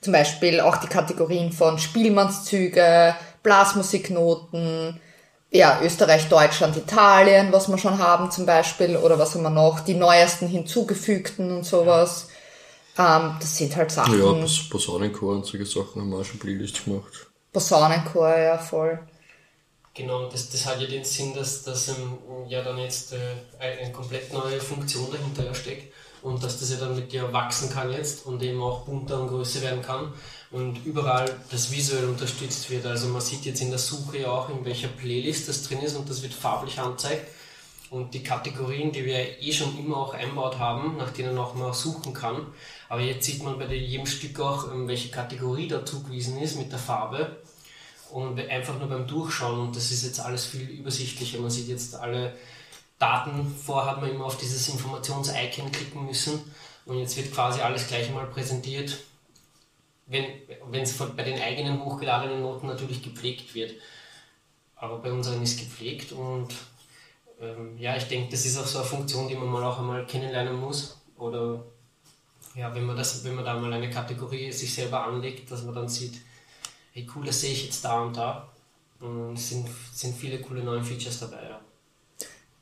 zum 0.00 0.12
Beispiel 0.12 0.60
auch 0.60 0.76
die 0.76 0.86
Kategorien 0.86 1.52
von 1.52 1.78
Spielmannszüge, 1.78 3.14
Blasmusiknoten 3.42 5.00
ja, 5.52 5.80
Österreich, 5.82 6.28
Deutschland, 6.28 6.76
Italien, 6.76 7.52
was 7.52 7.66
wir 7.68 7.76
schon 7.76 7.98
haben 7.98 8.30
zum 8.30 8.46
Beispiel, 8.46 8.96
oder 8.96 9.18
was 9.18 9.34
haben 9.34 9.42
wir 9.42 9.50
noch, 9.50 9.80
die 9.80 9.94
neuesten 9.94 10.46
hinzugefügten 10.46 11.50
und 11.50 11.66
sowas. 11.66 12.28
Ähm, 12.96 13.34
das 13.40 13.56
sind 13.56 13.74
halt 13.74 13.90
Sachen. 13.90 14.16
Ja, 14.16 14.26
Pos- 14.26 14.70
Posaunenchor 14.70 15.34
und 15.34 15.46
solche 15.46 15.66
Sachen 15.66 16.02
haben 16.02 16.10
wir 16.10 16.18
auch 16.18 16.24
schon 16.24 16.38
Playlist 16.38 16.84
gemacht. 16.84 17.26
Posaunenchor, 17.52 18.38
ja, 18.38 18.58
voll. 18.58 19.00
Genau, 20.00 20.30
das, 20.30 20.48
das 20.48 20.64
hat 20.64 20.80
ja 20.80 20.86
den 20.86 21.04
Sinn, 21.04 21.34
dass, 21.34 21.62
dass 21.62 21.88
ähm, 21.88 22.16
ja 22.48 22.62
dann 22.62 22.78
jetzt 22.78 23.12
äh, 23.12 23.18
eine, 23.58 23.92
komplett 23.92 24.32
neue 24.32 24.58
Funktion 24.58 25.08
dahinter 25.12 25.54
steckt 25.54 25.92
und 26.22 26.42
dass 26.42 26.58
das 26.58 26.70
ja 26.70 26.78
dann 26.78 26.96
mit 26.96 27.12
dir 27.12 27.30
wachsen 27.34 27.68
kann 27.68 27.92
jetzt 27.92 28.24
und 28.24 28.42
eben 28.42 28.62
auch 28.62 28.86
bunter 28.86 29.20
und 29.20 29.28
größer 29.28 29.60
werden 29.60 29.82
kann 29.82 30.14
und 30.52 30.86
überall 30.86 31.30
das 31.50 31.70
visuell 31.70 32.06
unterstützt 32.06 32.70
wird. 32.70 32.86
Also 32.86 33.08
man 33.08 33.20
sieht 33.20 33.44
jetzt 33.44 33.60
in 33.60 33.68
der 33.68 33.78
Suche 33.78 34.20
ja 34.20 34.30
auch, 34.30 34.48
in 34.48 34.64
welcher 34.64 34.88
Playlist 34.88 35.50
das 35.50 35.64
drin 35.64 35.82
ist 35.82 35.94
und 35.94 36.08
das 36.08 36.22
wird 36.22 36.32
farblich 36.32 36.78
angezeigt. 36.78 37.28
Und 37.90 38.14
die 38.14 38.22
Kategorien, 38.22 38.92
die 38.92 39.04
wir 39.04 39.42
eh 39.42 39.52
schon 39.52 39.78
immer 39.78 39.98
auch 39.98 40.14
einbaut 40.14 40.58
haben, 40.58 40.96
nach 40.96 41.10
denen 41.10 41.36
auch 41.36 41.54
man 41.54 41.74
suchen 41.74 42.14
kann. 42.14 42.46
Aber 42.88 43.02
jetzt 43.02 43.26
sieht 43.26 43.42
man 43.42 43.58
bei 43.58 43.66
jedem 43.66 44.06
Stück 44.06 44.40
auch, 44.40 44.72
ähm, 44.72 44.88
welche 44.88 45.10
Kategorie 45.10 45.68
da 45.68 45.84
zugewiesen 45.84 46.40
ist 46.40 46.56
mit 46.56 46.72
der 46.72 46.78
Farbe 46.78 47.36
und 48.12 48.38
einfach 48.48 48.78
nur 48.78 48.88
beim 48.88 49.06
Durchschauen 49.06 49.60
und 49.60 49.76
das 49.76 49.90
ist 49.90 50.04
jetzt 50.04 50.20
alles 50.20 50.46
viel 50.46 50.68
übersichtlicher. 50.68 51.38
Man 51.38 51.50
sieht 51.50 51.68
jetzt 51.68 51.94
alle 51.94 52.34
Daten. 52.98 53.54
Vorher 53.64 53.92
hat 53.92 54.00
man 54.00 54.10
immer 54.10 54.26
auf 54.26 54.36
dieses 54.36 54.68
Informations-Icon 54.68 55.72
klicken 55.72 56.06
müssen 56.06 56.40
und 56.86 56.98
jetzt 56.98 57.16
wird 57.16 57.32
quasi 57.32 57.60
alles 57.60 57.88
gleich 57.88 58.10
mal 58.12 58.26
präsentiert, 58.26 58.98
wenn 60.06 60.82
es 60.82 60.96
bei 60.96 61.22
den 61.22 61.40
eigenen 61.40 61.84
hochgeladenen 61.84 62.42
Noten 62.42 62.66
natürlich 62.66 63.02
gepflegt 63.02 63.54
wird. 63.54 63.74
Aber 64.76 64.98
bei 64.98 65.12
unseren 65.12 65.42
ist 65.42 65.58
gepflegt 65.58 66.12
und 66.12 66.48
ähm, 67.40 67.76
ja, 67.78 67.96
ich 67.96 68.04
denke, 68.04 68.30
das 68.30 68.44
ist 68.44 68.58
auch 68.58 68.66
so 68.66 68.78
eine 68.78 68.86
Funktion, 68.86 69.28
die 69.28 69.34
man 69.34 69.48
mal 69.48 69.64
auch 69.64 69.78
einmal 69.78 70.06
kennenlernen 70.06 70.58
muss. 70.58 70.98
Oder 71.16 71.62
ja, 72.54 72.74
wenn 72.74 72.84
man, 72.84 72.96
das, 72.96 73.24
wenn 73.24 73.34
man 73.34 73.44
da 73.44 73.54
mal 73.56 73.72
eine 73.72 73.90
Kategorie 73.90 74.50
sich 74.52 74.74
selber 74.74 75.04
anlegt, 75.04 75.50
dass 75.50 75.62
man 75.62 75.74
dann 75.74 75.88
sieht, 75.88 76.20
hey 76.92 77.06
cool, 77.14 77.24
das 77.26 77.40
sehe 77.40 77.52
ich 77.52 77.64
jetzt 77.64 77.84
da 77.84 78.02
und 78.02 78.16
da. 78.16 78.48
Und 79.00 79.34
es 79.34 79.48
sind, 79.48 79.66
sind 79.92 80.16
viele 80.16 80.40
coole 80.40 80.62
neue 80.62 80.82
Features 80.82 81.20
dabei, 81.20 81.42
ja. 81.42 81.60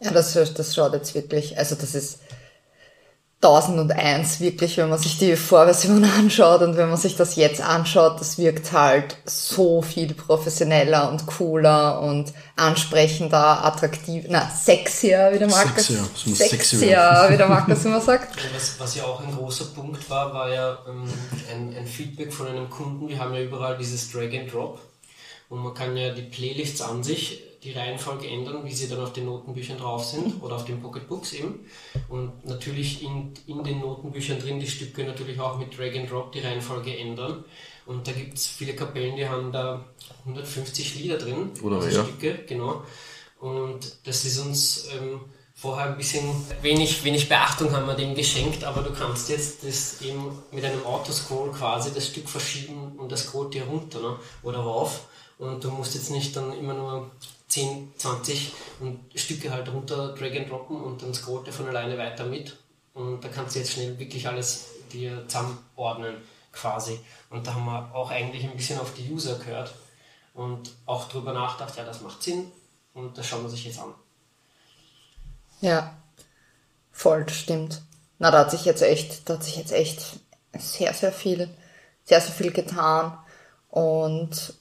Ja, 0.00 0.12
das, 0.12 0.32
das 0.32 0.74
schaut 0.74 0.92
jetzt 0.92 1.14
wirklich, 1.14 1.58
also 1.58 1.74
das 1.74 1.94
ist 1.94 2.20
1001 3.40 4.40
wirklich, 4.40 4.76
wenn 4.78 4.88
man 4.88 4.98
sich 4.98 5.16
die 5.18 5.36
Vorversion 5.36 6.04
anschaut 6.18 6.60
und 6.62 6.76
wenn 6.76 6.88
man 6.88 6.96
sich 6.96 7.14
das 7.14 7.36
jetzt 7.36 7.60
anschaut, 7.60 8.20
das 8.20 8.36
wirkt 8.36 8.72
halt 8.72 9.16
so 9.26 9.80
viel 9.80 10.12
professioneller 10.12 11.08
und 11.08 11.24
cooler 11.26 12.00
und 12.00 12.32
ansprechender, 12.56 13.64
attraktiv, 13.64 14.24
na, 14.28 14.50
sexier, 14.50 15.30
wie 15.32 15.38
der 15.38 15.48
Markus, 15.48 15.86
Sexier, 15.86 16.34
sexier, 16.34 17.26
wie 17.28 17.36
der 17.36 17.46
Markus 17.46 17.84
immer 17.84 18.00
sagt. 18.00 18.36
Ja, 18.38 18.44
Was, 18.54 18.74
was 18.78 18.96
ja 18.96 19.04
auch 19.04 19.20
ein 19.20 19.34
großer 19.34 19.66
Punkt 19.66 20.08
war, 20.10 20.32
war 20.32 20.52
ja 20.52 20.78
ähm, 20.88 21.04
ein, 21.52 21.76
ein 21.76 21.86
Feedback 21.86 22.32
von 22.32 22.48
einem 22.48 22.68
Kunden. 22.68 23.08
Wir 23.08 23.18
haben 23.18 23.34
ja 23.34 23.42
überall 23.42 23.76
dieses 23.76 24.10
Drag 24.10 24.32
and 24.36 24.52
Drop 24.52 24.80
und 25.48 25.62
man 25.62 25.74
kann 25.74 25.96
ja 25.96 26.12
die 26.12 26.22
Playlists 26.22 26.80
an 26.80 27.02
sich, 27.02 27.42
die 27.62 27.72
Reihenfolge 27.72 28.28
ändern, 28.28 28.64
wie 28.64 28.72
sie 28.72 28.88
dann 28.88 29.00
auf 29.00 29.12
den 29.12 29.26
Notenbüchern 29.26 29.78
drauf 29.78 30.04
sind 30.04 30.42
oder 30.42 30.56
auf 30.56 30.64
den 30.64 30.80
Pocketbooks 30.80 31.32
eben. 31.32 31.66
Und 32.08 32.44
natürlich 32.46 33.02
in, 33.02 33.32
in 33.46 33.64
den 33.64 33.80
Notenbüchern 33.80 34.38
drin 34.38 34.60
die 34.60 34.68
Stücke 34.68 35.04
natürlich 35.04 35.40
auch 35.40 35.58
mit 35.58 35.76
Drag 35.76 35.96
and 35.96 36.10
Drop 36.10 36.30
die 36.30 36.40
Reihenfolge 36.40 36.96
ändern. 36.96 37.44
Und 37.86 38.06
da 38.06 38.12
gibt 38.12 38.38
es 38.38 38.46
viele 38.46 38.76
Kapellen, 38.76 39.16
die 39.16 39.28
haben 39.28 39.50
da 39.50 39.84
150 40.20 40.96
Lieder 40.96 41.18
drin, 41.18 41.50
Oder 41.62 41.76
also 41.76 41.88
mehr. 41.88 42.04
Stücke, 42.04 42.44
genau. 42.46 42.82
Und 43.40 43.96
das 44.04 44.24
ist 44.24 44.38
uns 44.38 44.88
ähm, 44.92 45.20
vorher 45.54 45.86
ein 45.86 45.96
bisschen 45.96 46.22
wenig, 46.62 47.02
wenig 47.02 47.28
Beachtung 47.28 47.72
haben 47.72 47.86
wir 47.86 47.94
dem 47.94 48.14
geschenkt, 48.14 48.62
aber 48.62 48.82
du 48.82 48.92
kannst 48.92 49.28
jetzt 49.28 49.64
das 49.64 50.00
eben 50.02 50.38
mit 50.52 50.64
einem 50.64 50.84
Autoscroll 50.84 51.50
quasi 51.50 51.92
das 51.92 52.06
Stück 52.06 52.28
verschieben 52.28 52.92
und 52.96 53.10
das 53.10 53.24
scrollt 53.24 53.54
dir 53.54 53.64
runter 53.64 54.00
ne? 54.00 54.16
oder 54.42 54.58
rauf. 54.58 55.07
Und 55.38 55.62
du 55.62 55.70
musst 55.70 55.94
jetzt 55.94 56.10
nicht 56.10 56.36
dann 56.36 56.52
immer 56.52 56.74
nur 56.74 57.10
10, 57.48 57.92
20 57.96 58.52
und 58.80 59.00
Stücke 59.14 59.50
halt 59.50 59.72
runter 59.72 60.14
drag 60.14 60.36
and 60.36 60.50
droppen 60.50 60.82
und 60.82 61.02
dann 61.02 61.14
scrollt 61.14 61.46
er 61.46 61.52
von 61.52 61.68
alleine 61.68 61.96
weiter 61.96 62.26
mit. 62.26 62.56
Und 62.94 63.22
da 63.22 63.28
kannst 63.28 63.54
du 63.54 63.60
jetzt 63.60 63.72
schnell 63.72 63.98
wirklich 63.98 64.26
alles 64.26 64.66
dir 64.92 65.26
zusammenordnen 65.28 66.16
quasi. 66.52 66.98
Und 67.30 67.46
da 67.46 67.54
haben 67.54 67.64
wir 67.64 67.94
auch 67.94 68.10
eigentlich 68.10 68.44
ein 68.44 68.56
bisschen 68.56 68.80
auf 68.80 68.92
die 68.94 69.10
User 69.10 69.38
gehört 69.38 69.74
und 70.34 70.74
auch 70.86 71.08
drüber 71.08 71.32
nachgedacht, 71.32 71.76
ja, 71.76 71.84
das 71.84 72.00
macht 72.00 72.22
Sinn 72.22 72.50
und 72.94 73.16
das 73.16 73.26
schauen 73.26 73.42
wir 73.42 73.50
sich 73.50 73.64
jetzt 73.64 73.78
an. 73.78 73.94
Ja, 75.60 75.96
voll, 76.92 77.28
stimmt. 77.28 77.82
Na, 78.18 78.30
da 78.30 78.40
hat 78.40 78.50
sich 78.50 78.64
jetzt 78.64 78.82
echt, 78.82 79.28
da 79.28 79.34
hat 79.34 79.44
sich 79.44 79.56
jetzt 79.56 79.72
echt 79.72 80.00
sehr, 80.58 80.92
sehr 80.92 81.12
viel, 81.12 81.48
sehr, 82.04 82.20
sehr 82.20 82.32
viel 82.32 82.52
getan. 82.52 83.18
Und 83.70 84.54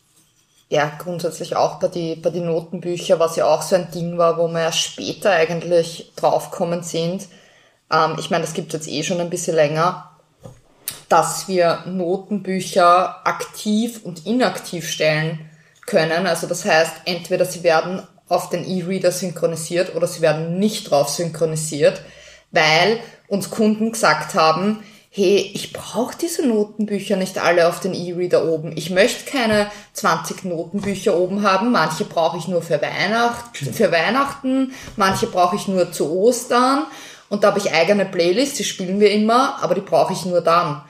ja, 0.70 0.92
grundsätzlich 0.98 1.56
auch 1.56 1.80
bei 1.80 1.88
die, 1.88 2.16
bei 2.16 2.30
die 2.30 2.42
Notenbücher, 2.42 3.20
was 3.20 3.38
ja 3.38 3.46
auch 3.46 3.62
so 3.62 3.76
ein 3.76 3.90
Ding 3.92 4.18
war, 4.18 4.38
wo 4.38 4.48
wir 4.50 4.62
ja 4.62 4.72
später 4.72 5.32
eigentlich 5.32 6.12
draufkommen 6.16 6.84
sind. 6.84 7.28
Ähm, 7.92 8.16
ich 8.20 8.30
meine, 8.30 8.44
das 8.44 8.54
gibt 8.54 8.74
jetzt 8.74 8.88
eh 8.88 9.04
schon 9.04 9.22
ein 9.22 9.30
bisschen 9.30 9.56
länger, 9.56 10.12
dass 11.08 11.48
wir 11.48 11.84
Notenbücher 11.86 13.26
aktiv 13.26 14.02
und 14.04 14.26
inaktiv 14.26 14.90
stellen 14.90 15.50
können. 15.86 16.28
Also 16.28 16.48
das 16.48 16.66
heißt, 16.66 16.94
entweder 17.06 17.46
sie 17.46 17.64
werden 17.64 18.06
auf 18.28 18.50
den 18.50 18.68
E-Reader 18.68 19.14
synchronisiert 19.14 19.96
oder 19.96 20.06
sie 20.06 20.22
werden 20.22 20.60
nicht 20.60 20.92
drauf 20.92 21.08
synchronisiert, 21.08 22.02
weil 22.52 23.00
uns 23.30 23.50
Kunden 23.50 23.94
gesagt 23.94 24.36
haben, 24.36 24.84
hey, 25.18 25.50
ich 25.56 25.74
brauche 25.74 26.16
diese 26.16 26.48
Notenbücher 26.48 27.16
nicht 27.16 27.40
alle 27.40 27.68
auf 27.68 27.80
den 27.80 27.96
E-Reader 27.96 28.46
oben. 28.46 28.72
Ich 28.76 28.92
möchte 28.92 29.30
keine 29.30 29.72
20 29.94 30.46
Notenbücher 30.46 31.18
oben 31.18 31.42
haben. 31.42 31.72
Manche 31.72 32.06
brauche 32.06 32.38
ich 32.38 32.48
nur 32.48 32.62
für, 32.62 32.80
Weihnacht, 32.84 33.58
für 33.58 33.92
Weihnachten, 33.92 34.74
manche 34.96 35.26
brauche 35.26 35.56
ich 35.56 35.68
nur 35.68 35.92
zu 35.92 36.12
Ostern. 36.12 36.86
Und 37.30 37.44
da 37.44 37.48
habe 37.48 37.58
ich 37.58 37.74
eigene 37.74 38.06
Playlists, 38.06 38.58
die 38.58 38.64
spielen 38.64 39.00
wir 39.00 39.12
immer, 39.12 39.58
aber 39.62 39.74
die 39.74 39.82
brauche 39.82 40.14
ich 40.14 40.24
nur 40.26 40.42
dann. 40.42 40.84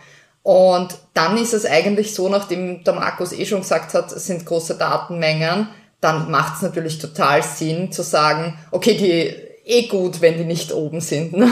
Und 0.43 0.97
dann 1.13 1.38
ist 1.38 1.53
es 1.53 1.65
eigentlich 1.65 2.13
so, 2.13 2.28
nachdem 2.28 2.84
der 2.84 2.95
Markus 2.95 3.32
eh 3.32 3.45
schon 3.45 3.61
gesagt 3.61 3.93
hat, 3.93 4.11
es 4.11 4.28
sind 4.28 4.45
große 4.45 4.75
Datenmengen, 4.75 5.69
dann 6.01 6.30
macht 6.30 6.57
es 6.57 6.61
natürlich 6.61 6.99
total 6.99 7.43
Sinn 7.43 7.93
zu 7.93 8.03
sagen, 8.03 8.59
okay, 8.71 8.97
die 8.97 9.47
eh 9.69 9.88
gut, 9.88 10.19
wenn 10.19 10.38
die 10.38 10.43
nicht 10.43 10.73
oben 10.73 10.99
sind. 10.99 11.32
Ne? 11.32 11.49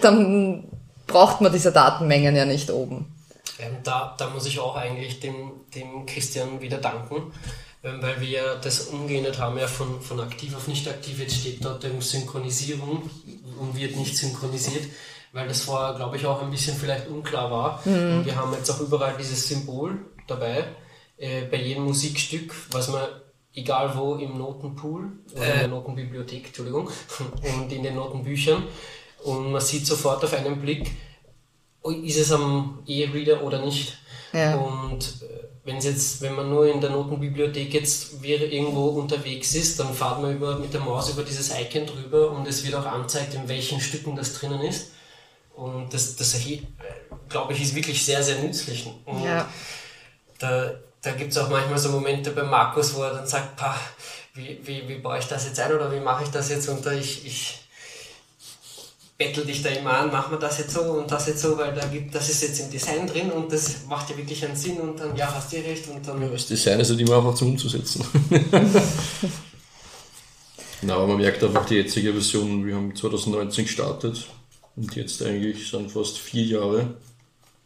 Dann 0.00 0.64
braucht 1.06 1.40
man 1.40 1.52
diese 1.52 1.72
Datenmengen 1.72 2.36
ja 2.36 2.44
nicht 2.44 2.70
oben. 2.70 3.12
Ähm, 3.58 3.76
da, 3.82 4.14
da 4.18 4.30
muss 4.30 4.46
ich 4.46 4.58
auch 4.58 4.76
eigentlich 4.76 5.20
dem, 5.20 5.52
dem 5.74 6.06
Christian 6.06 6.60
wieder 6.60 6.78
danken, 6.78 7.32
ähm, 7.82 8.02
weil 8.02 8.20
wir 8.20 8.28
ja 8.28 8.54
das 8.56 8.88
umgeändert 8.88 9.38
haben, 9.38 9.58
ja 9.58 9.66
von, 9.66 10.00
von 10.00 10.20
aktiv 10.20 10.56
auf 10.56 10.66
nicht 10.66 10.88
aktiv. 10.88 11.20
Jetzt 11.20 11.36
steht 11.36 11.64
dort 11.64 11.84
ähm, 11.84 12.00
Synchronisierung 12.00 13.08
und 13.60 13.76
wird 13.76 13.96
nicht 13.96 14.16
synchronisiert, 14.16 14.84
weil 15.32 15.46
das 15.46 15.60
vorher, 15.62 15.94
glaube 15.94 16.16
ich, 16.16 16.26
auch 16.26 16.42
ein 16.42 16.50
bisschen 16.50 16.76
vielleicht 16.76 17.08
unklar 17.08 17.50
war. 17.50 17.80
Und 17.84 18.24
wir 18.24 18.36
haben 18.36 18.52
jetzt 18.54 18.70
auch 18.70 18.80
überall 18.80 19.14
dieses 19.18 19.46
Symbol 19.48 19.98
dabei, 20.26 20.64
äh, 21.16 21.42
bei 21.42 21.58
jedem 21.58 21.84
Musikstück, 21.84 22.54
was 22.72 22.88
man 22.88 23.02
egal 23.54 23.96
wo 23.96 24.16
im 24.16 24.36
Notenpool 24.36 25.12
oder 25.34 25.54
in 25.54 25.58
der 25.60 25.68
Notenbibliothek, 25.68 26.46
Entschuldigung, 26.46 26.90
und 27.58 27.72
in 27.72 27.82
den 27.82 27.94
Notenbüchern. 27.94 28.64
Und 29.24 29.52
man 29.52 29.60
sieht 29.60 29.86
sofort 29.86 30.22
auf 30.22 30.32
einen 30.34 30.60
Blick, 30.60 30.90
oh, 31.82 31.90
ist 31.90 32.18
es 32.18 32.30
am 32.32 32.82
E-Reader 32.86 33.42
oder 33.42 33.64
nicht. 33.64 33.94
Ja. 34.32 34.56
Und 34.56 35.02
äh, 35.22 35.44
wenn 35.64 35.80
jetzt, 35.80 36.20
wenn 36.20 36.34
man 36.34 36.50
nur 36.50 36.70
in 36.70 36.80
der 36.80 36.90
Notenbibliothek 36.90 37.72
jetzt 37.72 38.22
irgendwo 38.22 38.88
unterwegs 38.88 39.54
ist, 39.54 39.80
dann 39.80 39.94
fahrt 39.94 40.20
man 40.20 40.36
über, 40.36 40.58
mit 40.58 40.74
der 40.74 40.82
Maus 40.82 41.08
über 41.10 41.22
dieses 41.22 41.50
Icon 41.58 41.86
drüber 41.86 42.30
und 42.32 42.46
es 42.46 42.64
wird 42.64 42.74
auch 42.74 42.84
angezeigt, 42.84 43.34
in 43.34 43.48
welchen 43.48 43.80
Stücken 43.80 44.14
das 44.14 44.34
drinnen 44.34 44.60
ist. 44.60 44.90
Und 45.56 45.94
das, 45.94 46.16
das 46.16 46.36
glaube 47.28 47.52
ich, 47.54 47.62
ist 47.62 47.74
wirklich 47.74 48.04
sehr, 48.04 48.22
sehr 48.22 48.38
nützlich. 48.40 48.90
Und 49.06 49.24
Ja. 49.24 49.48
da, 50.38 50.72
da 51.00 51.12
gibt 51.12 51.32
es 51.32 51.38
auch 51.38 51.48
manchmal 51.48 51.78
so 51.78 51.90
Momente 51.90 52.32
bei 52.32 52.42
Markus, 52.42 52.94
wo 52.94 53.02
er 53.02 53.14
dann 53.14 53.26
sagt, 53.26 53.56
Pah, 53.56 53.78
wie, 54.34 54.58
wie, 54.64 54.86
wie 54.88 54.96
baue 54.96 55.18
ich 55.18 55.26
das 55.26 55.46
jetzt 55.46 55.60
ein 55.60 55.72
oder 55.72 55.90
wie 55.92 56.00
mache 56.00 56.24
ich 56.24 56.30
das 56.30 56.50
jetzt? 56.50 56.68
Und 56.68 56.84
da 56.84 56.92
ich, 56.92 57.24
ich 57.24 57.63
bettel 59.16 59.44
dich 59.44 59.62
da 59.62 59.68
immer 59.68 59.98
an, 59.98 60.10
machen 60.10 60.32
wir 60.32 60.38
das 60.38 60.58
jetzt 60.58 60.74
so 60.74 60.80
und 60.80 61.10
das 61.10 61.28
jetzt 61.28 61.40
so, 61.40 61.56
weil 61.56 61.72
da 61.74 61.86
gibt, 61.86 62.14
das 62.14 62.28
ist 62.28 62.42
jetzt 62.42 62.60
im 62.60 62.70
Design 62.70 63.06
drin 63.06 63.30
und 63.30 63.52
das 63.52 63.86
macht 63.88 64.10
ja 64.10 64.16
wirklich 64.16 64.44
einen 64.44 64.56
Sinn 64.56 64.78
und 64.78 64.98
dann, 64.98 65.16
ja, 65.16 65.32
hast 65.32 65.52
du 65.52 65.56
recht 65.56 65.88
und 65.88 66.06
dann. 66.06 66.20
Das 66.32 66.46
Design 66.46 66.80
ist 66.80 66.90
halt 66.90 67.00
immer 67.00 67.18
einfach 67.18 67.34
zum 67.34 67.50
Umzusetzen. 67.50 68.04
Na, 70.82 70.96
aber 70.96 71.06
man 71.06 71.18
merkt 71.18 71.42
einfach 71.42 71.64
die 71.64 71.76
jetzige 71.76 72.12
Version, 72.12 72.66
wir 72.66 72.74
haben 72.74 72.94
2019 72.94 73.64
gestartet 73.64 74.26
und 74.76 74.94
jetzt 74.96 75.22
eigentlich 75.22 75.70
sind 75.70 75.90
fast 75.90 76.18
vier 76.18 76.44
Jahre, 76.44 76.94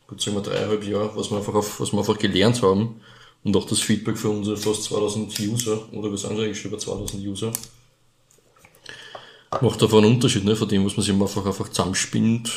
gut 0.06 0.20
sagen 0.20 0.36
wir 0.36 0.42
dreieinhalb 0.42 0.84
Jahre, 0.84 1.16
was 1.16 1.30
wir 1.30 1.38
einfach, 1.38 1.54
auf, 1.54 1.80
was 1.80 1.92
wir 1.92 1.98
einfach 1.98 2.18
gelernt 2.18 2.62
haben 2.62 3.00
Und 3.42 3.56
auch 3.56 3.66
das 3.66 3.80
Feedback 3.80 4.18
für 4.18 4.28
unsere 4.28 4.56
fast 4.58 4.84
2000 4.84 5.40
User, 5.40 5.92
oder 5.92 6.10
wir 6.10 6.18
sind 6.18 6.32
eigentlich 6.32 6.60
schon 6.60 6.70
über 6.70 6.78
2000 6.78 7.24
User, 7.24 7.50
macht 9.50 9.82
einfach 9.82 9.98
einen 9.98 10.14
Unterschied, 10.14 10.44
ne, 10.44 10.56
von 10.56 10.68
dem, 10.68 10.84
was 10.84 10.96
man 10.96 11.04
sich 11.04 11.14
einfach, 11.14 11.46
einfach 11.46 11.68
zusammenspinnt, 11.68 12.50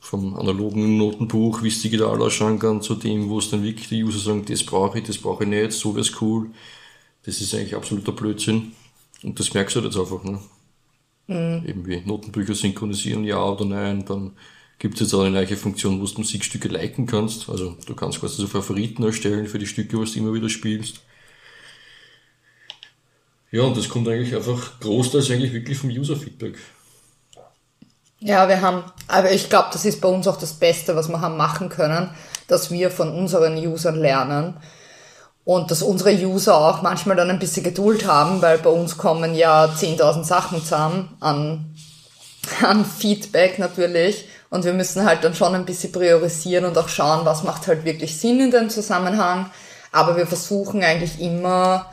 vom 0.00 0.36
analogen 0.36 0.96
Notenbuch, 0.96 1.62
wie 1.62 1.68
es 1.68 1.82
digital 1.82 2.20
ausschauen 2.22 2.58
kann, 2.58 2.80
zu 2.80 2.94
dem, 2.94 3.28
wo 3.28 3.38
es 3.38 3.50
dann 3.50 3.62
wirklich 3.62 3.88
die 3.88 4.02
User 4.02 4.18
sagen, 4.18 4.44
das 4.46 4.64
brauche 4.64 4.98
ich, 4.98 5.04
das 5.04 5.18
brauche 5.18 5.44
ich 5.44 5.50
nicht, 5.50 5.72
so 5.72 5.94
wäre 5.94 6.06
cool. 6.20 6.50
Das 7.24 7.40
ist 7.40 7.54
eigentlich 7.54 7.74
absoluter 7.74 8.12
Blödsinn. 8.12 8.72
Und 9.22 9.38
das 9.38 9.52
merkst 9.52 9.76
du 9.76 9.80
jetzt 9.80 9.98
einfach, 9.98 10.22
ne? 10.24 10.40
Mhm. 11.26 11.68
Eben 11.68 11.86
wie 11.86 12.00
Notenbücher 12.00 12.54
synchronisieren, 12.54 13.24
ja 13.24 13.44
oder 13.44 13.66
nein, 13.66 14.04
dann 14.06 14.32
gibt 14.78 14.94
es 14.94 15.00
jetzt 15.00 15.14
auch 15.14 15.22
eine 15.22 15.32
gleiche 15.32 15.56
Funktion, 15.56 16.00
wo 16.00 16.06
du 16.06 16.18
Musikstücke 16.18 16.68
liken 16.68 17.06
kannst. 17.06 17.50
Also 17.50 17.76
du 17.84 17.94
kannst 17.94 18.20
quasi 18.20 18.36
so 18.40 18.46
Favoriten 18.46 19.02
erstellen 19.02 19.46
für 19.46 19.58
die 19.58 19.66
Stücke, 19.66 20.00
was 20.00 20.12
du 20.12 20.20
immer 20.20 20.32
wieder 20.32 20.48
spielst. 20.48 21.02
Ja, 23.50 23.62
und 23.62 23.76
das 23.76 23.88
kommt 23.88 24.08
eigentlich 24.08 24.34
einfach 24.34 24.78
großteils 24.80 25.30
eigentlich 25.30 25.52
wirklich 25.52 25.78
vom 25.78 25.90
User-Feedback. 25.90 26.56
Ja, 28.20 28.48
wir 28.48 28.60
haben, 28.60 28.82
aber 29.06 29.30
ich 29.30 29.48
glaube, 29.48 29.68
das 29.72 29.84
ist 29.84 30.00
bei 30.00 30.08
uns 30.08 30.26
auch 30.26 30.36
das 30.36 30.54
Beste, 30.54 30.96
was 30.96 31.08
wir 31.08 31.20
haben 31.20 31.36
machen 31.36 31.68
können, 31.68 32.10
dass 32.48 32.70
wir 32.70 32.90
von 32.90 33.14
unseren 33.14 33.56
Usern 33.56 33.96
lernen. 33.96 34.56
Und 35.44 35.70
dass 35.70 35.82
unsere 35.82 36.12
User 36.12 36.58
auch 36.58 36.82
manchmal 36.82 37.16
dann 37.16 37.30
ein 37.30 37.38
bisschen 37.38 37.62
Geduld 37.62 38.06
haben, 38.06 38.42
weil 38.42 38.58
bei 38.58 38.68
uns 38.68 38.98
kommen 38.98 39.34
ja 39.34 39.64
10.000 39.64 40.24
Sachen 40.24 40.62
zusammen 40.62 41.16
an, 41.20 41.74
an 42.62 42.84
Feedback 42.84 43.58
natürlich. 43.58 44.26
Und 44.50 44.64
wir 44.64 44.74
müssen 44.74 45.06
halt 45.06 45.24
dann 45.24 45.34
schon 45.34 45.54
ein 45.54 45.64
bisschen 45.64 45.92
priorisieren 45.92 46.66
und 46.66 46.76
auch 46.76 46.88
schauen, 46.88 47.24
was 47.24 47.44
macht 47.44 47.66
halt 47.66 47.84
wirklich 47.84 48.18
Sinn 48.18 48.40
in 48.40 48.50
dem 48.50 48.68
Zusammenhang, 48.68 49.50
aber 49.92 50.16
wir 50.16 50.26
versuchen 50.26 50.82
eigentlich 50.82 51.20
immer 51.20 51.86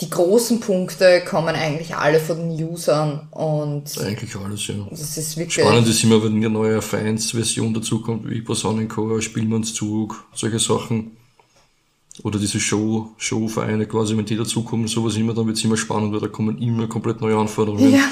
die 0.00 0.10
großen 0.10 0.60
Punkte 0.60 1.24
kommen 1.24 1.54
eigentlich 1.54 1.96
alle 1.96 2.20
von 2.20 2.36
den 2.36 2.68
Usern 2.68 3.28
und 3.30 3.98
eigentlich 3.98 4.36
alles, 4.36 4.66
ja. 4.66 4.74
Das 4.90 5.16
ist 5.16 5.36
wirklich 5.38 5.54
Spannend 5.54 5.88
ist 5.88 6.04
immer, 6.04 6.22
wenn 6.22 6.36
eine 6.36 6.50
neue 6.50 6.82
Fans-Version 6.82 7.72
dazukommt, 7.72 8.28
wie 8.28 8.42
Posaunenchor, 8.42 9.22
Spielmannszug, 9.22 10.26
solche 10.34 10.58
Sachen. 10.58 11.12
Oder 12.22 12.38
diese 12.38 12.60
Show, 12.60 13.10
Showvereine 13.16 13.86
quasi, 13.86 14.16
wenn 14.16 14.24
die 14.24 14.36
dazukommen, 14.36 14.88
sowas 14.88 15.16
immer, 15.16 15.34
dann 15.34 15.46
wird 15.46 15.56
es 15.56 15.64
immer 15.64 15.76
spannend, 15.76 16.12
weil 16.12 16.20
da 16.20 16.28
kommen 16.28 16.60
immer 16.60 16.86
komplett 16.88 17.20
neue 17.20 17.36
Anforderungen. 17.36 17.92
Ja. 17.92 18.08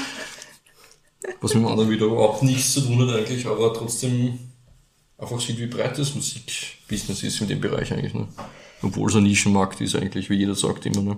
Was 1.41 1.53
mit 1.53 1.63
dem 1.63 1.67
anderen 1.67 1.89
wieder 1.89 2.05
überhaupt 2.05 2.43
nichts 2.43 2.73
zu 2.73 2.81
tun 2.81 3.07
hat 3.07 3.15
eigentlich, 3.15 3.45
aber 3.47 3.73
trotzdem 3.73 4.37
einfach 5.17 5.39
sieht, 5.39 5.59
wie 5.59 5.65
breit 5.67 5.97
das 5.97 6.13
Musikbusiness 6.13 7.23
ist 7.23 7.41
in 7.41 7.47
dem 7.47 7.61
Bereich 7.61 7.91
eigentlich. 7.93 8.13
Ne? 8.13 8.27
Obwohl 8.81 9.09
es 9.09 9.15
ein 9.15 9.23
Nischenmarkt 9.23 9.81
ist 9.81 9.95
eigentlich, 9.95 10.29
wie 10.29 10.35
jeder 10.35 10.55
sagt 10.55 10.85
immer. 10.85 11.01
Ne? 11.01 11.17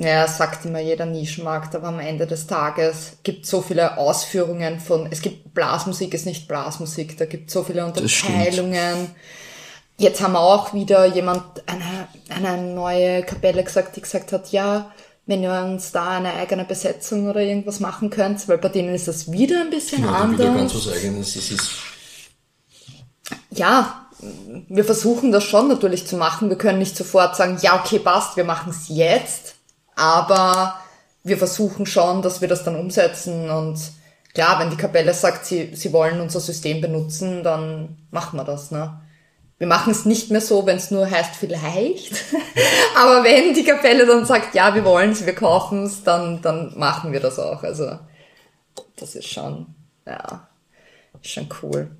Ja, 0.00 0.26
sagt 0.26 0.64
immer 0.64 0.80
jeder 0.80 1.04
Nischenmarkt, 1.04 1.74
aber 1.74 1.88
am 1.88 2.00
Ende 2.00 2.26
des 2.26 2.46
Tages 2.46 3.18
gibt 3.22 3.44
so 3.44 3.60
viele 3.60 3.98
Ausführungen 3.98 4.80
von, 4.80 5.06
es 5.10 5.20
gibt 5.20 5.52
Blasmusik, 5.52 6.14
ist 6.14 6.24
nicht 6.24 6.48
Blasmusik, 6.48 7.18
da 7.18 7.26
gibt 7.26 7.50
so 7.50 7.62
viele 7.62 7.84
Unterteilungen. 7.84 9.10
Jetzt 9.98 10.22
haben 10.22 10.32
wir 10.32 10.40
auch 10.40 10.72
wieder 10.72 11.04
jemand, 11.04 11.42
eine, 11.66 12.08
eine 12.30 12.72
neue 12.72 13.22
Kapelle 13.24 13.62
gesagt, 13.62 13.94
die 13.94 14.00
gesagt 14.00 14.32
hat, 14.32 14.52
ja, 14.52 14.90
wenn 15.26 15.42
ihr 15.42 15.52
uns 15.52 15.92
da 15.92 16.16
eine 16.16 16.32
eigene 16.32 16.64
Besetzung 16.64 17.28
oder 17.28 17.40
irgendwas 17.40 17.78
machen 17.78 18.08
könnt, 18.08 18.48
weil 18.48 18.56
bei 18.56 18.70
denen 18.70 18.94
ist 18.94 19.06
das 19.06 19.30
wieder 19.30 19.60
ein 19.60 19.68
bisschen 19.68 20.00
genau, 20.00 20.14
anders. 20.14 20.40
Wieder 20.40 20.54
ganz 20.54 20.74
was 20.76 20.92
eigenes, 20.94 21.34
das 21.34 21.50
ist. 21.50 21.70
Ja, 23.50 24.06
wir 24.66 24.84
versuchen 24.86 25.30
das 25.30 25.44
schon 25.44 25.68
natürlich 25.68 26.06
zu 26.06 26.16
machen. 26.16 26.48
Wir 26.48 26.56
können 26.56 26.78
nicht 26.78 26.96
sofort 26.96 27.36
sagen, 27.36 27.58
ja, 27.60 27.78
okay, 27.78 27.98
passt, 27.98 28.38
wir 28.38 28.44
machen 28.44 28.70
es 28.70 28.88
jetzt 28.88 29.59
aber 29.96 30.76
wir 31.22 31.38
versuchen 31.38 31.86
schon, 31.86 32.22
dass 32.22 32.40
wir 32.40 32.48
das 32.48 32.64
dann 32.64 32.76
umsetzen 32.76 33.50
und 33.50 33.78
klar, 34.34 34.58
wenn 34.60 34.70
die 34.70 34.76
Kapelle 34.76 35.12
sagt, 35.14 35.44
sie, 35.44 35.74
sie 35.74 35.92
wollen 35.92 36.20
unser 36.20 36.40
System 36.40 36.80
benutzen, 36.80 37.42
dann 37.42 37.98
machen 38.10 38.38
wir 38.38 38.44
das, 38.44 38.70
ne? 38.70 39.00
Wir 39.58 39.66
machen 39.66 39.90
es 39.90 40.06
nicht 40.06 40.30
mehr 40.30 40.40
so, 40.40 40.64
wenn 40.64 40.78
es 40.78 40.90
nur 40.90 41.10
heißt 41.10 41.36
vielleicht. 41.36 42.14
Aber 42.96 43.22
wenn 43.24 43.52
die 43.52 43.64
Kapelle 43.64 44.06
dann 44.06 44.24
sagt, 44.24 44.54
ja, 44.54 44.74
wir 44.74 44.86
wollen 44.86 45.10
es, 45.10 45.26
wir 45.26 45.34
kaufen 45.34 45.84
es, 45.84 46.02
dann, 46.02 46.40
dann 46.40 46.72
machen 46.78 47.12
wir 47.12 47.20
das 47.20 47.38
auch. 47.38 47.62
Also 47.62 47.98
das 48.96 49.14
ist 49.14 49.28
schon, 49.28 49.66
ja, 50.06 50.48
ist 51.20 51.30
schon 51.30 51.50
cool, 51.62 51.90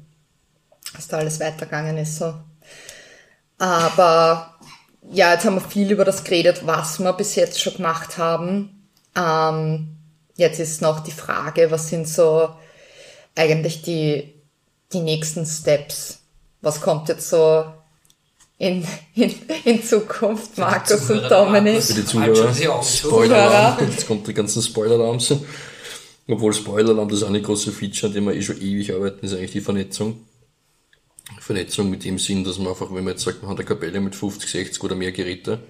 dass 0.95 1.09
da 1.09 1.18
alles 1.18 1.38
weitergegangen 1.38 1.99
ist 1.99 2.16
so. 2.16 2.32
Aber 3.59 4.55
ja, 5.12 5.32
jetzt 5.32 5.44
haben 5.44 5.56
wir 5.56 5.61
viel 5.61 5.90
über 5.90 6.04
das 6.04 6.24
geredet, 6.24 6.62
was 6.66 6.98
wir 7.00 7.12
bis 7.12 7.34
jetzt 7.34 7.61
schon 7.61 7.74
gemacht 7.74 8.16
haben. 8.16 8.86
Ähm, 9.16 9.88
jetzt 10.36 10.61
ist 10.61 10.82
noch 10.82 11.00
die 11.00 11.11
Frage, 11.11 11.70
was 11.70 11.88
sind 11.88 12.08
so 12.08 12.50
eigentlich 13.34 13.82
die, 13.82 14.32
die 14.92 15.00
nächsten 15.00 15.44
Steps? 15.46 16.18
Was 16.61 16.80
kommt 16.80 17.08
jetzt 17.08 17.28
so 17.28 17.64
in, 18.58 18.86
in, 19.14 19.34
in 19.64 19.82
Zukunft, 19.82 20.58
Markus 20.58 21.11
und 21.11 21.28
Dominik? 21.30 21.82
Für 21.82 21.94
die 21.94 22.04
Zuhörer, 22.04 22.82
Spoiler 22.82 23.78
jetzt 23.80 24.06
kommt 24.06 24.26
die 24.28 24.34
ganzen 24.34 24.62
Spoiler-Alarms. 24.62 25.34
Obwohl 26.28 26.52
Spoiler-Alarm, 26.52 27.08
das 27.08 27.22
ist 27.22 27.24
eine 27.24 27.42
große 27.42 27.72
Feature, 27.72 28.08
an 28.08 28.14
dem 28.14 28.26
wir 28.26 28.34
eh 28.34 28.42
schon 28.42 28.61
ewig 28.61 28.92
arbeiten, 28.92 29.26
ist 29.26 29.34
eigentlich 29.34 29.52
die 29.52 29.61
Vernetzung. 29.61 30.20
Vernetzung 31.38 31.90
mit 31.90 32.04
dem 32.04 32.18
Sinn, 32.18 32.44
dass 32.44 32.58
man 32.58 32.68
einfach, 32.68 32.88
wenn 32.88 33.04
man 33.04 33.14
jetzt 33.14 33.24
sagt, 33.24 33.42
man 33.42 33.50
hat 33.50 33.58
eine 33.58 33.66
Kapelle 33.66 34.00
mit 34.00 34.14
50, 34.14 34.50
60 34.50 34.82
oder 34.82 34.94
mehr 34.94 35.12
Geräte, 35.12 35.60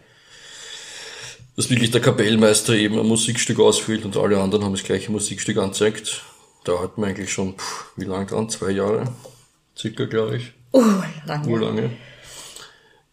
dass 1.56 1.70
wirklich 1.70 1.90
der 1.90 2.00
Kapellmeister 2.00 2.74
eben 2.74 2.98
ein 2.98 3.06
Musikstück 3.06 3.60
ausfüllt 3.60 4.04
und 4.04 4.16
alle 4.16 4.40
anderen 4.40 4.64
haben 4.64 4.72
das 4.72 4.84
gleiche 4.84 5.12
Musikstück 5.12 5.58
anzeigt. 5.58 6.22
Da 6.64 6.80
hat 6.80 6.98
man 6.98 7.10
eigentlich 7.10 7.32
schon, 7.32 7.54
pff, 7.56 7.92
wie 7.96 8.04
lange 8.04 8.26
dran? 8.26 8.48
Zwei 8.48 8.70
Jahre? 8.70 9.12
Circa, 9.76 10.04
glaube 10.04 10.36
ich. 10.36 10.52
Uh, 10.72 11.02
lange. 11.26 11.48
Uh, 11.48 11.56
lange. 11.56 11.90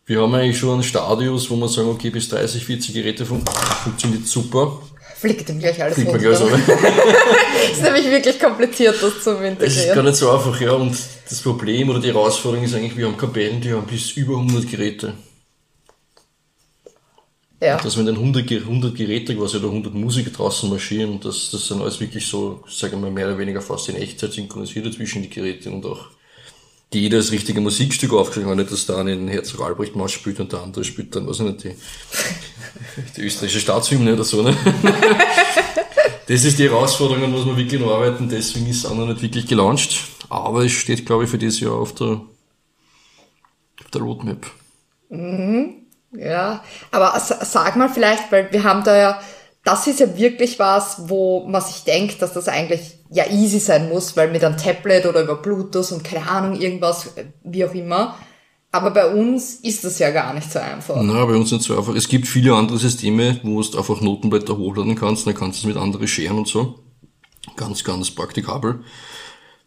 Wir 0.06 0.22
haben 0.22 0.34
eigentlich 0.36 0.58
schon 0.58 0.74
einen 0.76 0.84
Stadius, 0.84 1.50
wo 1.50 1.56
man 1.56 1.68
sagen, 1.68 1.90
okay, 1.90 2.10
bis 2.10 2.30
30, 2.30 2.64
40 2.64 2.94
Geräte 2.94 3.26
fun 3.26 3.44
funktioniert 3.84 4.26
super. 4.26 4.82
Fliegt 5.20 5.50
ihm 5.50 5.58
gleich 5.58 5.82
alles 5.82 5.96
Fliegt 5.96 6.12
runter. 6.12 6.24
gleich 6.24 6.38
so. 6.38 6.46
ist 7.72 7.82
nämlich 7.82 8.06
wirklich 8.06 8.40
kompliziert, 8.40 9.02
das 9.02 9.24
zu 9.24 9.32
integrieren. 9.32 9.58
Es 9.60 9.78
ist 9.78 9.94
gar 9.94 10.04
nicht 10.04 10.16
so 10.16 10.30
einfach, 10.30 10.62
ja. 10.62 10.74
Und 10.74 10.96
das 11.28 11.42
Problem 11.42 11.90
oder 11.90 12.00
die 12.00 12.10
Herausforderung 12.10 12.64
ist 12.64 12.76
eigentlich, 12.76 12.96
wir 12.96 13.08
haben 13.08 13.18
Kapellen, 13.18 13.60
die 13.60 13.74
haben 13.74 13.88
bis 13.88 14.12
über 14.12 14.38
100 14.38 14.70
Geräte. 14.70 15.14
Ja. 17.60 17.78
Dass 17.78 17.98
wenn 17.98 18.06
dann 18.06 18.16
100, 18.16 18.52
100 18.52 18.96
Geräte 18.96 19.36
quasi 19.36 19.58
oder 19.58 19.70
100 19.70 19.92
Musiker 19.96 20.30
draußen 20.30 20.70
marschieren, 20.70 21.20
dass 21.20 21.50
das 21.50 21.68
dann 21.68 21.82
alles 21.82 22.00
wirklich 22.00 22.28
so, 22.28 22.64
sagen 22.70 23.02
wir 23.02 23.10
mehr 23.10 23.26
oder 23.28 23.40
weniger 23.40 23.62
fast 23.62 23.90
in 23.90 23.96
Echtzeit 23.96 24.34
synchronisiert 24.34 24.94
zwischen 24.94 25.24
die 25.24 25.30
Geräte 25.32 25.72
und 25.72 25.84
auch 25.84 26.06
jeder 26.94 27.18
das 27.18 27.32
richtige 27.32 27.62
Musikstück 27.62 28.14
aufgeschrieben 28.14 28.50
hat, 28.50 28.58
nicht, 28.58 28.72
dass 28.72 28.86
da 28.86 29.00
einen 29.00 29.28
Herzog 29.28 29.62
Albrecht 29.62 29.96
Maus 29.96 30.12
spielt 30.12 30.40
und 30.40 30.52
der 30.54 30.62
andere 30.62 30.84
spielt 30.84 31.16
dann, 31.16 31.28
weiß 31.28 31.42
ich 31.42 31.46
nicht, 31.46 31.64
die, 31.64 31.76
die 33.18 33.22
österreichische 33.22 33.60
Staatshymne 33.60 34.14
oder 34.14 34.24
so, 34.24 34.42
ne? 34.42 34.56
Das 36.28 36.44
ist 36.44 36.60
die 36.60 36.70
Herausforderung, 36.70 37.24
an 37.24 37.34
was 37.34 37.46
wir 37.46 37.56
wirklich 37.56 37.80
noch 37.80 37.94
arbeiten, 37.94 38.28
deswegen 38.28 38.68
ist 38.68 38.80
es 38.80 38.86
auch 38.86 38.96
noch 38.96 39.06
nicht 39.08 39.22
wirklich 39.22 39.48
gelauncht. 39.48 39.98
Aber 40.30 40.66
es 40.66 40.74
steht, 40.74 41.06
glaube 41.06 41.24
ich, 41.24 41.30
für 41.30 41.38
dieses 41.38 41.62
Jahr 41.62 41.72
auf 41.72 41.96
der, 41.96 42.20
auf 43.80 43.90
der 43.94 44.02
Roadmap. 44.02 44.46
Mhm. 45.08 45.86
Ja, 46.12 46.64
aber 46.92 47.18
sag 47.20 47.78
mal 47.78 47.90
vielleicht, 47.90 48.30
weil 48.32 48.52
wir 48.52 48.64
haben 48.64 48.84
da 48.84 48.98
ja, 48.98 49.22
das 49.68 49.86
ist 49.86 50.00
ja 50.00 50.18
wirklich 50.18 50.60
was, 50.60 51.10
wo 51.10 51.46
man 51.46 51.62
sich 51.62 51.84
denkt, 51.84 52.22
dass 52.22 52.32
das 52.32 52.48
eigentlich 52.48 53.00
ja 53.12 53.26
easy 53.30 53.60
sein 53.60 53.90
muss, 53.90 54.16
weil 54.16 54.32
mit 54.32 54.42
einem 54.42 54.56
Tablet 54.56 55.06
oder 55.06 55.24
über 55.24 55.36
Bluetooth 55.36 55.92
und 55.92 56.06
keine 56.06 56.26
Ahnung, 56.26 56.58
irgendwas, 56.58 57.10
wie 57.44 57.66
auch 57.66 57.74
immer. 57.74 58.16
Aber 58.72 58.92
bei 58.92 59.14
uns 59.14 59.56
ist 59.56 59.84
das 59.84 60.00
ja 60.00 60.12
gar 60.12 60.34
nicht 60.34 60.50
so 60.50 60.60
einfach. 60.60 60.96
Na, 61.02 61.26
bei 61.26 61.36
uns 61.36 61.52
nicht 61.52 61.64
so 61.64 61.78
einfach. 61.78 61.94
Es 61.96 62.08
gibt 62.08 62.30
viele 62.30 62.56
andere 62.56 62.78
Systeme, 62.78 63.42
wo 63.44 63.62
du 63.62 63.78
einfach 63.78 64.00
Notenblätter 64.00 64.58
hochladen 64.58 64.96
kannst, 64.96 65.28
dann 65.28 65.36
kannst 65.36 65.62
du 65.62 65.68
es 65.68 65.76
mit 65.76 65.84
anderen 65.84 66.08
scheren 66.08 66.38
und 66.38 66.48
so. 66.48 66.80
Ganz, 67.58 67.84
ganz 67.84 68.10
praktikabel. 68.12 68.80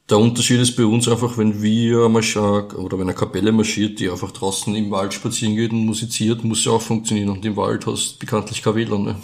Der 0.08 0.16
Unterschied 0.16 0.60
ist 0.60 0.76
bei 0.76 0.86
uns 0.86 1.08
einfach, 1.08 1.36
wenn 1.36 1.60
wir 1.60 2.08
marschar, 2.08 2.74
oder 2.78 2.98
wenn 2.98 3.06
eine 3.06 3.14
Kapelle 3.14 3.52
marschiert, 3.52 4.00
die 4.00 4.08
einfach 4.08 4.30
draußen 4.30 4.74
im 4.74 4.90
Wald 4.90 5.12
spazieren 5.12 5.56
geht 5.56 5.72
und 5.72 5.84
musiziert, 5.84 6.42
muss 6.42 6.64
ja 6.64 6.72
auch 6.72 6.82
funktionieren. 6.82 7.28
Und 7.28 7.44
im 7.44 7.56
Wald 7.56 7.86
hast 7.86 8.14
du 8.14 8.18
bekanntlich 8.20 8.62
kein 8.62 8.76
WLAN. 8.76 9.04
Ne? 9.04 9.16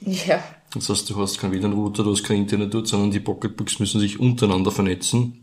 Ja. 0.00 0.42
Das 0.72 0.88
heißt, 0.88 1.08
du 1.08 1.16
hast 1.20 1.38
keinen 1.38 1.52
WLAN-Router, 1.52 2.02
du 2.02 2.12
hast 2.12 2.24
kein 2.24 2.38
Internet 2.38 2.74
dort, 2.74 2.88
sondern 2.88 3.10
die 3.10 3.20
Pocketbooks 3.20 3.78
müssen 3.78 4.00
sich 4.00 4.18
untereinander 4.18 4.70
vernetzen. 4.70 5.40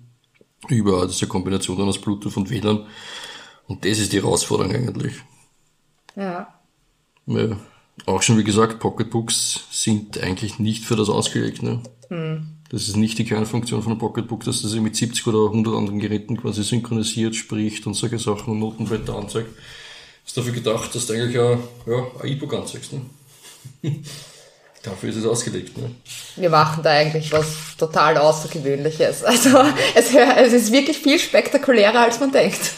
Über 0.67 1.07
diese 1.07 1.27
Kombination 1.27 1.81
aus 1.81 1.99
Bluetooth 1.99 2.37
und 2.37 2.49
WLAN. 2.49 2.85
Und 3.67 3.85
das 3.85 3.99
ist 3.99 4.13
die 4.13 4.21
Herausforderung 4.21 4.75
eigentlich. 4.75 5.13
Ja. 6.15 6.53
Weil, 7.25 7.57
auch 8.05 8.21
schon 8.21 8.37
wie 8.37 8.43
gesagt, 8.43 8.79
Pocketbooks 8.79 9.65
sind 9.71 10.21
eigentlich 10.21 10.59
nicht 10.59 10.83
für 10.83 10.95
das 10.95 11.09
ausgelegt. 11.09 11.63
Ne? 11.63 11.81
Hm. 12.09 12.57
Das 12.69 12.87
ist 12.87 12.95
nicht 12.95 13.17
die 13.17 13.25
Kernfunktion 13.25 13.81
von 13.81 13.93
einem 13.93 13.99
Pocketbook, 13.99 14.43
dass 14.43 14.61
das 14.61 14.73
mit 14.75 14.95
70 14.95 15.27
oder 15.27 15.45
100 15.45 15.75
anderen 15.75 15.99
Geräten 15.99 16.37
quasi 16.37 16.63
synchronisiert, 16.63 17.35
spricht 17.35 17.87
und 17.87 17.95
solche 17.95 18.19
Sachen 18.19 18.51
und 18.51 18.59
Notenblätter 18.59 19.15
anzeigt. 19.15 19.49
ist 20.25 20.37
dafür 20.37 20.53
gedacht, 20.53 20.93
dass 20.95 21.07
du 21.07 21.13
eigentlich 21.13 21.37
ein, 21.39 21.59
ja, 21.85 22.07
ein 22.21 22.29
E-Book 22.29 22.53
anzeigst. 22.53 22.93
Ne? 22.93 23.01
Dafür 24.83 25.09
ist 25.09 25.17
es 25.17 25.25
ausgelegt. 25.25 25.77
Ne? 25.77 25.91
Wir 26.37 26.49
machen 26.49 26.81
da 26.83 26.89
eigentlich 26.91 27.31
was 27.31 27.47
total 27.77 28.17
Außergewöhnliches. 28.17 29.23
Also 29.31 29.59
es, 29.95 30.13
es 30.13 30.53
ist 30.53 30.71
wirklich 30.71 30.97
viel 30.97 31.19
spektakulärer, 31.19 31.99
als 32.01 32.19
man 32.19 32.31
denkt. 32.31 32.59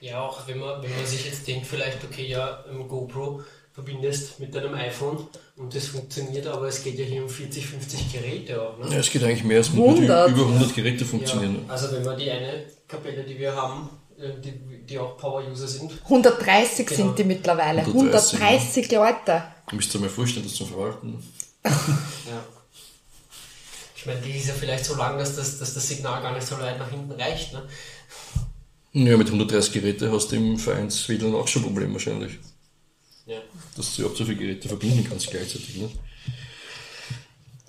Ja, 0.00 0.20
auch 0.20 0.46
wenn 0.46 0.60
man, 0.60 0.80
wenn 0.80 0.94
man 0.94 1.04
sich 1.04 1.24
jetzt 1.26 1.44
denkt, 1.48 1.66
vielleicht, 1.66 2.04
okay, 2.04 2.24
ja, 2.24 2.62
ein 2.70 2.86
GoPro 2.86 3.42
verbindest 3.72 4.38
mit 4.38 4.54
deinem 4.54 4.74
iPhone 4.74 5.26
und 5.56 5.74
das 5.74 5.86
funktioniert, 5.86 6.46
aber 6.46 6.68
es 6.68 6.84
geht 6.84 6.98
ja 7.00 7.04
hier 7.04 7.22
um 7.22 7.28
40, 7.28 7.66
50 7.66 8.12
Geräte 8.12 8.62
auch. 8.62 8.78
Ne? 8.78 8.92
Ja, 8.92 8.98
es 9.00 9.10
geht 9.10 9.24
eigentlich 9.24 9.42
mehr 9.42 9.58
als 9.58 9.72
mit 9.72 9.84
100. 9.84 10.30
über 10.30 10.42
100 10.42 10.72
Geräte 10.74 11.04
funktionieren. 11.04 11.64
Ja, 11.66 11.72
also 11.72 11.90
wenn 11.92 12.04
man 12.04 12.16
die 12.16 12.30
eine 12.30 12.66
Kapelle, 12.86 13.24
die 13.24 13.36
wir 13.38 13.52
haben, 13.56 13.88
äh, 14.20 14.40
die, 14.40 14.84
die 14.88 14.98
auch 15.00 15.16
Power-User 15.16 15.66
sind, 15.66 15.90
130 16.04 16.86
Genau. 16.86 16.96
sind 16.96 17.18
die 17.18 17.24
mittlerweile. 17.24 17.80
130, 17.80 18.40
130 18.40 18.92
Leute. 18.92 19.42
Du 19.70 19.76
müsst 19.76 19.92
dir 19.92 19.98
mal 19.98 20.08
vorstellen, 20.08 20.46
das 20.46 20.54
zu 20.54 20.64
verwalten. 20.64 21.18
Ja. 21.68 22.44
Ich 23.96 24.06
meine, 24.06 24.20
die 24.20 24.30
ist 24.30 24.48
ja 24.48 24.54
vielleicht 24.54 24.84
so 24.84 24.94
lang, 24.94 25.18
dass 25.18 25.36
das, 25.36 25.58
dass 25.58 25.74
das 25.74 25.88
Signal 25.88 26.22
gar 26.22 26.32
nicht 26.32 26.46
so 26.46 26.58
weit 26.58 26.78
nach 26.78 26.90
hinten 26.90 27.12
reicht. 27.12 27.52
Ne? 27.52 27.68
Ja, 28.92 29.16
mit 29.16 29.26
130 29.26 29.72
Geräten 29.72 30.12
hast 30.12 30.32
du 30.32 30.36
im 30.36 30.58
Vereins-WLAN 30.58 31.34
auch 31.34 31.48
schon 31.48 31.62
ein 31.62 31.66
Problem 31.66 31.92
wahrscheinlich. 31.92 32.38
Ja. 33.26 33.40
Dass 33.76 33.94
du 33.94 34.02
überhaupt 34.02 34.18
so 34.18 34.24
viele 34.24 34.36
Geräte 34.36 34.68
verbinden 34.68 35.06
kannst 35.08 35.30
gleichzeitig. 35.30 35.76
Ne? 35.76 35.90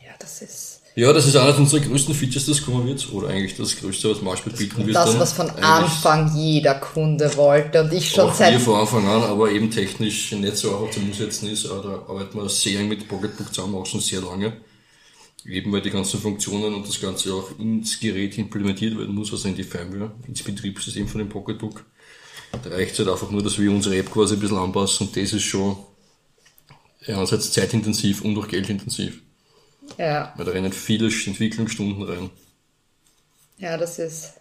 Ja, 0.04 0.12
das 0.20 0.42
ist 0.42 0.69
Ja, 1.00 1.14
das 1.14 1.28
ist 1.28 1.38
eines 1.38 1.58
unserer 1.58 1.80
größten 1.80 2.14
Features, 2.14 2.46
das 2.46 2.62
kommen 2.62 2.86
wird. 2.86 3.10
Oder 3.14 3.30
eigentlich 3.30 3.56
das 3.56 3.78
größte, 3.78 4.12
was 4.12 4.22
Marshall 4.22 4.52
bieten 4.52 4.86
wird. 4.86 4.98
das, 4.98 5.18
was 5.18 5.32
von 5.32 5.50
Anfang 5.50 6.36
jeder 6.36 6.76
Kunde 6.76 7.32
wollte. 7.38 7.84
Und 7.84 7.94
ich 7.94 8.10
schon 8.10 8.26
auch 8.30 8.34
seit 8.34 8.52
wir 8.52 8.60
von 8.60 8.82
Anfang 8.82 9.08
an, 9.08 9.24
aber 9.24 9.50
eben 9.50 9.72
technisch 9.72 10.34
nicht 10.34 10.58
so 10.58 10.76
einfach 10.76 10.92
zum 10.92 11.04
Umsetzen 11.04 11.48
ist. 11.48 11.68
Aber 11.68 11.84
Da 11.84 12.12
arbeiten 12.12 12.38
wir 12.38 12.50
sehr 12.50 12.82
eng 12.82 12.90
mit 12.90 13.08
Pocketbook 13.08 13.54
zusammen, 13.54 13.76
auch 13.76 13.86
schon 13.86 14.02
sehr 14.02 14.20
lange. 14.20 14.58
Eben 15.46 15.72
weil 15.72 15.82
die 15.82 15.90
ganzen 15.90 16.20
Funktionen 16.20 16.74
und 16.74 16.86
das 16.86 17.00
Ganze 17.00 17.34
auch 17.34 17.58
ins 17.58 17.98
Gerät 17.98 18.38
implementiert 18.38 18.98
werden 18.98 19.16
muss, 19.16 19.32
also 19.32 19.48
in 19.48 19.56
die 19.56 19.64
Firmware, 19.64 20.12
ins 20.28 20.44
Betriebssystem 20.44 21.08
von 21.08 21.20
dem 21.20 21.30
Pocketbook. 21.30 21.86
Da 22.62 22.72
reicht 22.72 22.92
es 22.92 23.00
halt 23.00 23.08
einfach 23.08 23.32
nur, 23.32 23.42
dass 23.42 23.58
wir 23.58 23.72
unsere 23.72 23.96
App 23.96 24.12
quasi 24.12 24.34
ein 24.34 24.42
bisschen 24.42 24.58
anpassen 24.58 25.08
und 25.08 25.16
das 25.16 25.32
ist 25.32 25.44
schon 25.44 25.78
einerseits 27.08 27.54
zeitintensiv 27.54 28.22
und 28.22 28.38
auch 28.38 28.50
geldintensiv. 28.50 29.22
Ja, 29.98 30.34
Weil 30.36 30.46
da 30.46 30.52
rennen 30.52 30.72
viele 30.72 31.08
Entwicklungsstunden 31.08 32.04
rein. 32.04 32.30
ja, 33.58 33.78
das 33.78 34.00
ist. 34.00 34.34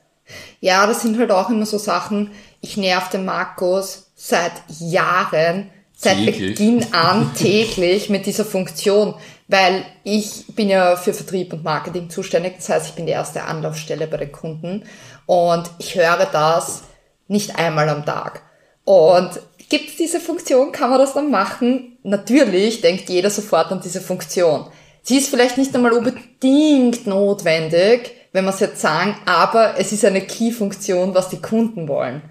Ja, 0.60 0.86
das 0.86 1.02
sind 1.02 1.18
halt 1.18 1.30
auch 1.30 1.48
immer 1.48 1.64
so 1.66 1.78
Sachen. 1.78 2.30
Ich 2.60 2.76
nerv 2.76 3.08
den 3.08 3.24
Markus 3.24 4.10
seit 4.14 4.52
Jahren, 4.78 5.70
seit 5.96 6.16
Täglich. 6.16 6.58
Beginn 6.58 6.92
an 6.92 7.32
täglich 7.38 8.10
mit 8.10 8.26
dieser 8.26 8.44
Funktion, 8.44 9.14
weil 9.46 9.86
ich 10.04 10.44
bin 10.48 10.68
ja 10.68 10.96
für 10.96 11.14
Vertrieb 11.14 11.52
und 11.54 11.64
Marketing 11.64 12.10
zuständig. 12.10 12.56
Das 12.56 12.68
heißt, 12.68 12.88
ich 12.90 12.94
bin 12.94 13.06
die 13.06 13.12
erste 13.12 13.44
Anlaufstelle 13.44 14.06
bei 14.06 14.18
den 14.18 14.32
Kunden 14.32 14.84
und 15.26 15.70
ich 15.78 15.94
höre 15.94 16.26
das 16.30 16.82
nicht 17.26 17.56
einmal 17.56 17.88
am 17.88 18.04
Tag. 18.04 18.42
Und 18.84 19.30
gibt 19.68 19.90
es 19.90 19.96
diese 19.96 20.20
Funktion? 20.20 20.72
Kann 20.72 20.90
man 20.90 20.98
das 20.98 21.14
dann 21.14 21.30
machen? 21.30 21.98
Natürlich 22.02 22.80
denkt 22.80 23.08
jeder 23.08 23.30
sofort 23.30 23.70
an 23.72 23.80
diese 23.82 24.00
Funktion. 24.00 24.66
Sie 25.02 25.18
ist 25.18 25.30
vielleicht 25.30 25.58
nicht 25.58 25.74
einmal 25.74 25.92
unbedingt 25.92 27.06
notwendig, 27.06 28.12
wenn 28.32 28.44
wir 28.44 28.50
es 28.50 28.60
jetzt 28.60 28.80
sagen, 28.80 29.16
aber 29.24 29.78
es 29.78 29.92
ist 29.92 30.04
eine 30.04 30.20
Key-Funktion, 30.20 31.14
was 31.14 31.28
die 31.28 31.40
Kunden 31.40 31.88
wollen. 31.88 32.22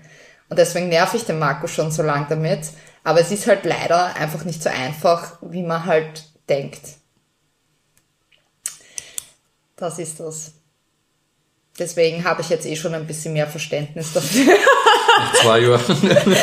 Und 0.49 0.59
deswegen 0.59 0.89
nerv 0.89 1.13
ich 1.13 1.26
den 1.26 1.39
Marco 1.39 1.68
schon 1.68 1.91
so 1.91 2.03
lang 2.03 2.28
damit. 2.30 2.70
Aber 3.03 3.20
es 3.20 3.32
ist 3.32 3.47
halt 3.47 3.65
leider 3.65 4.15
einfach 4.15 4.43
nicht 4.43 4.61
so 4.61 4.70
einfach, 4.70 5.38
wie 5.41 5.63
man 5.63 5.86
halt 5.86 6.26
denkt. 6.49 6.82
Das 9.76 9.99
ist 9.99 10.20
das. 10.20 10.51
Deswegen 11.80 12.24
habe 12.24 12.41
ich 12.41 12.49
jetzt 12.49 12.65
eh 12.65 12.76
schon 12.76 12.95
ein 12.95 13.05
bisschen 13.05 13.34
mehr 13.34 13.47
Verständnis 13.47 14.13
dafür. 14.13 14.53
Nach 15.18 15.34
zwei 15.36 15.59
Jahren. 15.59 15.97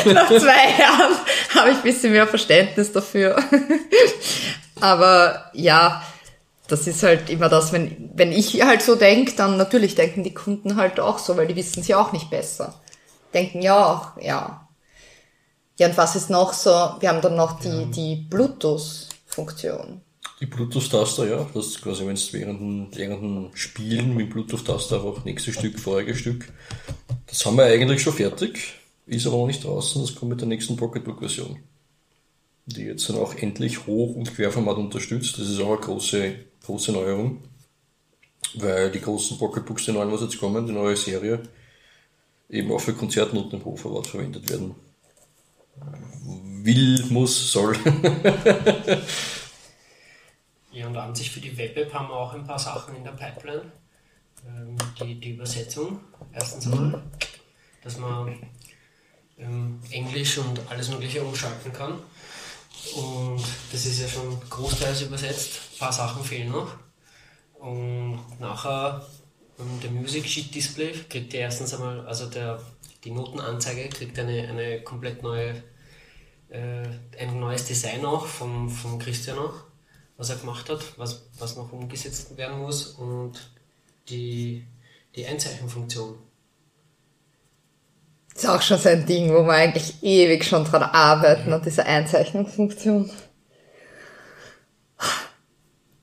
Nach 0.13 0.27
zwei 0.27 0.79
Jahren 0.79 1.17
habe 1.53 1.71
ich 1.71 1.77
ein 1.77 1.83
bisschen 1.83 2.13
mehr 2.13 2.27
Verständnis 2.27 2.91
dafür. 2.91 3.37
Aber 4.79 5.51
ja, 5.53 6.01
das 6.67 6.87
ist 6.87 7.03
halt 7.03 7.29
immer 7.29 7.49
das, 7.49 7.71
wenn, 7.73 8.09
wenn 8.15 8.31
ich 8.31 8.61
halt 8.63 8.81
so 8.81 8.95
denke, 8.95 9.33
dann 9.35 9.57
natürlich 9.57 9.95
denken 9.95 10.23
die 10.23 10.33
Kunden 10.33 10.75
halt 10.75 10.99
auch 10.99 11.19
so, 11.19 11.37
weil 11.37 11.47
die 11.47 11.55
wissen 11.55 11.81
es 11.81 11.87
ja 11.87 12.01
auch 12.01 12.11
nicht 12.11 12.29
besser. 12.29 12.81
Denken 13.33 13.61
ja 13.61 13.85
auch, 13.85 14.21
ja. 14.21 14.67
Ja, 15.77 15.87
und 15.87 15.97
was 15.97 16.15
ist 16.15 16.29
noch 16.29 16.53
so? 16.53 16.69
Wir 16.99 17.09
haben 17.09 17.21
dann 17.21 17.35
noch 17.35 17.59
die, 17.59 17.85
die 17.91 18.15
Bluetooth-Funktion. 18.29 20.01
Die 20.39 20.45
Bluetooth-Taster, 20.45 21.27
ja, 21.27 21.45
das 21.53 21.67
ist 21.67 21.81
quasi, 21.81 22.05
wenn 22.05 22.13
es 22.15 22.31
während, 22.33 22.59
dem- 22.59 22.87
während 22.93 23.21
dem 23.21 23.55
Spielen 23.55 24.15
mit 24.15 24.27
dem 24.27 24.29
Bluetooth-Taster 24.31 25.03
einfach 25.03 25.23
nächstes 25.25 25.55
Stück, 25.55 25.79
voriges 25.79 26.17
Stück. 26.19 26.51
Das 27.27 27.45
haben 27.45 27.57
wir 27.57 27.65
eigentlich 27.65 28.01
schon 28.01 28.13
fertig, 28.13 28.73
ist 29.05 29.27
aber 29.27 29.37
noch 29.37 29.47
nicht 29.47 29.63
draußen, 29.63 30.01
das 30.01 30.15
kommt 30.15 30.31
mit 30.31 30.41
der 30.41 30.47
nächsten 30.47 30.77
Pocketbook-Version. 30.77 31.57
Die 32.67 32.83
jetzt 32.83 33.07
dann 33.09 33.17
auch 33.17 33.35
endlich 33.35 33.85
Hoch- 33.85 34.15
und 34.15 34.33
Querformat 34.33 34.77
unterstützt. 34.77 35.37
Das 35.37 35.47
ist 35.47 35.59
auch 35.61 35.73
eine 35.73 35.81
große, 35.81 36.33
große 36.65 36.91
Neuerung. 36.91 37.43
Weil 38.55 38.91
die 38.91 39.01
großen 39.01 39.37
Pocketbooks, 39.37 39.85
die 39.85 39.91
neuen, 39.91 40.11
was 40.11 40.21
jetzt 40.21 40.39
kommen, 40.39 40.65
die 40.65 40.71
neue 40.71 40.95
Serie, 40.95 41.41
eben 42.49 42.71
auch 42.71 42.79
für 42.79 42.93
Konzertnoten 42.93 43.59
im 43.59 43.65
Hochformat 43.65 44.07
verwendet 44.07 44.49
werden. 44.49 44.75
Will, 46.63 47.03
muss, 47.09 47.51
soll. 47.51 47.75
Ja, 50.75 50.87
und 50.87 50.97
an 50.97 51.15
sich 51.15 51.31
für 51.31 51.39
die 51.39 51.57
Web-App 51.57 51.93
haben 51.93 52.09
wir 52.09 52.15
auch 52.15 52.33
ein 52.33 52.45
paar 52.45 52.59
Sachen 52.59 52.97
in 52.97 53.05
der 53.05 53.11
Pipeline. 53.11 53.71
Ähm, 54.45 54.75
die, 54.99 55.15
die 55.15 55.29
Übersetzung, 55.31 56.01
erstens 56.33 56.67
einmal, 56.67 57.01
dass 57.81 57.97
man 57.97 58.35
ähm, 59.37 59.79
Englisch 59.89 60.37
und 60.37 60.59
alles 60.69 60.89
Mögliche 60.89 61.23
umschalten 61.23 61.71
kann. 61.71 61.99
Und 62.95 63.43
das 63.71 63.85
ist 63.85 63.99
ja 63.99 64.07
schon 64.07 64.39
großteils 64.49 65.01
übersetzt. 65.01 65.59
Ein 65.73 65.79
paar 65.79 65.93
Sachen 65.93 66.23
fehlen 66.23 66.51
noch. 66.51 66.75
Und 67.59 68.19
nachher 68.39 69.05
der 69.57 69.91
Music 69.91 70.27
Sheet 70.27 70.53
Display 70.53 70.91
kriegt 71.09 71.33
ja 71.33 71.41
erstens 71.41 71.73
einmal, 71.73 72.05
also 72.05 72.27
der, 72.27 72.61
die 73.03 73.11
Notenanzeige 73.11 73.89
kriegt 73.89 74.19
eine, 74.19 74.47
eine 74.47 74.81
komplett 74.81 75.23
neue, 75.23 75.63
äh, 76.49 76.87
ein 77.17 77.39
neues 77.39 77.65
Design 77.65 78.05
auch 78.05 78.25
vom, 78.25 78.69
vom 78.69 78.99
Christian 78.99 79.37
auch, 79.37 79.63
was 80.17 80.29
er 80.29 80.37
gemacht 80.37 80.69
hat, 80.69 80.83
was, 80.97 81.27
was 81.39 81.55
noch 81.55 81.71
umgesetzt 81.71 82.37
werden 82.37 82.59
muss 82.59 82.87
und 82.87 83.51
die, 84.09 84.65
die 85.15 85.25
Einzeichenfunktion. 85.25 86.17
Ist 88.35 88.47
auch 88.47 88.61
schon 88.61 88.77
so 88.77 88.89
ein 88.89 89.05
Ding, 89.05 89.33
wo 89.33 89.43
wir 89.43 89.53
eigentlich 89.53 90.03
ewig 90.03 90.43
schon 90.43 90.65
dran 90.65 90.83
arbeiten, 90.83 91.53
an 91.53 91.61
dieser 91.61 91.85
Einzeichnungsfunktion. 91.85 93.09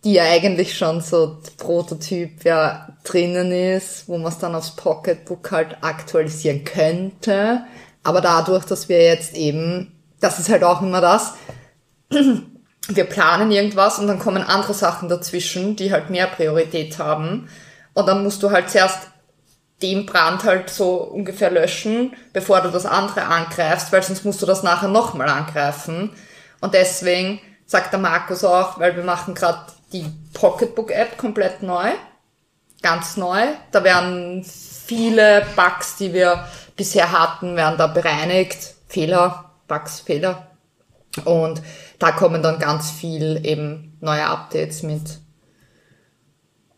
Die 0.04 0.14
ja 0.14 0.24
eigentlich 0.24 0.76
schon 0.76 1.00
so 1.00 1.38
Prototyp 1.58 2.44
ja 2.44 2.88
drinnen 3.04 3.52
ist, 3.52 4.08
wo 4.08 4.18
man 4.18 4.32
es 4.32 4.38
dann 4.38 4.54
aufs 4.54 4.74
Pocketbook 4.74 5.52
halt 5.52 5.76
aktualisieren 5.82 6.64
könnte. 6.64 7.64
Aber 8.02 8.20
dadurch, 8.20 8.64
dass 8.64 8.88
wir 8.88 9.00
jetzt 9.04 9.36
eben, 9.36 9.92
das 10.18 10.40
ist 10.40 10.48
halt 10.48 10.64
auch 10.64 10.82
immer 10.82 11.00
das, 11.00 11.34
wir 12.88 13.04
planen 13.04 13.52
irgendwas 13.52 13.98
und 13.98 14.08
dann 14.08 14.18
kommen 14.18 14.42
andere 14.42 14.74
Sachen 14.74 15.08
dazwischen, 15.08 15.76
die 15.76 15.92
halt 15.92 16.10
mehr 16.10 16.26
Priorität 16.26 16.98
haben. 16.98 17.48
Und 17.94 18.08
dann 18.08 18.24
musst 18.24 18.42
du 18.42 18.50
halt 18.50 18.70
zuerst 18.70 19.11
den 19.82 20.06
Brand 20.06 20.44
halt 20.44 20.70
so 20.70 20.94
ungefähr 20.94 21.50
löschen, 21.50 22.14
bevor 22.32 22.60
du 22.60 22.70
das 22.70 22.86
andere 22.86 23.24
angreifst, 23.24 23.92
weil 23.92 24.02
sonst 24.02 24.24
musst 24.24 24.40
du 24.40 24.46
das 24.46 24.62
nachher 24.62 24.88
nochmal 24.88 25.28
angreifen. 25.28 26.10
Und 26.60 26.74
deswegen 26.74 27.40
sagt 27.66 27.92
der 27.92 28.00
Markus 28.00 28.44
auch, 28.44 28.78
weil 28.78 28.96
wir 28.96 29.02
machen 29.02 29.34
gerade 29.34 29.60
die 29.92 30.06
Pocketbook-App 30.34 31.18
komplett 31.18 31.62
neu, 31.62 31.90
ganz 32.82 33.16
neu. 33.16 33.48
Da 33.72 33.82
werden 33.84 34.44
viele 34.44 35.46
Bugs, 35.56 35.96
die 35.96 36.12
wir 36.12 36.46
bisher 36.76 37.12
hatten, 37.12 37.56
werden 37.56 37.78
da 37.78 37.86
bereinigt. 37.88 38.74
Fehler, 38.88 39.52
Bugs, 39.68 40.00
Fehler. 40.00 40.48
Und 41.24 41.62
da 41.98 42.12
kommen 42.12 42.42
dann 42.42 42.58
ganz 42.58 42.90
viel 42.90 43.44
eben 43.44 43.96
neue 44.00 44.26
Updates 44.26 44.82
mit. 44.82 45.21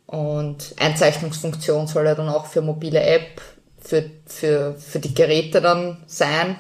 Und 0.07 0.75
Einzeichnungsfunktion 0.79 1.87
soll 1.87 2.05
ja 2.05 2.15
dann 2.15 2.29
auch 2.29 2.47
für 2.47 2.63
mobile 2.63 3.01
App, 3.01 3.41
für, 3.79 4.11
für, 4.27 4.75
für 4.75 4.99
die 4.99 5.15
Geräte 5.15 5.61
dann 5.61 6.05
sein. 6.07 6.57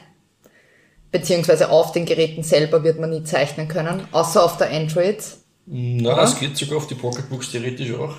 Beziehungsweise 1.11 1.71
auf 1.71 1.93
den 1.93 2.07
Geräten 2.07 2.43
selber 2.43 2.83
wird 2.83 2.99
man 2.99 3.11
nie 3.11 3.23
zeichnen 3.23 3.69
können, 3.69 4.09
außer 4.11 4.43
auf 4.43 4.57
der 4.57 4.73
Android. 4.73 5.23
Na, 5.67 6.23
es 6.23 6.39
geht 6.39 6.57
sogar 6.57 6.79
auf 6.79 6.87
die 6.87 6.97
Pocketbooks 6.97 7.53
theoretisch 7.53 7.93
auch. 7.93 8.17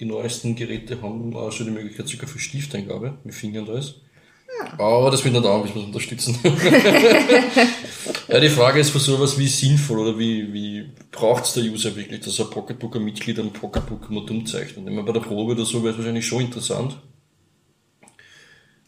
Die 0.00 0.06
neuesten 0.06 0.56
Geräte 0.56 1.02
haben 1.02 1.36
auch 1.36 1.52
schon 1.52 1.66
die 1.66 1.72
Möglichkeit 1.72 2.08
sogar 2.08 2.26
für 2.26 2.38
Stifteingabe 2.38 3.18
mit 3.22 3.34
Fingern 3.34 3.66
da 3.66 3.76
ist. 3.76 4.00
Aber 4.78 5.10
das 5.10 5.24
mit 5.24 5.34
der 5.34 5.42
Daumen 5.42 5.64
müssen 5.64 5.76
wir 5.76 5.84
unterstützen. 5.84 6.38
ja, 8.28 8.40
die 8.40 8.48
Frage 8.48 8.80
ist 8.80 8.90
für 8.90 8.98
sowas 8.98 9.38
wie 9.38 9.48
sinnvoll 9.48 9.98
oder 9.98 10.18
wie, 10.18 10.52
wie 10.52 10.90
braucht's 11.10 11.54
der 11.54 11.64
User 11.64 11.94
wirklich, 11.96 12.20
dass 12.20 12.40
ein 12.40 12.50
Pocketbook 12.50 12.96
ein 12.96 13.04
Mitglied 13.04 13.38
am 13.38 13.52
Pocketbook 13.52 14.08
immer 14.10 14.24
dumm 14.24 14.46
zeichnet. 14.46 14.86
Immer 14.86 15.02
bei 15.02 15.12
der 15.12 15.20
Probe 15.20 15.52
oder 15.52 15.64
so 15.64 15.82
wäre 15.82 15.92
es 15.92 15.98
wahrscheinlich 15.98 16.26
schon 16.26 16.42
interessant. 16.42 16.96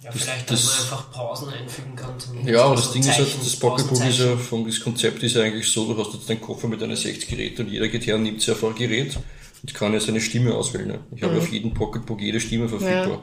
Ja, 0.03 0.11
vielleicht, 0.11 0.51
dass 0.51 0.65
man 0.65 0.75
einfach 0.83 1.13
Pausen 1.13 1.49
einfügen 1.49 1.95
kann. 1.95 2.19
Zum 2.19 2.47
Ja, 2.47 2.65
aber 2.65 2.75
das 2.75 2.93
Ding 2.93 3.03
ist 3.03 3.19
halt, 3.19 3.29
das 3.41 3.57
Pocketbook 3.57 4.05
ist 4.05 4.19
ja, 4.19 4.37
vom, 4.37 4.67
das 4.67 4.81
Konzept 4.81 5.23
ist 5.23 5.37
ja 5.37 5.43
eigentlich 5.43 5.71
so, 5.71 5.93
du 5.93 6.01
hast 6.01 6.13
jetzt 6.13 6.29
deinen 6.29 6.41
Koffer 6.41 6.67
mit 6.67 6.83
deinen 6.83 6.97
60 6.97 7.29
Geräten 7.29 7.67
und 7.67 7.73
jeder 7.73 7.87
geht 7.89 8.07
her 8.07 8.17
und 8.17 8.25
nimmt 8.25 8.41
sich 8.41 8.51
einfach 8.51 8.69
ein 8.69 8.75
Gerät 8.75 9.17
und 9.63 9.75
kann 9.75 9.93
ja 9.93 10.01
seine 10.01 10.21
Stimme 10.21 10.55
auswählen. 10.55 10.89
Ne? 10.89 10.99
Ich 11.15 11.23
habe 11.23 11.39
auf 11.39 11.53
jedem 11.53 11.73
Pocketbook 11.73 12.21
jede 12.21 12.41
Stimme 12.41 12.69
verfügbar. 12.69 13.23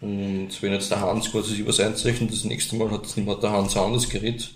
Und 0.00 0.50
wenn 0.62 0.72
jetzt 0.72 0.90
der 0.90 1.00
Hans 1.00 1.30
quasi 1.30 1.56
sich 1.56 1.66
was 1.66 1.80
einzeichnet, 1.80 2.32
das 2.32 2.44
nächste 2.44 2.76
Mal 2.76 2.90
hat, 2.90 3.06
hat 3.06 3.42
der 3.42 3.52
Hans 3.52 3.76
ein 3.76 3.84
anderes 3.84 4.08
Gerät, 4.08 4.50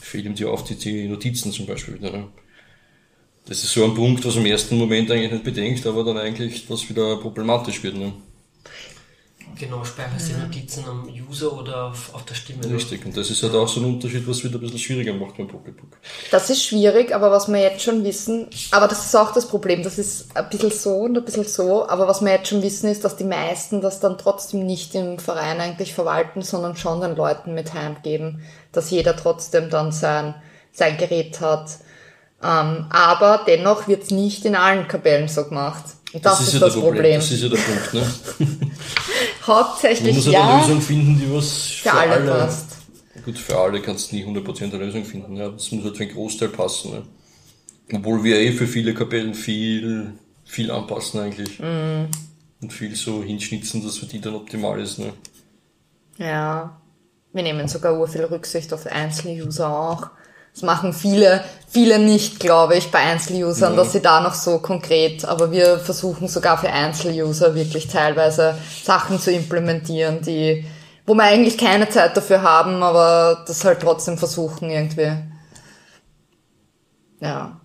fehlt 0.00 0.26
ihm 0.26 0.34
die 0.34 0.44
auf 0.44 0.64
die, 0.64 0.74
die 0.74 1.08
Notizen 1.08 1.52
zum 1.52 1.66
Beispiel 1.66 1.94
wieder. 1.94 2.10
Ne? 2.10 2.28
Das 3.46 3.62
ist 3.62 3.72
so 3.72 3.84
ein 3.84 3.94
Punkt, 3.94 4.24
was 4.24 4.36
im 4.36 4.46
ersten 4.46 4.76
Moment 4.76 5.10
eigentlich 5.10 5.30
nicht 5.30 5.44
bedenkt, 5.44 5.86
aber 5.86 6.02
dann 6.02 6.18
eigentlich 6.18 6.68
was 6.68 6.88
wieder 6.88 7.16
problematisch 7.18 7.82
wird. 7.84 7.96
Ne? 7.96 8.12
Genau, 9.58 9.82
speicherst 9.84 10.28
die 10.28 10.34
Notizen 10.34 10.84
am 10.86 11.08
User 11.08 11.52
oder 11.52 11.84
auf, 11.84 12.14
auf 12.14 12.24
der 12.26 12.34
Stimme. 12.34 12.62
Richtig, 12.70 13.06
und 13.06 13.16
das 13.16 13.30
ist 13.30 13.42
halt 13.42 13.54
auch 13.54 13.66
so 13.66 13.80
ein 13.80 13.86
Unterschied, 13.86 14.28
was 14.28 14.44
wieder 14.44 14.56
ein 14.56 14.60
bisschen 14.60 14.78
schwieriger 14.78 15.14
macht 15.14 15.38
beim 15.38 15.48
Pocketbook. 15.48 15.88
Das 16.30 16.50
ist 16.50 16.62
schwierig, 16.62 17.14
aber 17.14 17.30
was 17.30 17.48
wir 17.48 17.58
jetzt 17.58 17.82
schon 17.82 18.04
wissen, 18.04 18.48
aber 18.70 18.86
das 18.86 19.06
ist 19.06 19.16
auch 19.16 19.32
das 19.32 19.48
Problem, 19.48 19.82
das 19.82 19.98
ist 19.98 20.36
ein 20.36 20.48
bisschen 20.50 20.70
so 20.70 20.96
und 20.96 21.16
ein 21.16 21.24
bisschen 21.24 21.44
so, 21.44 21.88
aber 21.88 22.06
was 22.06 22.20
wir 22.20 22.32
jetzt 22.32 22.48
schon 22.48 22.62
wissen 22.62 22.90
ist, 22.90 23.04
dass 23.04 23.16
die 23.16 23.24
meisten 23.24 23.80
das 23.80 24.00
dann 24.00 24.18
trotzdem 24.18 24.66
nicht 24.66 24.94
im 24.94 25.18
Verein 25.18 25.58
eigentlich 25.60 25.94
verwalten, 25.94 26.42
sondern 26.42 26.76
schon 26.76 27.00
den 27.00 27.16
Leuten 27.16 27.54
mit 27.54 27.72
heimgeben, 27.72 28.42
dass 28.72 28.90
jeder 28.90 29.16
trotzdem 29.16 29.70
dann 29.70 29.90
sein, 29.90 30.34
sein 30.72 30.98
Gerät 30.98 31.40
hat. 31.40 31.78
Ähm, 32.42 32.86
aber 32.90 33.40
dennoch 33.46 33.88
wird's 33.88 34.10
nicht 34.10 34.44
in 34.44 34.54
allen 34.54 34.86
Kapellen 34.86 35.28
so 35.28 35.44
gemacht. 35.44 35.84
Und 36.12 36.24
das, 36.24 36.40
ist, 36.40 36.54
ja 36.54 36.60
das 36.60 36.74
der 36.74 36.80
Problem. 36.80 37.14
Das 37.16 37.30
ist 37.30 37.42
ja 37.42 37.48
der 37.48 37.56
Punkt, 37.56 37.94
ne? 37.94 38.12
Man 38.38 38.70
Hauptsächlich 39.46 40.14
muss 40.14 40.26
halt 40.26 40.34
ja, 40.34 40.48
eine 40.48 40.62
Lösung 40.62 40.80
finden, 40.80 41.20
die 41.20 41.32
was 41.32 41.52
für 41.52 41.92
alle 41.92 42.26
passt. 42.26 42.76
Gut, 43.24 43.38
für 43.38 43.58
alle 43.58 43.80
kannst 43.80 44.10
du 44.10 44.16
nie 44.16 44.24
100% 44.24 44.62
eine 44.64 44.76
Lösung 44.78 45.04
finden. 45.04 45.36
Ja. 45.36 45.48
Das 45.48 45.70
muss 45.72 45.84
halt 45.84 45.96
für 45.96 46.04
einen 46.04 46.12
Großteil 46.12 46.48
passen. 46.48 46.92
Ne? 46.92 47.02
Obwohl 47.92 48.22
wir 48.24 48.38
eh 48.38 48.52
für 48.52 48.66
viele 48.66 48.94
Kapellen 48.94 49.34
viel, 49.34 50.12
viel 50.44 50.70
anpassen 50.70 51.20
eigentlich. 51.20 51.58
Mhm. 51.58 52.08
Und 52.60 52.72
viel 52.72 52.94
so 52.96 53.22
hinschnitzen, 53.22 53.84
dass 53.84 53.98
für 53.98 54.06
die 54.06 54.20
dann 54.20 54.34
optimal 54.34 54.80
ist. 54.80 54.98
Ne? 54.98 55.12
Ja, 56.18 56.80
wir 57.32 57.42
nehmen 57.42 57.68
sogar 57.68 58.06
viel 58.08 58.24
Rücksicht 58.24 58.72
auf 58.72 58.86
Einzeluser 58.86 59.68
auch. 59.68 60.10
Das 60.56 60.62
machen 60.62 60.94
viele, 60.94 61.44
viele 61.68 61.98
nicht, 61.98 62.40
glaube 62.40 62.76
ich, 62.76 62.90
bei 62.90 63.00
Einzelusern, 63.00 63.72
Ja. 63.74 63.76
dass 63.76 63.92
sie 63.92 64.00
da 64.00 64.22
noch 64.22 64.32
so 64.32 64.58
konkret, 64.58 65.22
aber 65.26 65.50
wir 65.50 65.78
versuchen 65.78 66.28
sogar 66.28 66.56
für 66.56 66.70
Einzeluser 66.70 67.54
wirklich 67.54 67.88
teilweise 67.88 68.56
Sachen 68.82 69.18
zu 69.20 69.30
implementieren, 69.30 70.22
die, 70.22 70.64
wo 71.04 71.12
wir 71.12 71.24
eigentlich 71.24 71.58
keine 71.58 71.90
Zeit 71.90 72.16
dafür 72.16 72.40
haben, 72.40 72.82
aber 72.82 73.44
das 73.46 73.66
halt 73.66 73.80
trotzdem 73.82 74.16
versuchen 74.16 74.70
irgendwie. 74.70 75.12
Ja. 77.20 77.60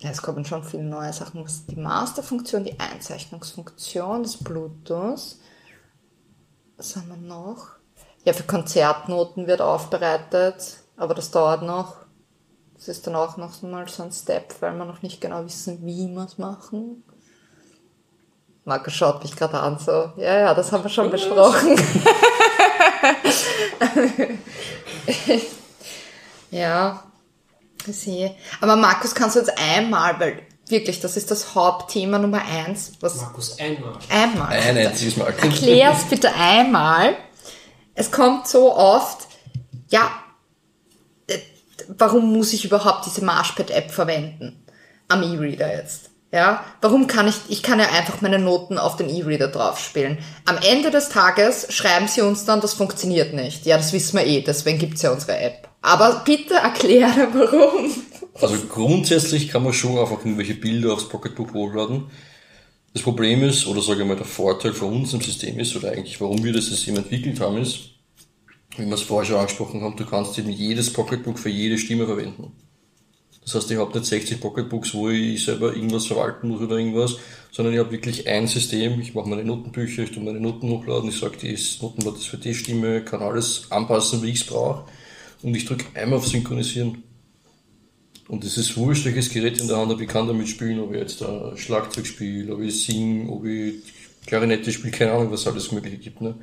Ja, 0.00 0.10
es 0.10 0.20
kommen 0.20 0.44
schon 0.44 0.62
viele 0.62 0.84
neue 0.84 1.14
Sachen. 1.14 1.42
Was 1.42 1.64
die 1.64 1.76
Masterfunktion, 1.76 2.64
die 2.64 2.78
Einzeichnungsfunktion, 2.78 4.24
das 4.24 4.36
Bluetooth. 4.36 5.36
Was 6.76 6.96
haben 6.96 7.08
wir 7.08 7.16
noch? 7.16 7.68
Ja, 8.24 8.34
für 8.34 8.42
Konzertnoten 8.42 9.46
wird 9.46 9.62
aufbereitet, 9.62 10.80
aber 10.98 11.14
das 11.14 11.30
dauert 11.30 11.62
noch. 11.62 11.96
Das 12.74 12.88
ist 12.88 13.06
dann 13.06 13.16
auch 13.16 13.36
noch 13.36 13.62
mal 13.62 13.88
so 13.88 14.02
ein 14.02 14.12
Step, 14.12 14.54
weil 14.60 14.74
wir 14.74 14.84
noch 14.84 15.02
nicht 15.02 15.20
genau 15.20 15.44
wissen, 15.44 15.78
wie 15.84 16.08
wir 16.08 16.24
es 16.24 16.38
machen. 16.38 17.02
Marco 18.64 18.90
schaut 18.90 19.22
mich 19.22 19.34
gerade 19.34 19.58
an, 19.58 19.78
so, 19.78 20.12
ja, 20.16 20.38
ja, 20.40 20.54
das 20.54 20.70
haben 20.70 20.84
wir 20.84 20.90
schon 20.90 21.10
besprochen. 21.10 21.80
ja, 26.50 27.02
ich 27.86 27.96
sehe. 27.96 28.34
Aber 28.60 28.76
Markus, 28.76 29.14
kannst 29.14 29.36
du 29.36 29.40
jetzt 29.40 29.58
einmal, 29.58 30.20
weil 30.20 30.42
wirklich, 30.68 31.00
das 31.00 31.16
ist 31.16 31.30
das 31.30 31.54
Hauptthema 31.54 32.18
Nummer 32.18 32.42
eins, 32.42 32.92
was 33.00 33.16
Markus, 33.16 33.58
einmal. 33.58 33.94
einmal. 34.10 34.48
Ein 34.48 34.76
einziges 34.76 35.16
Mal. 35.16 35.28
Erklär's 35.28 36.04
bitte 36.04 36.34
einmal. 36.34 37.16
Es 37.94 38.12
kommt 38.12 38.46
so 38.46 38.76
oft, 38.76 39.26
ja, 39.88 40.10
warum 41.88 42.32
muss 42.32 42.52
ich 42.52 42.64
überhaupt 42.64 43.06
diese 43.06 43.24
Marshpad-App 43.24 43.90
verwenden? 43.90 44.64
Am 45.08 45.22
E-Reader 45.22 45.74
jetzt. 45.74 46.10
Ja, 46.30 46.62
warum 46.82 47.06
kann 47.06 47.26
ich, 47.26 47.36
ich 47.48 47.62
kann 47.62 47.78
ja 47.78 47.86
einfach 47.86 48.20
meine 48.20 48.38
Noten 48.38 48.76
auf 48.76 48.96
den 48.96 49.08
E-Reader 49.08 49.48
draufspielen. 49.48 50.18
Am 50.44 50.58
Ende 50.58 50.90
des 50.90 51.08
Tages 51.08 51.72
schreiben 51.72 52.06
sie 52.06 52.20
uns 52.20 52.44
dann, 52.44 52.60
das 52.60 52.74
funktioniert 52.74 53.32
nicht. 53.32 53.64
Ja, 53.64 53.78
das 53.78 53.94
wissen 53.94 54.18
wir 54.18 54.26
eh, 54.26 54.42
deswegen 54.42 54.78
gibt's 54.78 55.00
ja 55.00 55.10
unsere 55.10 55.38
App. 55.38 55.68
Aber 55.80 56.22
bitte 56.26 56.54
erkläre, 56.54 57.28
warum. 57.32 57.90
Also 58.34 58.56
grundsätzlich 58.68 59.48
kann 59.48 59.64
man 59.64 59.72
schon 59.72 59.98
einfach 59.98 60.18
irgendwelche 60.18 60.54
Bilder 60.54 60.92
aufs 60.92 61.08
Pocketbook 61.08 61.54
hochladen. 61.54 62.10
Das 62.92 63.02
Problem 63.02 63.42
ist, 63.42 63.66
oder 63.66 63.80
sage 63.80 64.02
ich 64.02 64.08
mal, 64.08 64.16
der 64.16 64.26
Vorteil 64.26 64.74
von 64.74 64.92
uns 64.92 65.14
im 65.14 65.22
System 65.22 65.58
ist, 65.58 65.76
oder 65.76 65.92
eigentlich 65.92 66.20
warum 66.20 66.42
wir 66.44 66.52
das 66.52 66.66
System 66.66 66.96
entwickelt 66.96 67.40
haben, 67.40 67.56
ist, 67.56 67.90
wie 68.78 68.86
wir 68.86 68.94
es 68.94 69.02
vorher 69.02 69.26
schon 69.26 69.36
angesprochen 69.38 69.82
haben, 69.82 69.96
du 69.96 70.06
kannst 70.06 70.38
eben 70.38 70.50
jedes 70.50 70.92
Pocketbook 70.92 71.38
für 71.38 71.48
jede 71.50 71.78
Stimme 71.78 72.06
verwenden. 72.06 72.52
Das 73.42 73.54
heißt, 73.54 73.70
ich 73.70 73.78
habe 73.78 73.98
nicht 73.98 74.04
60 74.04 74.40
Pocketbooks, 74.40 74.92
wo 74.92 75.08
ich 75.08 75.42
selber 75.42 75.74
irgendwas 75.74 76.06
verwalten 76.06 76.48
muss 76.48 76.60
oder 76.60 76.76
irgendwas, 76.76 77.16
sondern 77.50 77.72
ich 77.72 77.80
habe 77.80 77.90
wirklich 77.90 78.28
ein 78.28 78.46
System. 78.46 79.00
Ich 79.00 79.14
mache 79.14 79.28
meine 79.28 79.42
Notenbücher, 79.42 80.02
ich 80.02 80.10
tue 80.10 80.22
meine 80.22 80.38
Noten 80.38 80.68
hochladen, 80.68 81.08
ich 81.08 81.18
sage, 81.18 81.50
das 81.50 81.80
Notenblatt 81.80 82.16
ist 82.16 82.28
für 82.28 82.36
die 82.36 82.54
Stimme, 82.54 83.02
kann 83.02 83.22
alles 83.22 83.70
anpassen, 83.70 84.22
wie 84.22 84.30
ich 84.30 84.42
es 84.42 84.46
brauche. 84.46 84.84
Und 85.42 85.54
ich 85.54 85.64
drücke 85.64 85.86
einmal 85.94 86.18
auf 86.18 86.26
Synchronisieren. 86.26 87.02
Und 88.28 88.44
es 88.44 88.58
ist 88.58 88.76
wurscht, 88.76 89.06
welches 89.06 89.30
Gerät 89.30 89.58
in 89.58 89.66
der 89.66 89.78
Hand 89.78 89.90
habe, 89.90 90.02
ich 90.02 90.08
kann 90.10 90.26
damit 90.26 90.48
spielen, 90.48 90.80
ob 90.80 90.92
ich 90.92 91.00
jetzt 91.00 91.22
ein 91.22 91.56
Schlagzeug 91.56 92.06
spiele, 92.06 92.54
ob 92.54 92.60
ich 92.60 92.84
singe, 92.84 93.30
ob 93.30 93.46
ich 93.46 93.76
Klarinette 94.26 94.70
spiele, 94.70 94.90
keine 94.90 95.12
Ahnung, 95.12 95.32
was 95.32 95.46
alles 95.46 95.72
Mögliche 95.72 95.96
gibt. 95.96 96.20
Ne? 96.20 96.34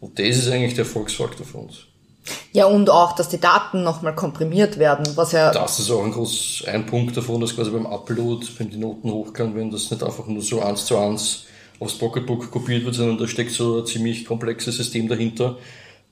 Und 0.00 0.18
das 0.18 0.36
ist 0.36 0.48
eigentlich 0.48 0.74
der 0.74 0.84
Erfolgsfaktor 0.84 1.46
für 1.46 1.58
uns. 1.58 1.88
Ja, 2.52 2.66
und 2.66 2.90
auch, 2.90 3.12
dass 3.12 3.28
die 3.28 3.40
Daten 3.40 3.82
nochmal 3.82 4.14
komprimiert 4.14 4.78
werden, 4.78 5.06
was 5.16 5.32
ja 5.32 5.50
Das 5.50 5.78
ist 5.78 5.90
auch 5.90 6.04
ein 6.04 6.12
groß 6.12 6.64
ein 6.66 6.86
Punkt 6.86 7.16
davon, 7.16 7.40
dass 7.40 7.54
quasi 7.54 7.70
beim 7.70 7.86
Upload, 7.86 8.46
wenn 8.58 8.70
die 8.70 8.76
Noten 8.76 9.10
hochgehen, 9.10 9.54
wenn 9.54 9.70
das 9.70 9.90
nicht 9.90 10.02
einfach 10.02 10.26
nur 10.26 10.42
so 10.42 10.60
eins 10.60 10.84
zu 10.84 10.98
eins 10.98 11.44
aufs 11.80 11.94
Pocketbook 11.94 12.50
kopiert 12.50 12.84
wird, 12.84 12.94
sondern 12.94 13.18
da 13.18 13.28
steckt 13.28 13.52
so 13.52 13.78
ein 13.78 13.86
ziemlich 13.86 14.24
komplexes 14.24 14.76
System 14.76 15.08
dahinter. 15.08 15.56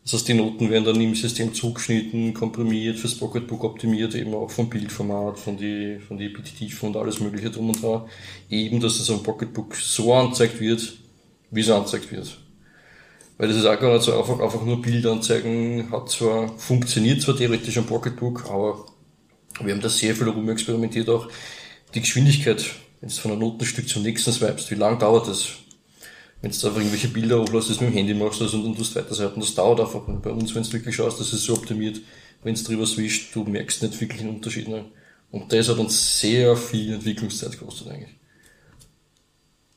Das 0.04 0.12
heißt, 0.12 0.28
die 0.28 0.34
Noten 0.34 0.70
werden 0.70 0.84
dann 0.84 1.00
im 1.00 1.16
System 1.16 1.52
zugeschnitten, 1.52 2.32
komprimiert, 2.32 2.96
fürs 2.96 3.16
Pocketbook 3.16 3.64
optimiert, 3.64 4.14
eben 4.14 4.32
auch 4.34 4.48
vom 4.48 4.70
Bildformat, 4.70 5.36
von 5.36 5.56
die, 5.56 5.98
von 5.98 6.16
die 6.16 6.28
Petitiven 6.28 6.90
und 6.90 6.96
alles 6.96 7.18
mögliche 7.18 7.50
drum 7.50 7.70
und 7.70 7.82
dran. 7.82 8.02
Eben, 8.48 8.78
dass 8.78 9.00
es 9.00 9.10
am 9.10 9.24
Pocketbook 9.24 9.74
so 9.74 10.14
angezeigt 10.14 10.60
wird, 10.60 10.92
wie 11.50 11.60
es 11.60 11.70
angezeigt 11.70 12.12
wird. 12.12 12.38
Weil 13.38 13.48
das 13.48 13.58
ist 13.58 13.66
auch 13.66 13.78
gar 13.78 13.92
nicht 13.92 14.04
so 14.04 14.18
einfach, 14.18 14.40
einfach 14.40 14.64
nur 14.64 14.80
Bilder 14.80 15.12
anzeigen, 15.12 15.90
hat 15.90 16.08
zwar, 16.08 16.56
funktioniert 16.58 17.20
zwar 17.20 17.36
theoretisch 17.36 17.76
am 17.76 17.86
Pocketbook, 17.86 18.46
aber 18.46 18.86
wir 19.60 19.74
haben 19.74 19.80
da 19.80 19.88
sehr 19.88 20.14
viel 20.14 20.28
rumexperimentiert 20.28 21.08
auch. 21.08 21.28
Die 21.94 22.00
Geschwindigkeit, 22.00 22.64
wenn 23.00 23.08
du 23.08 23.14
von 23.14 23.32
einem 23.32 23.40
Notenstück 23.40 23.88
zum 23.88 24.02
nächsten 24.02 24.32
swipest, 24.32 24.70
wie 24.70 24.76
lang 24.76 24.98
dauert 24.98 25.28
das? 25.28 25.48
Wenn 26.40 26.50
du 26.50 26.66
einfach 26.66 26.78
irgendwelche 26.78 27.08
Bilder 27.08 27.40
hochlässt, 27.40 27.70
das 27.70 27.80
mit 27.80 27.90
dem 27.90 27.96
Handy 27.96 28.14
machst 28.14 28.40
das 28.40 28.54
und 28.54 28.64
dann 28.64 28.76
tust 28.76 28.94
du 28.94 29.00
weiterseiten, 29.00 29.40
das 29.40 29.54
dauert 29.54 29.80
einfach. 29.80 30.06
Und 30.06 30.22
bei 30.22 30.30
uns, 30.30 30.54
wenn 30.54 30.62
du 30.62 30.72
wirklich 30.72 30.96
schaust, 30.96 31.20
das 31.20 31.32
ist 31.32 31.44
so 31.44 31.54
optimiert, 31.54 32.00
wenn 32.42 32.54
du 32.54 32.62
drüber 32.62 32.86
swischt, 32.86 33.34
du 33.34 33.44
merkst 33.44 33.82
nicht 33.82 34.00
wirklich 34.00 34.20
einen 34.20 34.36
Unterschied. 34.36 34.68
Ne? 34.68 34.84
Und 35.30 35.52
das 35.52 35.68
hat 35.68 35.78
uns 35.78 36.20
sehr 36.20 36.56
viel 36.56 36.94
Entwicklungszeit 36.94 37.58
gekostet 37.58 37.88
eigentlich. 37.88 38.14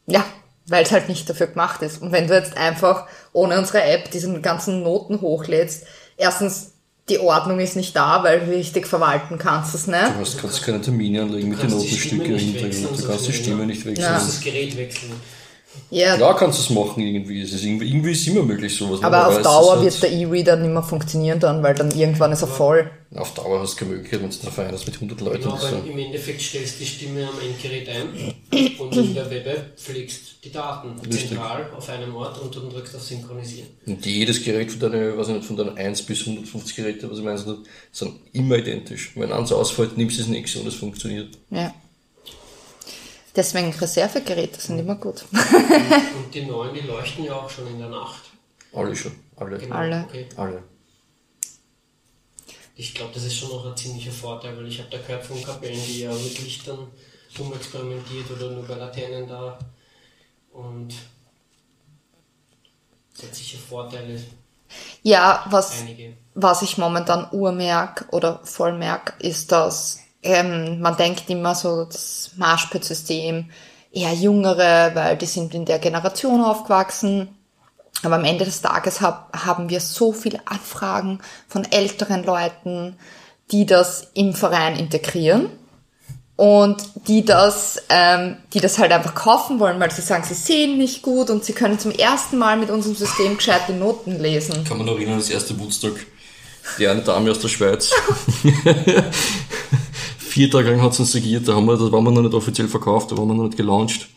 Ja, 0.06 0.26
weil 0.72 0.84
es 0.84 0.92
halt 0.92 1.10
nicht 1.10 1.30
dafür 1.30 1.48
gemacht 1.48 1.82
ist. 1.82 2.02
Und 2.02 2.12
wenn 2.12 2.28
du 2.28 2.34
jetzt 2.34 2.56
einfach 2.58 3.08
ohne 3.34 3.58
unsere 3.58 3.84
App 3.84 4.12
diesen 4.12 4.42
ganzen 4.42 4.84
Noten 4.84 5.22
hochlädst, 5.22 5.84
erstens, 6.18 6.72
die 7.10 7.20
Ordnung 7.20 7.60
ist 7.60 7.76
nicht 7.76 7.96
da, 7.96 8.24
weil 8.24 8.40
du 8.42 8.52
richtig 8.52 8.86
verwalten 8.86 9.40
kannst 9.40 9.74
es 9.74 9.86
Du 9.86 9.92
nicht. 9.92 10.02
hast, 10.20 10.40
kannst 10.40 10.62
keine 10.64 10.80
Termine 10.80 11.24
anlegen 11.24 11.50
mit 11.50 11.62
den 11.62 11.70
kannst 11.70 11.84
die 11.86 11.98
Stimme 11.98 12.22
Notenstücken 12.24 12.34
nicht 12.36 12.62
hinterher. 12.62 12.90
wechseln, 12.92 12.98
Du 13.02 13.08
kannst 13.12 13.28
die 13.28 13.34
Stimme 13.34 13.60
ja. 13.62 13.66
nicht 13.66 13.82
Du 13.86 13.90
wechseln. 13.90 14.14
musst 14.14 14.28
das 14.30 14.42
Gerät 14.42 14.78
wechseln. 14.78 15.12
Ja, 15.92 16.16
Klar 16.18 16.36
kannst 16.36 16.60
du 16.60 16.64
es 16.64 16.70
machen 16.70 17.02
irgendwie. 17.02 17.42
Es 17.42 17.52
ist 17.54 17.64
irgendwie, 17.64 17.88
irgendwie 17.88 18.12
ist 18.12 18.28
immer 18.28 18.44
möglich 18.44 18.76
sowas. 18.76 19.02
aber 19.02 19.28
auf 19.28 19.32
es 19.34 19.38
ist 19.40 19.46
Dauer 19.46 19.72
halt- 19.76 19.84
wird 19.84 20.04
der 20.04 20.12
E-Reader 20.12 20.56
nicht 20.58 20.72
mehr 20.72 20.84
funktionieren 20.84 21.40
dann, 21.40 21.64
weil 21.64 21.74
dann 21.74 21.90
irgendwann 21.92 22.32
ist 22.32 22.42
er 22.42 22.48
voll. 22.48 22.90
Auf 23.16 23.34
Dauer 23.34 23.60
hast 23.62 23.74
du 23.74 23.78
keine 23.80 23.92
Möglichkeit, 23.92 24.22
wenn 24.22 24.30
du 24.30 24.36
einen 24.42 24.52
Verein 24.52 24.72
hast 24.72 24.86
mit 24.86 24.96
100 24.96 25.22
Leuten. 25.22 25.42
Genau, 25.42 25.54
weil 25.62 25.70
so. 25.72 25.78
im 25.92 25.98
Endeffekt 25.98 26.42
stellst 26.42 26.76
du 26.76 26.80
die 26.84 26.86
Stimme 26.90 27.28
am 27.28 27.40
Endgerät 27.40 27.90
ein 27.90 28.78
und 28.80 28.96
in 28.96 29.14
der 29.16 29.30
Web 29.32 29.78
pflegst 29.80 30.22
die 30.44 30.52
Daten 30.52 31.00
Richtig. 31.00 31.30
zentral 31.30 31.66
auf 31.76 31.90
einem 31.90 32.16
Ort 32.16 32.40
und 32.40 32.56
dann 32.56 32.70
drückst 32.70 32.96
auf 32.96 33.02
Synchronisieren. 33.02 33.68
Und 33.88 34.06
jedes 34.06 34.44
Gerät 34.44 34.72
von 34.72 34.80
deinen, 34.92 35.18
weiß 35.18 35.30
ich 35.30 35.34
nicht, 35.36 35.46
von 35.46 35.58
deinen 35.58 35.76
1 35.78 36.04
bis 36.04 36.22
150 36.26 36.76
Geräte, 36.76 37.10
was 37.10 37.18
ich 37.18 37.24
meine, 37.24 37.38
sind 37.38 37.58
sind 37.92 38.14
immer 38.34 38.58
identisch. 38.58 39.12
Wenn 39.16 39.32
eins 39.32 39.52
ausfällt, 39.52 39.98
nimmst 39.98 40.18
du 40.18 40.22
das 40.22 40.30
nächste 40.30 40.60
und 40.60 40.68
es 40.68 40.76
funktioniert. 40.76 41.30
Ja. 41.50 41.74
Deswegen 43.40 43.72
Reservegeräte 43.72 44.60
sind 44.60 44.80
immer 44.80 44.96
gut. 44.96 45.24
Und 45.32 46.34
die 46.36 46.42
neuen, 46.46 46.74
die 46.74 46.82
leuchten 46.82 47.24
ja 47.24 47.36
auch 47.36 47.50
schon 47.50 47.68
in 47.68 47.80
der 47.80 47.88
Nacht. 47.88 48.22
Alle 48.74 48.94
schon. 48.94 49.14
Alle. 49.38 49.58
Genau, 49.58 49.76
Alle. 49.76 50.04
Okay. 50.10 50.28
Alle. 50.36 50.62
Ich 52.76 52.94
glaube, 52.94 53.14
das 53.14 53.24
ist 53.24 53.38
schon 53.38 53.48
noch 53.48 53.66
ein 53.66 53.78
ziemlicher 53.78 54.12
Vorteil, 54.12 54.58
weil 54.58 54.68
ich 54.68 54.80
habe 54.80 54.90
da 54.90 54.98
gehört 54.98 55.26
von 55.26 55.42
Kapellen, 55.42 55.80
die 55.88 56.02
ja 56.02 56.12
mit 56.12 56.44
Lichtern 56.44 56.88
rumexperimentiert 57.40 58.30
oder 58.32 58.52
nur 58.52 58.64
bei 58.68 58.76
Laternen 58.76 59.26
da. 59.30 59.58
Und 60.52 60.94
es 63.16 63.24
hat 63.24 63.34
sicher 63.34 63.58
Vorteile, 63.58 64.22
Ja, 65.02 65.46
was, 65.50 65.80
einige. 65.80 66.18
was 66.34 66.62
ich 66.62 66.78
momentan 66.78 67.30
urmerk 67.32 68.06
oder 68.12 68.42
voll 68.44 68.78
merk, 68.78 69.14
ist, 69.20 69.54
dass 69.54 70.00
ähm, 70.24 70.80
man 70.82 70.98
denkt 70.98 71.30
immer 71.30 71.56
so, 71.56 71.86
das 71.86 72.32
Marschpit-System 72.36 73.50
eher 73.92 74.14
jüngere, 74.14 74.92
weil 74.94 75.18
die 75.18 75.26
sind 75.26 75.54
in 75.54 75.66
der 75.66 75.80
Generation 75.80 76.44
aufgewachsen. 76.44 77.30
Aber 78.04 78.16
am 78.16 78.26
Ende 78.26 78.46
des 78.46 78.62
Tages 78.62 79.02
hab, 79.02 79.36
haben 79.46 79.70
wir 79.70 79.80
so 79.80 80.14
viele 80.14 80.40
Anfragen 80.46 81.20
von 81.48 81.70
älteren 81.70 82.24
Leuten, 82.24 82.98
die 83.52 83.66
das 83.66 84.08
im 84.14 84.34
Verein 84.34 84.78
integrieren 84.78 85.50
und 86.36 86.82
die 87.08 87.26
das, 87.26 87.84
ähm, 87.90 88.38
die 88.54 88.62
das 88.62 88.78
halt 88.78 88.94
einfach 88.94 89.16
kaufen 89.16 89.60
wollen, 89.60 89.80
weil 89.80 89.92
sie 89.92 90.02
sagen, 90.02 90.24
sie 90.24 90.36
sehen 90.36 90.78
nicht 90.78 91.02
gut 91.02 91.30
und 91.30 91.44
sie 91.44 91.54
können 91.54 91.80
zum 91.80 91.92
ersten 91.92 92.38
Mal 92.38 92.56
mit 92.56 92.70
unserem 92.70 92.96
System 92.96 93.36
gescheite 93.36 93.74
Noten 93.74 94.20
lesen. 94.22 94.64
Kann 94.64 94.78
man 94.78 94.86
noch 94.86 94.96
erinnern, 94.96 95.18
das 95.18 95.30
erste 95.30 95.60
Woodstock. 95.60 95.98
Die 96.78 96.88
eine 96.88 97.02
Dame 97.02 97.32
aus 97.32 97.40
der 97.40 97.48
Schweiz. 97.50 97.92
Vier 100.40 100.50
Tage 100.50 100.70
lang 100.72 100.82
hat 100.82 100.94
es 100.94 101.00
uns 101.02 101.12
segiert, 101.12 101.50
da, 101.50 101.54
haben 101.54 101.66
wir, 101.66 101.76
da 101.76 101.92
waren 101.92 102.02
wir 102.06 102.12
noch 102.12 102.22
nicht 102.22 102.34
offiziell 102.34 102.70
verkauft, 102.70 103.12
da 103.12 103.18
waren 103.18 103.28
wir 103.28 103.34
noch 103.34 103.44
nicht 103.44 103.58
gelauncht. 103.58 104.08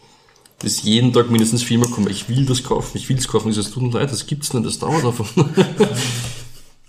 Das 0.60 0.70
ist 0.70 0.84
jeden 0.84 1.12
Tag 1.12 1.28
mindestens 1.32 1.64
viermal 1.64 1.90
kommen, 1.90 2.08
ich 2.08 2.28
will 2.28 2.46
das 2.46 2.62
kaufen, 2.62 2.96
ich 2.96 3.08
will 3.08 3.16
das 3.16 3.26
kaufen. 3.26 3.48
Ich 3.48 3.56
sage, 3.56 3.66
es 3.66 3.74
tut 3.74 3.82
mir 3.82 3.90
leid, 3.90 4.12
das 4.12 4.24
gibt's 4.24 4.54
nicht, 4.54 4.64
das 4.64 4.78
dauert 4.78 5.04
einfach. 5.04 5.26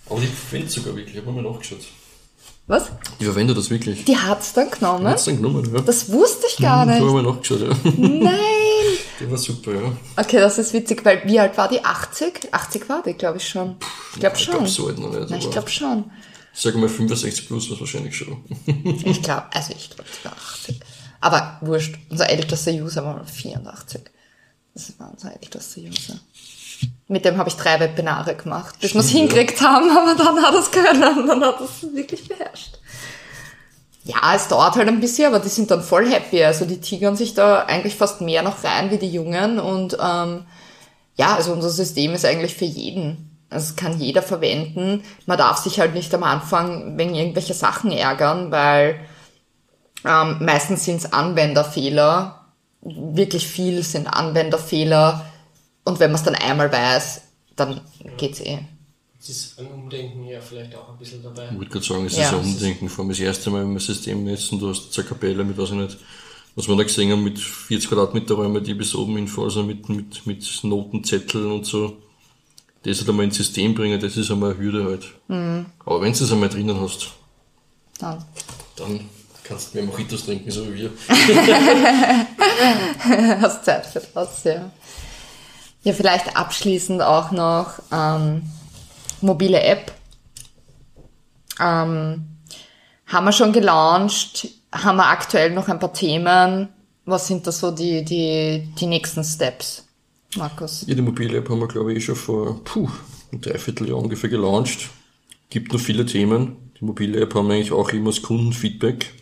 Aber 0.07 0.19
die 0.19 0.27
verwendet 0.27 0.69
sogar 0.69 0.95
wirklich, 0.95 1.15
ich 1.15 1.21
habe 1.25 1.31
mal 1.31 1.41
nachgeschaut. 1.51 1.79
Was? 2.67 2.91
Die 3.19 3.25
verwendet 3.25 3.57
das 3.57 3.71
wirklich. 3.71 4.05
Die 4.05 4.15
hat's 4.15 4.53
dann 4.53 4.69
genommen? 4.69 5.07
Hat's 5.07 5.25
dann 5.25 5.37
genommen, 5.37 5.67
ja. 5.73 5.81
Das 5.81 6.11
wusste 6.11 6.45
ich 6.51 6.57
gar 6.61 6.85
Ich 6.85 6.91
habe 6.91 7.03
nicht. 7.03 7.13
mal 7.13 7.23
nachgeschaut, 7.23 7.61
ja. 7.61 7.69
Nein! 7.97 8.29
Die 9.19 9.31
war 9.31 9.37
super, 9.39 9.73
ja. 9.73 9.91
Okay, 10.15 10.37
das 10.37 10.59
ist 10.59 10.73
witzig, 10.73 11.03
weil 11.03 11.23
wie 11.25 11.39
alt 11.39 11.57
war 11.57 11.69
die? 11.69 11.83
80? 11.83 12.49
80 12.53 12.87
war 12.87 13.01
die, 13.01 13.13
glaube 13.13 13.37
ich 13.37 13.47
schon. 13.49 13.77
Ich 14.13 14.19
glaube 14.19 14.35
Ich 14.37 14.43
schon. 14.43 14.53
glaube 14.53 14.69
so 14.69 14.87
alt 14.87 14.99
noch 14.99 15.11
nicht. 15.11 15.27
Na, 15.31 15.37
ich 15.37 15.49
glaube 15.49 15.69
schon. 15.71 16.03
Ich 16.53 16.61
sage 16.61 16.77
mal 16.77 16.89
65 16.89 17.47
plus 17.47 17.69
was 17.71 17.79
wahrscheinlich 17.79 18.15
schon. 18.15 18.43
Ich 19.05 19.21
glaube, 19.21 19.45
also 19.53 19.73
ich 19.75 19.89
glaube, 19.89 20.09
die 20.09 20.25
war 20.25 20.33
80. 20.33 20.79
Aber 21.21 21.57
wurscht, 21.61 21.95
unser 22.09 22.29
ältester 22.29 22.71
User 22.71 23.03
war 23.05 23.15
mal 23.15 23.25
84. 23.25 24.01
Das 24.73 24.93
war 24.99 25.11
unser 25.11 25.31
ältester 25.33 25.81
User. 25.81 26.19
Mit 27.07 27.25
dem 27.25 27.37
habe 27.37 27.49
ich 27.49 27.55
drei 27.55 27.79
Webinare 27.79 28.35
gemacht, 28.35 28.79
bis 28.79 28.93
wir 28.93 28.99
es 28.99 29.09
Stimmt, 29.09 29.31
ja. 29.31 29.37
hingekriegt 29.37 29.61
haben, 29.61 29.89
aber 29.89 30.15
dann 30.15 30.41
hat 30.43 30.53
es 30.55 30.71
können 30.71 31.27
dann 31.27 31.43
hat 31.43 31.61
es 31.61 31.93
wirklich 31.93 32.27
beherrscht. 32.27 32.77
Ja, 34.05 34.35
es 34.35 34.49
dauert 34.49 34.75
halt 34.75 34.89
ein 34.89 34.99
bisschen, 34.99 35.27
aber 35.27 35.39
die 35.39 35.49
sind 35.49 35.71
dann 35.71 35.81
voll 35.81 36.11
happy. 36.11 36.43
Also 36.43 36.65
die 36.65 36.81
tigern 36.81 37.15
sich 37.15 37.33
da 37.33 37.63
eigentlich 37.63 37.95
fast 37.95 38.19
mehr 38.19 38.43
noch 38.43 38.63
rein 38.63 38.91
wie 38.91 38.97
die 38.97 39.11
Jungen 39.11 39.59
und 39.59 39.97
ähm, 39.99 40.45
ja, 41.15 41.35
also 41.35 41.53
unser 41.53 41.69
System 41.69 42.13
ist 42.13 42.25
eigentlich 42.25 42.55
für 42.55 42.65
jeden. 42.65 43.32
Also 43.53 43.69
es 43.69 43.75
kann 43.75 43.99
jeder 43.99 44.21
verwenden. 44.21 45.03
Man 45.25 45.37
darf 45.37 45.57
sich 45.57 45.79
halt 45.79 45.93
nicht 45.93 46.13
am 46.13 46.23
Anfang 46.23 46.97
wegen 46.97 47.15
irgendwelche 47.15 47.53
Sachen 47.53 47.91
ärgern, 47.91 48.51
weil 48.51 48.99
ähm, 50.05 50.37
meistens 50.41 50.85
sind 50.85 50.97
es 50.97 51.13
Anwenderfehler. 51.13 52.45
Wirklich 52.81 53.47
viel 53.47 53.83
sind 53.83 54.07
Anwenderfehler. 54.07 55.25
Und 55.85 55.99
wenn 55.99 56.11
man 56.11 56.19
es 56.19 56.23
dann 56.23 56.35
einmal 56.35 56.71
weiß, 56.71 57.21
dann 57.55 57.81
geht's 58.17 58.39
eh. 58.41 58.59
Es 59.19 59.29
ist 59.29 59.59
ein 59.59 59.67
Umdenken 59.67 60.25
ja 60.25 60.41
vielleicht 60.41 60.75
auch 60.75 60.89
ein 60.89 60.97
bisschen 60.97 61.23
dabei. 61.23 61.47
Ich 61.49 61.57
würde 61.57 61.69
gerade 61.71 61.85
sagen, 61.85 62.05
es 62.05 62.17
Ja. 62.17 62.23
ist 62.23 62.33
ein 62.33 62.39
Umdenken. 62.39 62.89
Vor 62.89 63.03
allem 63.03 63.09
das 63.09 63.19
erste 63.19 63.49
Mal, 63.49 63.61
wenn 63.61 63.69
wir 63.69 63.77
ein 63.77 63.79
System 63.79 64.23
messen, 64.23 64.59
du 64.59 64.69
hast 64.69 64.97
eine 64.99 65.07
Kapelle 65.07 65.43
mit, 65.45 65.57
weiß 65.57 65.69
ich 65.69 65.75
nicht, 65.75 65.97
was 66.55 66.67
wir 66.67 66.75
da 66.75 66.83
gesehen 66.83 67.11
haben, 67.11 67.23
mit 67.23 67.39
40 67.39 67.89
Quadratmeter 67.89 68.35
Räume, 68.35 68.61
die 68.61 68.73
bis 68.73 68.93
oben 68.93 69.17
in 69.17 69.29
also 69.37 69.63
mit, 69.63 69.87
mit, 69.87 70.27
mit 70.27 70.63
Notenzetteln 70.63 71.51
und 71.51 71.65
so. 71.65 71.97
Das 72.83 72.99
halt 72.99 73.09
einmal 73.09 73.25
ins 73.25 73.37
System 73.37 73.73
bringen, 73.73 73.99
das 73.99 74.17
ist 74.17 74.29
einmal 74.29 74.51
eine 74.51 74.59
Hürde 74.59 74.83
halt. 74.83 75.07
Mhm. 75.27 75.65
Aber 75.85 76.01
wenn 76.01 76.13
du 76.13 76.23
es 76.23 76.31
einmal 76.31 76.49
drinnen 76.49 76.79
hast, 76.79 77.07
Dann. 77.99 78.23
dann 78.75 79.09
kannst 79.43 79.73
du 79.73 79.77
mehr 79.77 79.87
Mojitos 79.87 80.25
trinken, 80.25 80.51
so 80.51 80.67
wie 80.67 80.75
wir. 80.75 80.91
Hast 83.41 83.65
Zeit 83.65 83.85
für 83.85 84.01
das, 84.13 84.43
ja. 84.43 84.69
Ja, 85.83 85.93
vielleicht 85.93 86.35
abschließend 86.35 87.01
auch 87.01 87.31
noch 87.31 87.73
ähm, 87.91 88.43
mobile 89.21 89.61
App. 89.61 89.91
Ähm, 91.59 92.25
haben 93.05 93.25
wir 93.25 93.31
schon 93.33 93.51
gelauncht, 93.51 94.47
haben 94.71 94.95
wir 94.97 95.07
aktuell 95.07 95.51
noch 95.51 95.67
ein 95.67 95.79
paar 95.79 95.93
Themen. 95.93 96.69
Was 97.05 97.27
sind 97.27 97.45
da 97.45 97.51
so 97.51 97.71
die, 97.71 98.03
die, 98.05 98.69
die 98.79 98.87
nächsten 98.87 99.25
Steps, 99.25 99.82
Markus? 100.37 100.85
Ja, 100.87 100.95
die 100.95 101.01
mobile 101.01 101.37
App 101.37 101.49
haben 101.49 101.59
wir, 101.59 101.67
glaube 101.67 101.91
ich, 101.91 101.99
eh 101.99 102.01
schon 102.01 102.15
vor 102.15 102.63
puh, 102.63 102.89
ein 103.31 103.41
Dreivierteljahr 103.41 103.97
ungefähr 103.97 104.29
gelauncht. 104.29 104.89
Gibt 105.49 105.73
noch 105.73 105.79
viele 105.79 106.05
Themen. 106.05 106.55
Die 106.79 106.85
mobile 106.85 107.19
App 107.19 107.35
haben 107.35 107.47
wir 107.47 107.55
eigentlich 107.55 107.71
auch 107.71 107.89
immer 107.89 108.09
das 108.09 108.21
Kundenfeedback. 108.21 109.13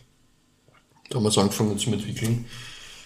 Da 1.10 1.18
haben 1.18 1.24
wir 1.24 1.30
es 1.30 1.38
angefangen 1.38 1.78
zu 1.78 1.92
entwickeln. 1.92 2.46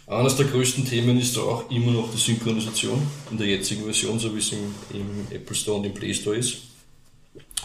Eines 0.07 0.35
der 0.35 0.45
größten 0.45 0.85
Themen 0.85 1.17
ist 1.19 1.35
da 1.35 1.41
auch 1.41 1.71
immer 1.71 1.91
noch 1.91 2.11
die 2.11 2.17
Synchronisation 2.17 3.01
in 3.31 3.37
der 3.37 3.47
jetzigen 3.47 3.83
Version, 3.83 4.19
so 4.19 4.33
wie 4.35 4.39
es 4.39 4.51
im, 4.51 4.59
im 4.93 5.27
Apple 5.31 5.55
Store 5.55 5.79
und 5.79 5.85
im 5.85 5.93
Play 5.93 6.13
Store 6.13 6.35
ist. 6.35 6.57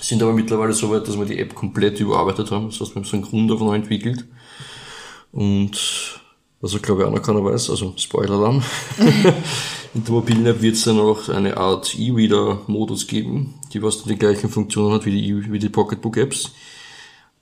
Sind 0.00 0.22
aber 0.22 0.32
mittlerweile 0.32 0.72
so 0.72 0.90
weit, 0.90 1.06
dass 1.06 1.18
wir 1.18 1.26
die 1.26 1.38
App 1.38 1.54
komplett 1.54 2.00
überarbeitet 2.00 2.50
haben. 2.50 2.70
Das 2.70 2.80
heißt, 2.80 2.92
wir 2.92 3.02
haben 3.02 3.04
so 3.04 3.16
einen 3.16 3.26
Grund 3.26 3.52
auf 3.52 3.60
neu 3.60 3.74
entwickelt. 3.74 4.24
Und 5.32 6.19
was 6.60 6.74
ich 6.74 6.82
glaube 6.82 7.02
ich 7.02 7.08
auch 7.08 7.12
noch 7.12 7.22
keiner 7.22 7.44
weiß, 7.44 7.70
also 7.70 7.94
Spoiler-Alarm. 7.96 8.62
In 9.94 10.04
der 10.04 10.12
mobilen 10.12 10.46
App 10.46 10.62
wird 10.62 10.76
es 10.76 10.84
dann 10.84 11.00
auch 11.00 11.28
eine 11.28 11.56
Art 11.56 11.98
E-Reader-Modus 11.98 13.06
geben, 13.06 13.54
die 13.72 13.82
was 13.82 13.98
dann 13.98 14.08
die 14.12 14.18
gleichen 14.18 14.48
Funktionen 14.50 14.92
hat 14.94 15.04
wie 15.04 15.10
die, 15.10 15.28
E- 15.30 15.50
wie 15.50 15.58
die 15.58 15.68
Pocketbook-Apps. 15.68 16.52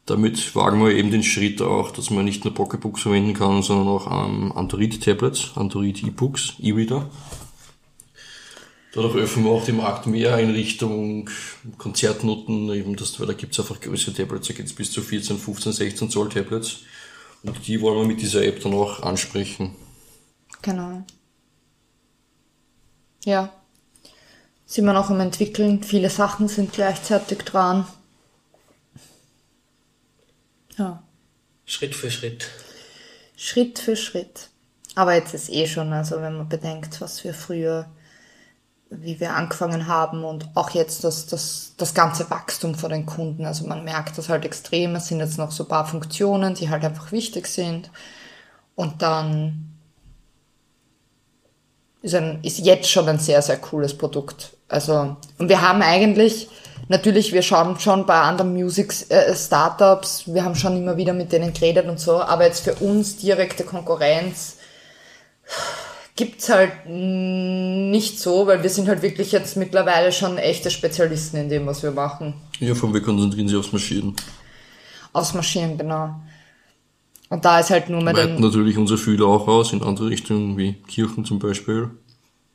Damit 0.06 0.54
wagen 0.56 0.82
wir 0.82 0.92
eben 0.92 1.10
den 1.10 1.22
Schritt 1.22 1.60
auch, 1.60 1.90
dass 1.90 2.08
man 2.08 2.24
nicht 2.24 2.44
nur 2.44 2.54
Pocketbooks 2.54 3.02
verwenden 3.02 3.34
kann, 3.34 3.62
sondern 3.62 3.88
auch 3.88 4.06
ähm, 4.26 4.52
Android-Tablets, 4.52 5.52
Android-E-Books, 5.56 6.54
E-Reader. 6.60 7.10
Dadurch 8.94 9.16
öffnen 9.16 9.44
wir 9.44 9.50
auch 9.50 9.64
den 9.66 9.76
Markt 9.76 10.06
mehr 10.06 10.38
in 10.38 10.50
Richtung 10.50 11.28
Konzertnoten, 11.76 12.72
eben 12.72 12.96
das, 12.96 13.20
weil 13.20 13.26
da 13.26 13.34
gibt's 13.34 13.60
einfach 13.60 13.80
größere 13.80 14.14
Tablets, 14.14 14.48
da 14.48 14.54
geht's 14.54 14.72
bis 14.72 14.90
zu 14.90 15.02
14, 15.02 15.36
15, 15.36 15.72
16 15.72 16.08
Zoll 16.10 16.30
Tablets. 16.30 16.78
Und 17.42 17.66
die 17.66 17.80
wollen 17.80 17.98
wir 18.00 18.06
mit 18.06 18.20
dieser 18.20 18.44
App 18.44 18.60
dann 18.62 18.74
auch 18.74 19.02
ansprechen. 19.02 19.74
Genau. 20.62 21.02
Ja. 23.24 23.52
Sind 24.66 24.84
wir 24.84 24.92
noch 24.92 25.10
am 25.10 25.20
entwickeln. 25.20 25.82
Viele 25.82 26.10
Sachen 26.10 26.48
sind 26.48 26.72
gleichzeitig 26.72 27.38
dran. 27.38 27.86
Ja. 30.76 31.02
Schritt 31.64 31.94
für 31.94 32.10
Schritt. 32.10 32.48
Schritt 33.36 33.78
für 33.78 33.96
Schritt. 33.96 34.48
Aber 34.94 35.14
jetzt 35.14 35.32
ist 35.32 35.50
eh 35.50 35.66
schon, 35.66 35.92
also 35.92 36.20
wenn 36.20 36.36
man 36.36 36.48
bedenkt, 36.48 37.00
was 37.00 37.22
wir 37.22 37.34
früher, 37.34 37.88
wie 38.90 39.20
wir 39.20 39.34
angefangen 39.34 39.86
haben 39.86 40.24
und 40.24 40.48
auch 40.54 40.70
jetzt 40.70 41.04
das, 41.04 41.26
das, 41.26 41.74
das 41.76 41.94
ganze 41.94 42.30
Wachstum 42.30 42.74
von 42.74 42.90
den 42.90 43.04
Kunden. 43.04 43.44
Also 43.44 43.66
man 43.66 43.84
merkt 43.84 44.16
das 44.16 44.28
halt 44.28 44.44
extrem. 44.44 44.96
Es 44.96 45.08
sind 45.08 45.20
jetzt 45.20 45.38
noch 45.38 45.50
so 45.50 45.64
ein 45.64 45.68
paar 45.68 45.86
Funktionen, 45.86 46.54
die 46.54 46.70
halt 46.70 46.84
einfach 46.84 47.12
wichtig 47.12 47.46
sind. 47.48 47.90
Und 48.74 49.02
dann 49.02 49.78
ist, 52.00 52.14
ein, 52.14 52.40
ist 52.42 52.58
jetzt 52.60 52.90
schon 52.90 53.08
ein 53.08 53.18
sehr, 53.18 53.42
sehr 53.42 53.58
cooles 53.58 53.96
Produkt. 53.96 54.56
Also, 54.68 55.16
und 55.38 55.48
wir 55.48 55.60
haben 55.60 55.82
eigentlich, 55.82 56.48
natürlich, 56.88 57.32
wir 57.32 57.42
schauen 57.42 57.78
schon 57.78 58.06
bei 58.06 58.20
anderen 58.20 58.52
Music 58.52 58.94
äh, 59.10 59.34
Startups, 59.34 60.24
wir 60.26 60.44
haben 60.44 60.54
schon 60.54 60.76
immer 60.76 60.96
wieder 60.96 61.12
mit 61.12 61.32
denen 61.32 61.52
geredet 61.52 61.88
und 61.88 62.00
so, 62.00 62.22
aber 62.22 62.44
jetzt 62.44 62.60
für 62.60 62.74
uns 62.74 63.16
direkte 63.16 63.64
Konkurrenz 63.64 64.56
gibt's 66.18 66.48
halt 66.48 66.72
nicht 66.86 68.18
so, 68.18 68.46
weil 68.48 68.60
wir 68.64 68.70
sind 68.70 68.88
halt 68.88 69.02
wirklich 69.02 69.30
jetzt 69.30 69.56
mittlerweile 69.56 70.10
schon 70.10 70.36
echte 70.36 70.68
Spezialisten 70.68 71.36
in 71.36 71.48
dem, 71.48 71.64
was 71.64 71.84
wir 71.84 71.92
machen. 71.92 72.34
Ja, 72.58 72.74
von 72.74 72.92
wir 72.92 73.00
konzentrieren 73.00 73.46
sich 73.46 73.56
aufs 73.56 73.70
Marschieren. 73.70 74.14
Aufs 75.12 75.32
Marschieren, 75.32 75.78
genau. 75.78 76.20
Und 77.28 77.44
da 77.44 77.60
ist 77.60 77.70
halt 77.70 77.88
nur 77.88 78.02
mehr 78.02 78.14
Weiten 78.16 78.40
natürlich 78.42 78.76
unser 78.76 78.98
Fühler 78.98 79.26
auch 79.26 79.46
aus 79.46 79.72
in 79.72 79.80
andere 79.82 80.08
Richtungen, 80.10 80.58
wie 80.58 80.72
Kirchen 80.88 81.24
zum 81.24 81.38
Beispiel. 81.38 81.90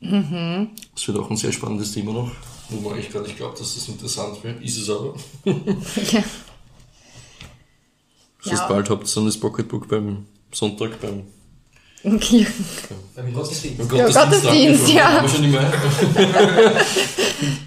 Mhm. 0.00 0.68
Das 0.94 1.08
wird 1.08 1.16
auch 1.18 1.30
ein 1.30 1.36
sehr 1.38 1.52
spannendes 1.52 1.92
Thema 1.92 2.12
noch, 2.12 2.30
wo 2.68 2.80
man 2.82 2.92
eigentlich 2.98 3.10
gar 3.12 3.22
nicht 3.22 3.38
glaubt, 3.38 3.58
dass 3.60 3.74
das 3.76 3.88
interessant 3.88 4.44
wäre. 4.44 4.56
Ist 4.62 4.76
es 4.76 4.90
aber. 4.90 5.14
ja, 5.44 5.54
Das 8.42 8.52
heißt, 8.52 8.62
Ja. 8.62 8.68
bald 8.68 8.90
habt 8.90 9.08
ihr 9.08 9.14
dann 9.14 9.24
das 9.24 9.38
Pocketbook 9.38 9.88
beim 9.88 10.26
Sonntag 10.52 11.00
beim, 11.00 11.22
Kirchen. 12.20 12.64
Beim 13.16 13.32
Gottesdienst. 13.32 13.88
beim 13.88 13.96
Ja, 13.98 14.06
Gottesdienst, 14.08 14.88
ja. 14.90 15.04
Haben 15.04 15.22
wir 15.22 15.28
schon 15.34 15.44
immer. 15.44 15.60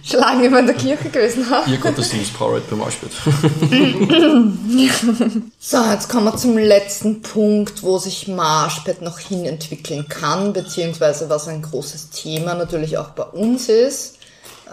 schon 0.04 0.20
lange 0.20 0.42
nicht 0.42 0.52
mehr 0.52 0.60
in 0.60 0.66
der 0.68 0.76
Kirche 0.76 1.10
gewesen 1.10 1.50
habe. 1.50 1.70
Ihr 1.70 1.78
Gottesdienst, 1.78 2.34
Powerade 2.38 2.64
beim 2.70 2.82
Arschbett. 2.82 3.12
So, 5.60 5.78
jetzt 5.92 6.10
kommen 6.10 6.26
wir 6.26 6.38
zum 6.38 6.58
letzten 6.58 7.22
Punkt, 7.22 7.84
wo 7.84 7.98
sich 7.98 8.28
Marschbett 8.28 9.02
noch 9.02 9.20
hin 9.20 9.46
entwickeln 9.46 10.08
kann, 10.08 10.54
beziehungsweise 10.54 11.30
was 11.30 11.48
ein 11.48 11.62
großes 11.62 12.12
Thema 12.12 12.54
natürlich 12.54 12.98
auch 12.98 13.10
bei 13.10 13.24
uns 13.24 13.68
ist, 13.68 14.18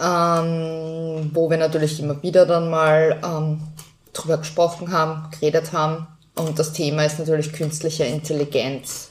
ähm, 0.00 1.30
wo 1.32 1.50
wir 1.50 1.56
natürlich 1.56 2.00
immer 2.00 2.22
wieder 2.22 2.46
dann 2.46 2.70
mal 2.70 3.18
ähm, 3.24 3.60
drüber 4.12 4.38
gesprochen 4.38 4.92
haben, 4.92 5.30
geredet 5.32 5.72
haben. 5.72 6.06
Und 6.36 6.58
das 6.58 6.72
Thema 6.72 7.04
ist 7.04 7.18
natürlich 7.18 7.52
künstliche 7.52 8.04
Intelligenz. 8.04 9.10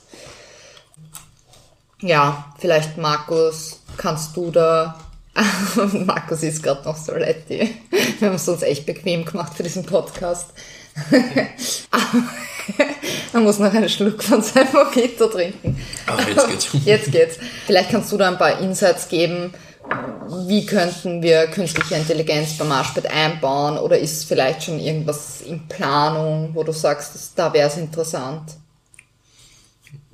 Ja, 2.04 2.54
vielleicht 2.60 2.98
Markus, 2.98 3.80
kannst 3.96 4.36
du 4.36 4.52
da... 4.52 5.00
Markus 6.06 6.44
ist 6.44 6.62
gerade 6.62 6.84
noch 6.84 6.98
so 6.98 7.16
letti. 7.16 7.78
Wir 8.20 8.28
haben 8.28 8.36
es 8.36 8.48
uns 8.48 8.62
echt 8.62 8.86
bequem 8.86 9.24
gemacht 9.24 9.54
für 9.56 9.64
diesen 9.64 9.86
Podcast. 9.86 10.50
er 13.34 13.40
muss 13.40 13.58
noch 13.58 13.74
einen 13.74 13.88
Schluck 13.88 14.22
von 14.22 14.42
seinem 14.42 14.74
Mojito 14.74 15.28
trinken. 15.28 15.80
Ah, 16.06 16.18
jetzt 16.28 16.48
geht's. 16.50 16.68
Jetzt 16.86 17.12
geht's. 17.12 17.38
Vielleicht 17.66 17.92
kannst 17.92 18.12
du 18.12 18.18
da 18.18 18.28
ein 18.28 18.38
paar 18.38 18.60
Insights 18.60 19.08
geben. 19.08 19.54
Wie 20.48 20.66
könnten 20.66 21.22
wir 21.24 21.48
künstliche 21.48 21.96
Intelligenz 21.96 22.58
beim 22.58 22.68
Marschbett 22.68 23.10
einbauen? 23.10 23.78
Oder 23.78 23.98
ist 23.98 24.26
vielleicht 24.26 24.64
schon 24.64 24.78
irgendwas 24.78 25.40
in 25.40 25.70
Planung, 25.70 26.50
wo 26.54 26.64
du 26.64 26.74
sagst, 26.74 27.32
da 27.38 27.54
wäre 27.54 27.70
es 27.70 27.78
interessant? 27.78 28.58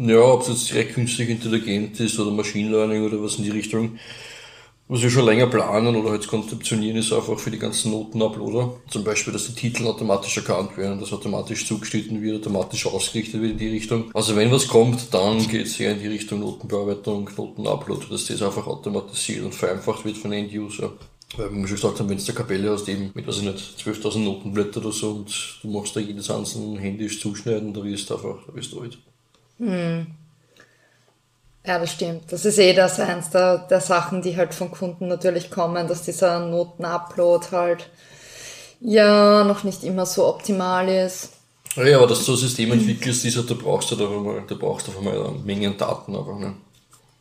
Ja, 0.01 0.21
ob 0.21 0.43
es 0.43 0.47
jetzt 0.47 0.71
direkt 0.71 0.93
künstlich 0.93 1.27
intelligent 1.27 1.99
ist 1.99 2.17
oder 2.17 2.31
Machine 2.31 2.69
Learning 2.69 3.03
oder 3.03 3.21
was 3.21 3.35
in 3.35 3.43
die 3.43 3.49
Richtung. 3.49 3.99
Was 4.87 5.01
wir 5.01 5.09
schon 5.09 5.25
länger 5.25 5.47
planen 5.47 5.93
oder 5.93 6.11
halt 6.11 6.25
konzeptionieren, 6.25 6.95
ist 6.95 7.11
einfach 7.11 7.37
für 7.37 7.51
die 7.51 7.59
ganzen 7.59 7.91
Notenuploader. 7.91 8.77
Zum 8.89 9.03
Beispiel, 9.03 9.33
dass 9.33 9.47
die 9.47 9.55
Titel 9.55 9.85
automatisch 9.85 10.37
erkannt 10.37 10.77
werden, 10.77 11.01
dass 11.01 11.11
automatisch 11.11 11.67
zugeschnitten 11.67 12.21
wird, 12.21 12.37
automatisch 12.37 12.87
ausgerichtet 12.87 13.41
wird 13.41 13.51
in 13.51 13.57
die 13.57 13.67
Richtung. 13.67 14.09
Also 14.13 14.37
wenn 14.37 14.49
was 14.51 14.69
kommt, 14.69 15.13
dann 15.13 15.45
geht 15.49 15.67
es 15.67 15.77
eher 15.77 15.91
in 15.91 15.99
die 15.99 16.07
Richtung 16.07 16.39
Notenbearbeitung, 16.39 17.29
Notenupload, 17.35 18.05
dass 18.09 18.27
das 18.27 18.41
einfach 18.41 18.67
automatisiert 18.67 19.43
und 19.43 19.53
vereinfacht 19.53 20.05
wird 20.05 20.17
von 20.17 20.31
End-User. 20.31 20.93
Weil 21.35 21.51
wir 21.51 21.67
schon 21.67 21.75
gesagt 21.75 21.99
haben, 21.99 22.09
wenn 22.09 22.17
du 22.17 22.23
eine 22.23 22.33
Kapelle 22.33 22.71
hast, 22.71 22.87
eben 22.87 23.11
mit, 23.13 23.27
weiß 23.27 23.39
ich 23.39 23.43
nicht, 23.43 23.75
12.000 23.85 24.19
Notenblätter 24.19 24.79
oder 24.79 24.93
so 24.93 25.11
und 25.11 25.59
du 25.61 25.67
machst 25.67 25.93
da 25.93 25.99
jedes 25.99 26.31
einzelne 26.31 26.79
händisch 26.79 27.19
zuschneiden, 27.19 27.73
da 27.73 27.83
wirst 27.83 28.09
du 28.09 28.15
einfach, 28.15 28.37
da 28.47 28.55
wirst 28.55 28.71
du 28.71 28.79
alt. 28.79 28.97
Ja, 31.65 31.77
das 31.77 31.91
stimmt. 31.91 32.31
Das 32.31 32.45
ist 32.45 32.57
eh 32.57 32.73
das 32.73 32.99
eins 32.99 33.29
der, 33.29 33.59
der 33.59 33.81
Sachen, 33.81 34.21
die 34.21 34.35
halt 34.37 34.53
von 34.53 34.71
Kunden 34.71 35.07
natürlich 35.07 35.51
kommen, 35.51 35.87
dass 35.87 36.03
dieser 36.03 36.39
Notenupload 36.39 37.47
halt 37.51 37.89
ja 38.79 39.43
noch 39.43 39.63
nicht 39.63 39.83
immer 39.83 40.05
so 40.05 40.27
optimal 40.27 40.87
ist. 40.87 41.33
Ja, 41.75 41.97
aber 41.97 42.07
dass 42.07 42.25
du 42.25 42.31
ein 42.31 42.37
System 42.37 42.71
entwickelst, 42.71 43.25
ist 43.25 43.37
halt, 43.37 43.51
da 43.51 43.53
brauchst 43.53 43.91
du 43.91 43.95
da 43.95 44.09
einmal, 44.09 44.43
da 44.47 44.55
brauchst 44.55 44.87
du 44.87 44.91
auf 44.91 44.97
einmal 44.97 45.23
eine 45.23 45.37
Menge 45.39 45.67
an 45.67 45.77
Daten 45.77 46.15
einfach, 46.15 46.39
ne? 46.39 46.55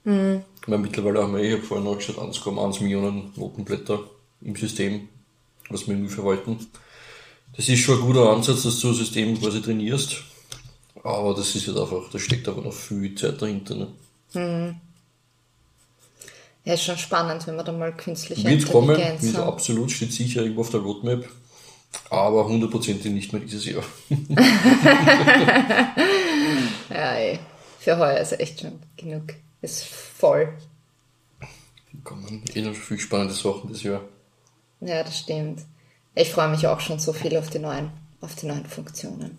Mhm. 0.05 0.43
Weil 0.66 0.78
mittlerweile 0.78 1.22
haben 1.22 1.36
wir, 1.36 1.43
ich 1.43 1.53
habe 1.53 1.62
vorhin 1.62 1.84
noch 1.84 1.97
geschaut, 1.97 2.18
1,1 2.18 2.82
Millionen 2.82 3.32
Notenblätter 3.36 4.01
im 4.41 4.57
System, 4.57 5.09
was 5.68 5.86
wir 5.86 5.95
irgendwie 5.95 6.14
verwalten. 6.14 6.59
Das 7.57 7.68
ist 7.68 7.80
schon 7.80 7.99
ein 7.99 8.07
guter 8.07 8.30
Ansatz, 8.30 8.62
dass 8.62 8.80
du 8.80 8.89
ein 8.89 8.95
System 8.95 9.39
quasi 9.39 9.61
trainierst. 9.61 10.22
Aber 11.05 11.34
das 11.34 11.55
ist 11.55 11.66
halt 11.68 11.78
einfach, 11.78 12.11
da 12.11 12.18
steckt 12.18 12.49
aber 12.49 12.62
noch 12.62 12.72
viel 12.72 13.14
Zeit 13.14 13.40
dahinter, 13.40 13.74
ne? 13.74 14.74
Ja, 16.64 16.74
ist 16.74 16.84
schon 16.84 16.99
spannend, 16.99 17.46
wenn 17.46 17.57
wir 17.57 17.64
da 17.64 17.72
mal 17.72 17.96
künstliche 17.96 18.46
Wird 18.46 18.70
kommen, 18.70 18.96
wird 18.96 19.36
absolut, 19.36 19.90
steht 19.90 20.12
sicher 20.12 20.42
irgendwo 20.42 20.61
auf 20.62 20.70
der 20.70 20.80
Roadmap. 20.80 21.24
Aber 22.11 22.46
hundertprozentig 22.46 23.11
nicht 23.12 23.32
mehr 23.32 23.40
dieses 23.42 23.64
Jahr. 23.64 23.84
Ja, 26.90 27.12
ey. 27.14 27.38
Für 27.78 27.99
heuer 27.99 28.18
ist 28.18 28.38
echt 28.40 28.61
schon 28.61 28.80
genug. 28.96 29.34
Ist 29.62 29.84
voll. 29.84 30.53
Kommen 32.05 32.42
eh 32.55 32.62
noch 32.62 32.74
viel 32.74 32.99
spannende 32.99 33.34
Sachen 33.34 33.70
das 33.70 33.82
Jahr. 33.82 34.03
Ja, 34.80 35.03
das 35.03 35.18
stimmt. 35.18 35.62
Ich 36.14 36.30
freue 36.30 36.49
mich 36.49 36.66
auch 36.66 36.80
schon 36.80 36.99
so 36.99 37.12
viel 37.12 37.36
auf 37.36 37.51
die 37.51 37.59
neuen, 37.59 37.90
auf 38.20 38.34
die 38.34 38.46
neuen 38.46 38.66
Funktionen. 38.66 39.38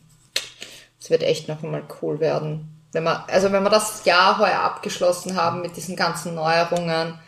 Es 1.00 1.10
wird 1.10 1.24
echt 1.24 1.48
noch 1.48 1.64
einmal 1.64 1.84
cool 2.02 2.20
werden. 2.20 2.76
Wenn 2.92 3.04
wir, 3.04 3.30
also 3.30 3.52
wenn 3.52 3.64
wir 3.64 3.70
das 3.70 4.04
Jahr 4.06 4.40
heuer 4.40 4.60
abgeschlossen 4.60 5.36
haben 5.36 5.62
mit 5.62 5.78
diesen 5.78 5.96
ganzen 5.96 6.36
Neuerungen, 6.36 7.20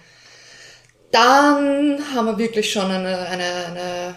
dann 1.12 2.00
haben 2.16 2.26
wir 2.26 2.38
wirklich 2.38 2.72
schon 2.72 2.90
eine, 2.90 3.18
eine, 3.28 3.66
eine 3.66 4.16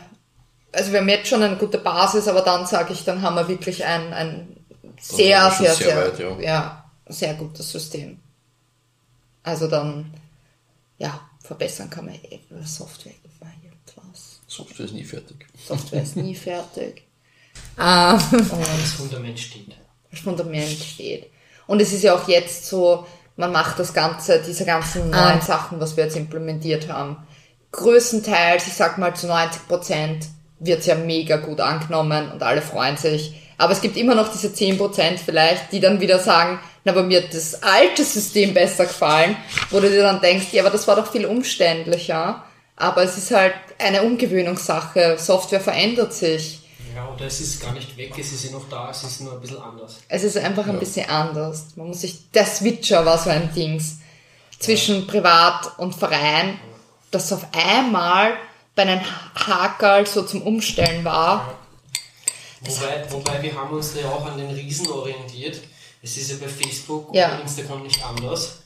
also 0.73 0.93
wir 0.93 1.01
haben 1.01 1.09
jetzt 1.09 1.29
schon 1.29 1.43
eine 1.43 1.57
gute 1.57 1.79
Basis, 1.79 2.29
aber 2.29 2.43
dann 2.43 2.67
sage 2.67 2.93
ich, 2.93 3.05
dann 3.05 3.23
haben 3.23 3.37
wir 3.37 3.49
wirklich 3.49 3.85
ein, 3.85 4.13
ein 4.13 4.57
sehr, 5.01 5.51
sehr, 5.51 5.75
sehr, 5.75 5.87
sehr 5.87 5.97
weit, 5.97 6.19
ja. 6.19 6.41
ja, 6.41 6.91
sehr 7.09 7.35
gutes 7.35 7.71
System. 7.71 8.21
Also 9.43 9.69
dann, 9.69 10.13
ja, 10.99 11.21
verbessern 11.41 11.91
kann 11.91 12.07
man 12.07 12.15
eh 12.15 12.41
über 12.49 12.65
Software 12.65 13.13
immer 13.25 13.53
irgendwas. 13.63 14.41
Software 14.47 14.87
ist 14.87 14.95
nie 14.95 15.05
fertig. 15.05 15.47
Software 15.67 16.03
ist 16.03 16.17
nie 16.17 16.35
fertig. 16.35 17.05
Ähm, 17.79 18.19
Das 18.31 18.93
Fundament 18.93 19.39
steht. 19.39 19.77
das 20.11 20.21
Fundament 20.21 20.79
steht. 20.79 21.31
Und 21.67 21.81
es 21.81 21.93
ist 21.93 22.03
ja 22.03 22.15
auch 22.15 22.29
jetzt 22.29 22.67
so, 22.67 23.07
man 23.37 23.53
macht 23.53 23.79
das 23.79 23.93
Ganze, 23.95 24.41
diese 24.47 24.65
ganzen 24.65 25.11
neuen 25.11 25.41
Sachen, 25.41 25.81
was 25.81 25.97
wir 25.97 26.05
jetzt 26.05 26.17
implementiert 26.17 26.89
haben, 26.89 27.17
größtenteils, 27.73 28.67
ich 28.67 28.75
sag 28.75 28.99
mal 28.99 29.15
zu 29.15 29.27
90 29.27 29.67
Prozent, 29.67 30.27
wird's 30.61 30.87
ja 30.87 30.95
mega 30.95 31.37
gut 31.37 31.61
angenommen 31.61 32.31
und 32.33 32.43
alle 32.43 32.63
freuen 32.63 32.97
sich. 32.97 33.35
Aber 33.59 33.73
es 33.73 33.81
gibt 33.81 33.97
immer 33.97 34.15
noch 34.15 34.31
diese 34.33 34.53
10 34.53 34.79
Prozent 34.79 35.21
vielleicht, 35.21 35.73
die 35.73 35.81
dann 35.81 36.01
wieder 36.01 36.19
sagen, 36.19 36.59
na, 36.85 36.93
aber 36.93 37.03
mir 37.03 37.23
hat 37.23 37.33
das 37.35 37.63
alte 37.63 38.05
System 38.05 38.53
besser 38.55 38.85
gefallen, 38.85 39.37
wo 39.71 39.81
du 39.81 39.89
dir 39.89 40.03
dann 40.03 40.21
denkst, 40.21 40.49
ja, 40.53 40.63
aber 40.63 40.71
das 40.71 40.87
war 40.87 40.97
doch 40.97 41.11
viel 41.11 41.25
umständlicher. 41.27 42.45
Aber 42.77 43.03
es 43.03 43.17
ist 43.17 43.31
halt 43.31 43.55
eine 43.79 44.03
Umgewöhnungssache. 44.03 45.17
Software 45.19 45.61
verändert 45.61 46.13
sich. 46.13 46.61
Ja, 46.95 47.09
oder 47.13 47.27
es 47.27 47.41
ist 47.41 47.61
gar 47.61 47.73
nicht 47.73 47.97
weg, 47.97 48.15
es 48.19 48.33
ist 48.33 48.45
ja 48.45 48.51
noch 48.53 48.69
da, 48.69 48.91
es 48.91 49.03
ist 49.03 49.21
nur 49.23 49.33
ein 49.33 49.41
bisschen 49.41 49.61
anders. 49.61 49.97
Es 50.09 50.23
ist 50.23 50.37
einfach 50.37 50.67
ein 50.67 50.79
bisschen 50.79 51.09
anders. 51.09 51.67
Man 51.77 51.89
muss 51.89 52.03
sich, 52.03 52.31
der 52.31 52.47
Switcher 52.47 53.05
war 53.05 53.19
so 53.19 53.31
ein 53.31 53.53
Dings 53.53 53.99
zwischen 54.59 55.07
Privat 55.07 55.79
und 55.79 55.95
Verein, 55.95 56.59
das 57.11 57.33
auf 57.33 57.47
einmal 57.53 58.35
bei 58.75 58.83
einem 58.83 59.01
Hakerl 59.35 60.07
so 60.07 60.23
zum 60.23 60.43
Umstellen 60.43 61.05
war. 61.05 61.55
Wobei, 62.61 63.05
wobei 63.11 63.43
wir 63.43 63.55
haben 63.55 63.75
uns 63.75 63.95
da 63.95 64.01
ja 64.01 64.09
auch 64.11 64.25
an 64.27 64.39
den 64.39 64.51
Riesen 64.51 64.87
orientiert. 64.89 65.61
Es 66.03 66.17
ist 66.17 66.31
ja 66.31 66.37
bei 66.41 66.49
Facebook 66.49 67.15
Ja. 67.15 67.35
und 67.35 67.43
Instagram 67.43 67.83
nicht 67.83 68.05
anders. 68.05 68.59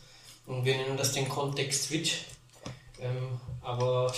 Und 0.46 0.64
wir 0.64 0.76
nennen 0.76 0.96
das 0.96 1.12
den 1.12 1.28
Kontext-Switch. 1.28 2.22
Ähm, 3.00 3.40
aber 3.62 4.12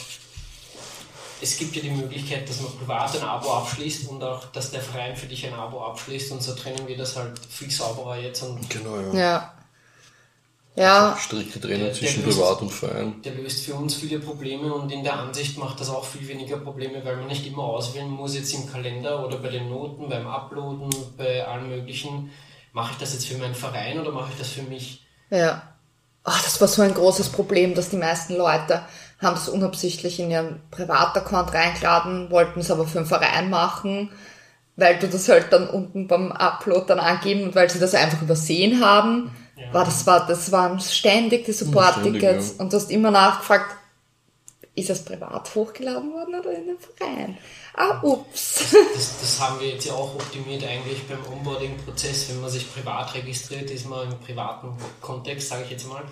es 1.43 1.57
gibt 1.59 1.75
ja 1.77 1.83
die 1.83 1.91
Möglichkeit, 1.91 2.49
dass 2.49 2.61
man 2.61 2.73
privat 2.79 3.17
ein 3.17 3.23
Abo 3.23 3.53
abschließt 3.53 4.09
und 4.09 4.23
auch, 4.23 4.45
dass 4.47 4.71
der 4.71 4.81
Verein 4.81 5.17
für 5.17 5.27
dich 5.27 5.47
ein 5.47 5.55
Abo 5.55 5.85
abschließt. 5.85 6.33
Und 6.33 6.43
so 6.43 6.55
trennen 6.55 6.87
wir 6.87 6.97
das 6.97 7.17
halt 7.17 7.39
viel 7.49 7.71
sauberer 7.71 8.17
jetzt. 8.19 8.43
Und 8.43 8.69
Genau, 8.71 8.99
ja. 8.99 9.13
Ja. 9.15 9.55
Ja, 10.77 11.17
Strikte 11.21 11.61
Trennung 11.61 11.87
Der- 11.87 11.93
zwischen 11.95 12.21
der 12.23 12.29
löst- 12.29 12.39
Privat 12.39 12.63
und 12.63 12.71
Verein. 12.71 13.23
der 13.23 13.35
löst 13.35 13.65
für 13.65 13.75
uns 13.75 13.95
viele 13.97 14.21
Probleme 14.21 14.73
und 14.73 14.91
in 14.93 15.03
der 15.03 15.15
Ansicht 15.15 15.59
macht 15.59 15.81
das 15.81 15.91
auch 15.91 16.05
viel 16.05 16.27
weniger 16.29 16.59
Probleme, 16.59 17.05
weil 17.05 17.17
man 17.17 17.27
nicht 17.27 17.45
immer 17.45 17.65
auswählen 17.65 18.09
muss, 18.09 18.37
jetzt 18.37 18.55
im 18.55 18.71
Kalender 18.71 19.27
oder 19.27 19.39
bei 19.39 19.49
den 19.49 19.69
Noten, 19.69 20.09
beim 20.09 20.27
Uploaden, 20.29 20.89
bei 21.19 21.45
allem 21.45 21.69
Möglichen. 21.71 22.31
Mache 22.73 22.93
ich 22.93 22.99
das 22.99 23.13
jetzt 23.15 23.27
für 23.27 23.37
meinen 23.37 23.55
Verein 23.57 23.99
oder 23.99 24.13
mache 24.13 24.31
ich 24.33 24.39
das 24.39 24.49
für 24.49 24.63
mich? 24.63 25.05
ja. 25.31 25.63
Oh, 26.23 26.33
das 26.45 26.61
war 26.61 26.69
so 26.69 26.83
ein 26.83 26.93
großes 26.93 27.31
Problem, 27.31 27.75
dass 27.75 27.89
die 27.89 27.97
meisten 27.97 28.37
Leute 28.37 28.83
haben 29.21 29.35
das 29.35 29.49
unabsichtlich 29.49 30.19
in 30.19 30.31
ihren 30.31 30.61
Privataccount 30.71 31.53
reingeladen, 31.53 32.31
wollten 32.31 32.61
es 32.61 32.71
aber 32.71 32.87
für 32.87 32.99
einen 32.99 33.07
Verein 33.07 33.51
machen, 33.51 34.11
weil 34.77 34.99
du 34.99 35.09
das 35.09 35.29
halt 35.29 35.53
dann 35.53 35.69
unten 35.69 36.09
beim 36.09 36.33
Upload 36.33 36.87
dann 36.89 36.99
angeben 36.99 37.45
und 37.45 37.55
weil 37.55 37.69
sie 37.69 37.79
das 37.79 37.95
einfach 37.95 38.23
übersehen 38.23 38.85
haben. 38.85 39.31
Ja. 39.57 39.75
War 39.75 39.85
das, 39.85 40.07
war, 40.07 40.27
das 40.27 40.51
waren 40.53 40.81
ständig 40.81 41.45
die 41.45 41.53
Support-Tickets 41.53 42.55
ja. 42.57 42.63
und 42.63 42.73
du 42.73 42.77
hast 42.79 42.91
immer 42.91 43.11
nachgefragt, 43.11 43.77
ist 44.75 44.89
es 44.89 45.05
privat 45.05 45.55
hochgeladen 45.55 46.13
worden 46.13 46.35
oder 46.41 46.53
in 46.53 46.67
den 46.67 46.79
Verein? 46.79 47.37
Ah, 47.75 48.01
ups. 48.03 48.75
Das, 48.95 49.21
das 49.21 49.41
haben 49.41 49.61
wir 49.61 49.69
jetzt 49.69 49.85
ja 49.85 49.93
auch 49.93 50.15
optimiert 50.15 50.65
eigentlich 50.65 51.07
beim 51.07 51.21
Onboarding-Prozess. 51.31 52.31
Wenn 52.31 52.41
man 52.41 52.51
sich 52.51 52.73
privat 52.73 53.15
registriert, 53.15 53.71
ist 53.71 53.89
man 53.89 54.11
im 54.11 54.19
privaten 54.19 54.73
Kontext, 55.01 55.49
sage 55.49 55.65
ich 55.65 55.71
jetzt 55.71 55.89
mal. 55.89 56.03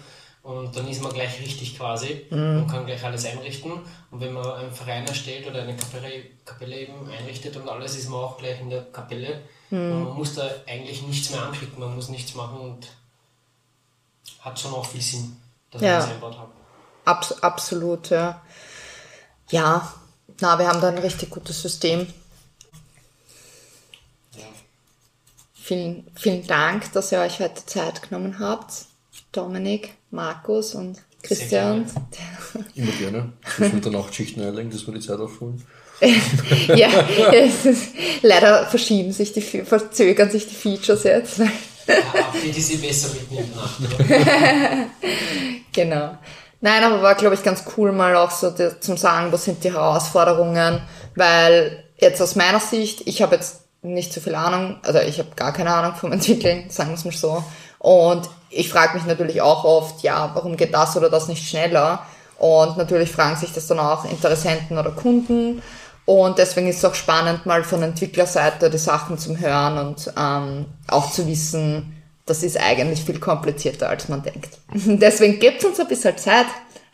Und 0.43 0.75
dann 0.75 0.89
ist 0.89 1.03
man 1.03 1.13
gleich 1.13 1.41
richtig 1.41 1.77
quasi 1.77 2.25
und 2.31 2.67
kann 2.69 2.87
gleich 2.87 3.05
alles 3.05 3.25
einrichten. 3.27 3.73
Und 4.11 4.21
wenn 4.21 4.33
man 4.33 4.47
einen 4.53 4.73
Verein 4.73 5.07
erstellt 5.07 5.47
oder 5.47 5.63
eine 5.63 5.77
Kapelle, 5.77 6.25
Kapelle 6.45 6.79
eben 6.79 7.11
einrichtet 7.11 7.57
und 7.57 7.69
alles, 7.69 7.97
ist 7.97 8.09
man 8.09 8.21
auch 8.21 8.39
gleich 8.39 8.59
in 8.61 8.71
der 8.71 8.85
Kapelle. 8.85 9.43
Und 9.71 10.05
man 10.05 10.17
muss 10.17 10.35
da 10.35 10.49
eigentlich 10.67 11.03
nichts 11.03 11.31
mehr 11.31 11.43
anklicken, 11.43 11.79
man 11.79 11.95
muss 11.95 12.09
nichts 12.09 12.35
machen 12.35 12.59
und 12.61 12.87
hat 14.41 14.59
schon 14.59 14.73
auch 14.73 14.87
viel 14.87 15.03
Sinn, 15.03 15.37
dass 15.71 15.83
Ja. 15.83 15.91
man 15.91 16.01
das 16.01 16.11
einbaut 16.11 16.39
hat. 16.39 16.49
Abs 17.05 17.33
absolut, 17.43 18.09
ja. 18.11 18.41
Ja, 19.51 19.93
na, 20.41 20.59
wir 20.59 20.69
haben 20.69 20.81
da 20.81 20.89
ein 20.89 20.99
richtig 20.99 21.31
gutes 21.31 21.61
System. 21.61 22.07
Ja. 24.37 24.45
Vielen, 25.55 26.11
vielen 26.15 26.47
Dank, 26.47 26.93
dass 26.93 27.13
ihr 27.13 27.19
euch 27.21 27.41
heute 27.41 27.67
Zeit 27.67 28.03
genommen 28.09 28.39
habt. 28.39 28.87
Dominik, 29.33 29.95
Markus 30.11 30.75
und 30.75 30.99
Christian. 31.23 31.87
Immer 32.75 32.93
gerne. 32.93 33.33
Mit 33.59 33.85
der 33.85 33.93
Nachtschichten 33.93 34.43
einlegen, 34.43 34.71
dass 34.71 34.87
wir 34.87 34.95
die 34.95 35.01
Zeit 35.01 35.19
auffüllen. 35.21 35.63
ja, 36.77 36.89
es 37.33 37.65
ist, 37.67 37.89
leider 38.23 38.67
verschieben 38.67 39.13
sich 39.13 39.33
die, 39.33 39.41
verzögern 39.41 40.31
sich 40.31 40.47
die 40.47 40.55
Features 40.55 41.03
jetzt. 41.03 41.41
weil- 41.41 41.51
Ja, 41.89 42.21
Update 42.21 42.57
ist 42.57 42.73
eh 42.73 42.77
besser. 42.77 43.09
Oder? 43.31 43.43
Genau. 45.73 46.17
Nein, 46.61 46.83
aber 46.83 47.03
war, 47.03 47.15
glaube 47.15 47.35
ich, 47.35 47.43
ganz 47.43 47.63
cool, 47.77 47.93
mal 47.93 48.17
auch 48.17 48.31
so 48.33 48.51
die, 48.51 48.69
zum 48.81 48.97
Sagen, 48.97 49.31
was 49.33 49.45
sind 49.45 49.63
die 49.63 49.73
Herausforderungen, 49.73 50.81
weil 51.15 51.85
jetzt 52.01 52.21
aus 52.21 52.35
meiner 52.35 52.59
Sicht, 52.61 53.03
ich 53.07 53.23
habe 53.23 53.37
jetzt 53.37 53.61
nicht 53.83 54.13
so 54.13 54.21
viel 54.21 54.35
Ahnung, 54.35 54.79
also 54.83 54.99
ich 55.01 55.19
habe 55.21 55.29
gar 55.37 55.53
keine 55.53 55.73
Ahnung 55.73 55.95
vom 55.95 56.11
Entwickeln, 56.11 56.69
sagen 56.69 56.91
wir 56.91 56.95
es 56.97 57.05
mal 57.05 57.13
so. 57.13 57.45
Und 57.79 58.29
ich 58.51 58.69
frage 58.71 58.95
mich 58.95 59.07
natürlich 59.07 59.41
auch 59.41 59.65
oft, 59.65 60.03
ja, 60.03 60.31
warum 60.35 60.57
geht 60.57 60.75
das 60.75 60.97
oder 60.97 61.11
das 61.11 61.29
nicht 61.29 61.49
schneller? 61.49 62.05
Und 62.39 62.77
natürlich 62.77 63.11
fragen 63.11 63.37
sich 63.37 63.53
das 63.53 63.67
dann 63.67 63.79
auch 63.79 64.05
Interessenten 64.05 64.79
oder 64.79 64.91
Kunden. 64.91 65.63
Und 66.07 66.39
deswegen 66.39 66.69
ist 66.69 66.79
es 66.79 66.85
auch 66.85 66.95
spannend, 66.95 67.45
mal 67.45 67.63
von 67.63 67.83
Entwicklerseite 67.83 68.71
die 68.71 68.79
Sachen 68.79 69.19
zum 69.19 69.39
Hören 69.39 69.77
und 69.79 70.11
ähm, 70.19 70.65
auch 70.87 71.11
zu 71.11 71.27
wissen, 71.27 71.95
das 72.25 72.43
ist 72.43 72.59
eigentlich 72.59 73.01
viel 73.01 73.19
komplizierter, 73.19 73.89
als 73.89 74.09
man 74.09 74.23
denkt. 74.23 74.59
Deswegen 74.73 75.39
gebt 75.39 75.65
uns 75.65 75.81
ein 75.81 75.89
bisschen 75.89 76.17
Zeit, 76.17 76.47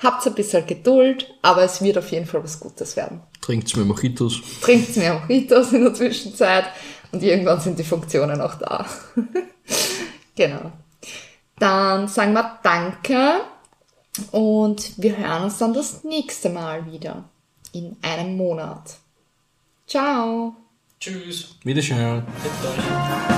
habt 0.03 0.26
ein 0.26 0.35
bisschen 0.35 0.66
Geduld, 0.66 1.32
aber 1.43 1.62
es 1.62 1.80
wird 1.82 1.99
auf 1.99 2.11
jeden 2.11 2.26
Fall 2.26 2.43
was 2.43 2.59
Gutes 2.59 2.97
werden. 2.97 3.20
Trinkt's 3.41 3.76
mir 3.76 3.85
Mojitos. 3.85 4.41
Trinkt 4.61 4.97
mehr 4.97 5.14
Mojitos 5.20 5.72
in 5.72 5.85
der 5.85 5.95
Zwischenzeit 5.95 6.64
und 7.12 7.22
irgendwann 7.22 7.61
sind 7.61 7.78
die 7.78 7.85
Funktionen 7.85 8.41
auch 8.41 8.55
da. 8.57 8.87
genau. 10.35 10.72
Dann 11.59 12.09
sagen 12.09 12.32
wir 12.32 12.59
Danke 12.62 13.43
und 14.32 14.93
wir 14.97 15.16
hören 15.16 15.45
uns 15.45 15.59
dann 15.59 15.74
das 15.74 16.05
nächste 16.05 16.51
Mal 16.51 16.91
wieder 16.91 17.24
in 17.72 17.97
einem 18.03 18.37
Monat. 18.37 18.97
Ciao! 19.87 20.57
Tschüss. 21.01 21.57
Euch. 22.66 23.35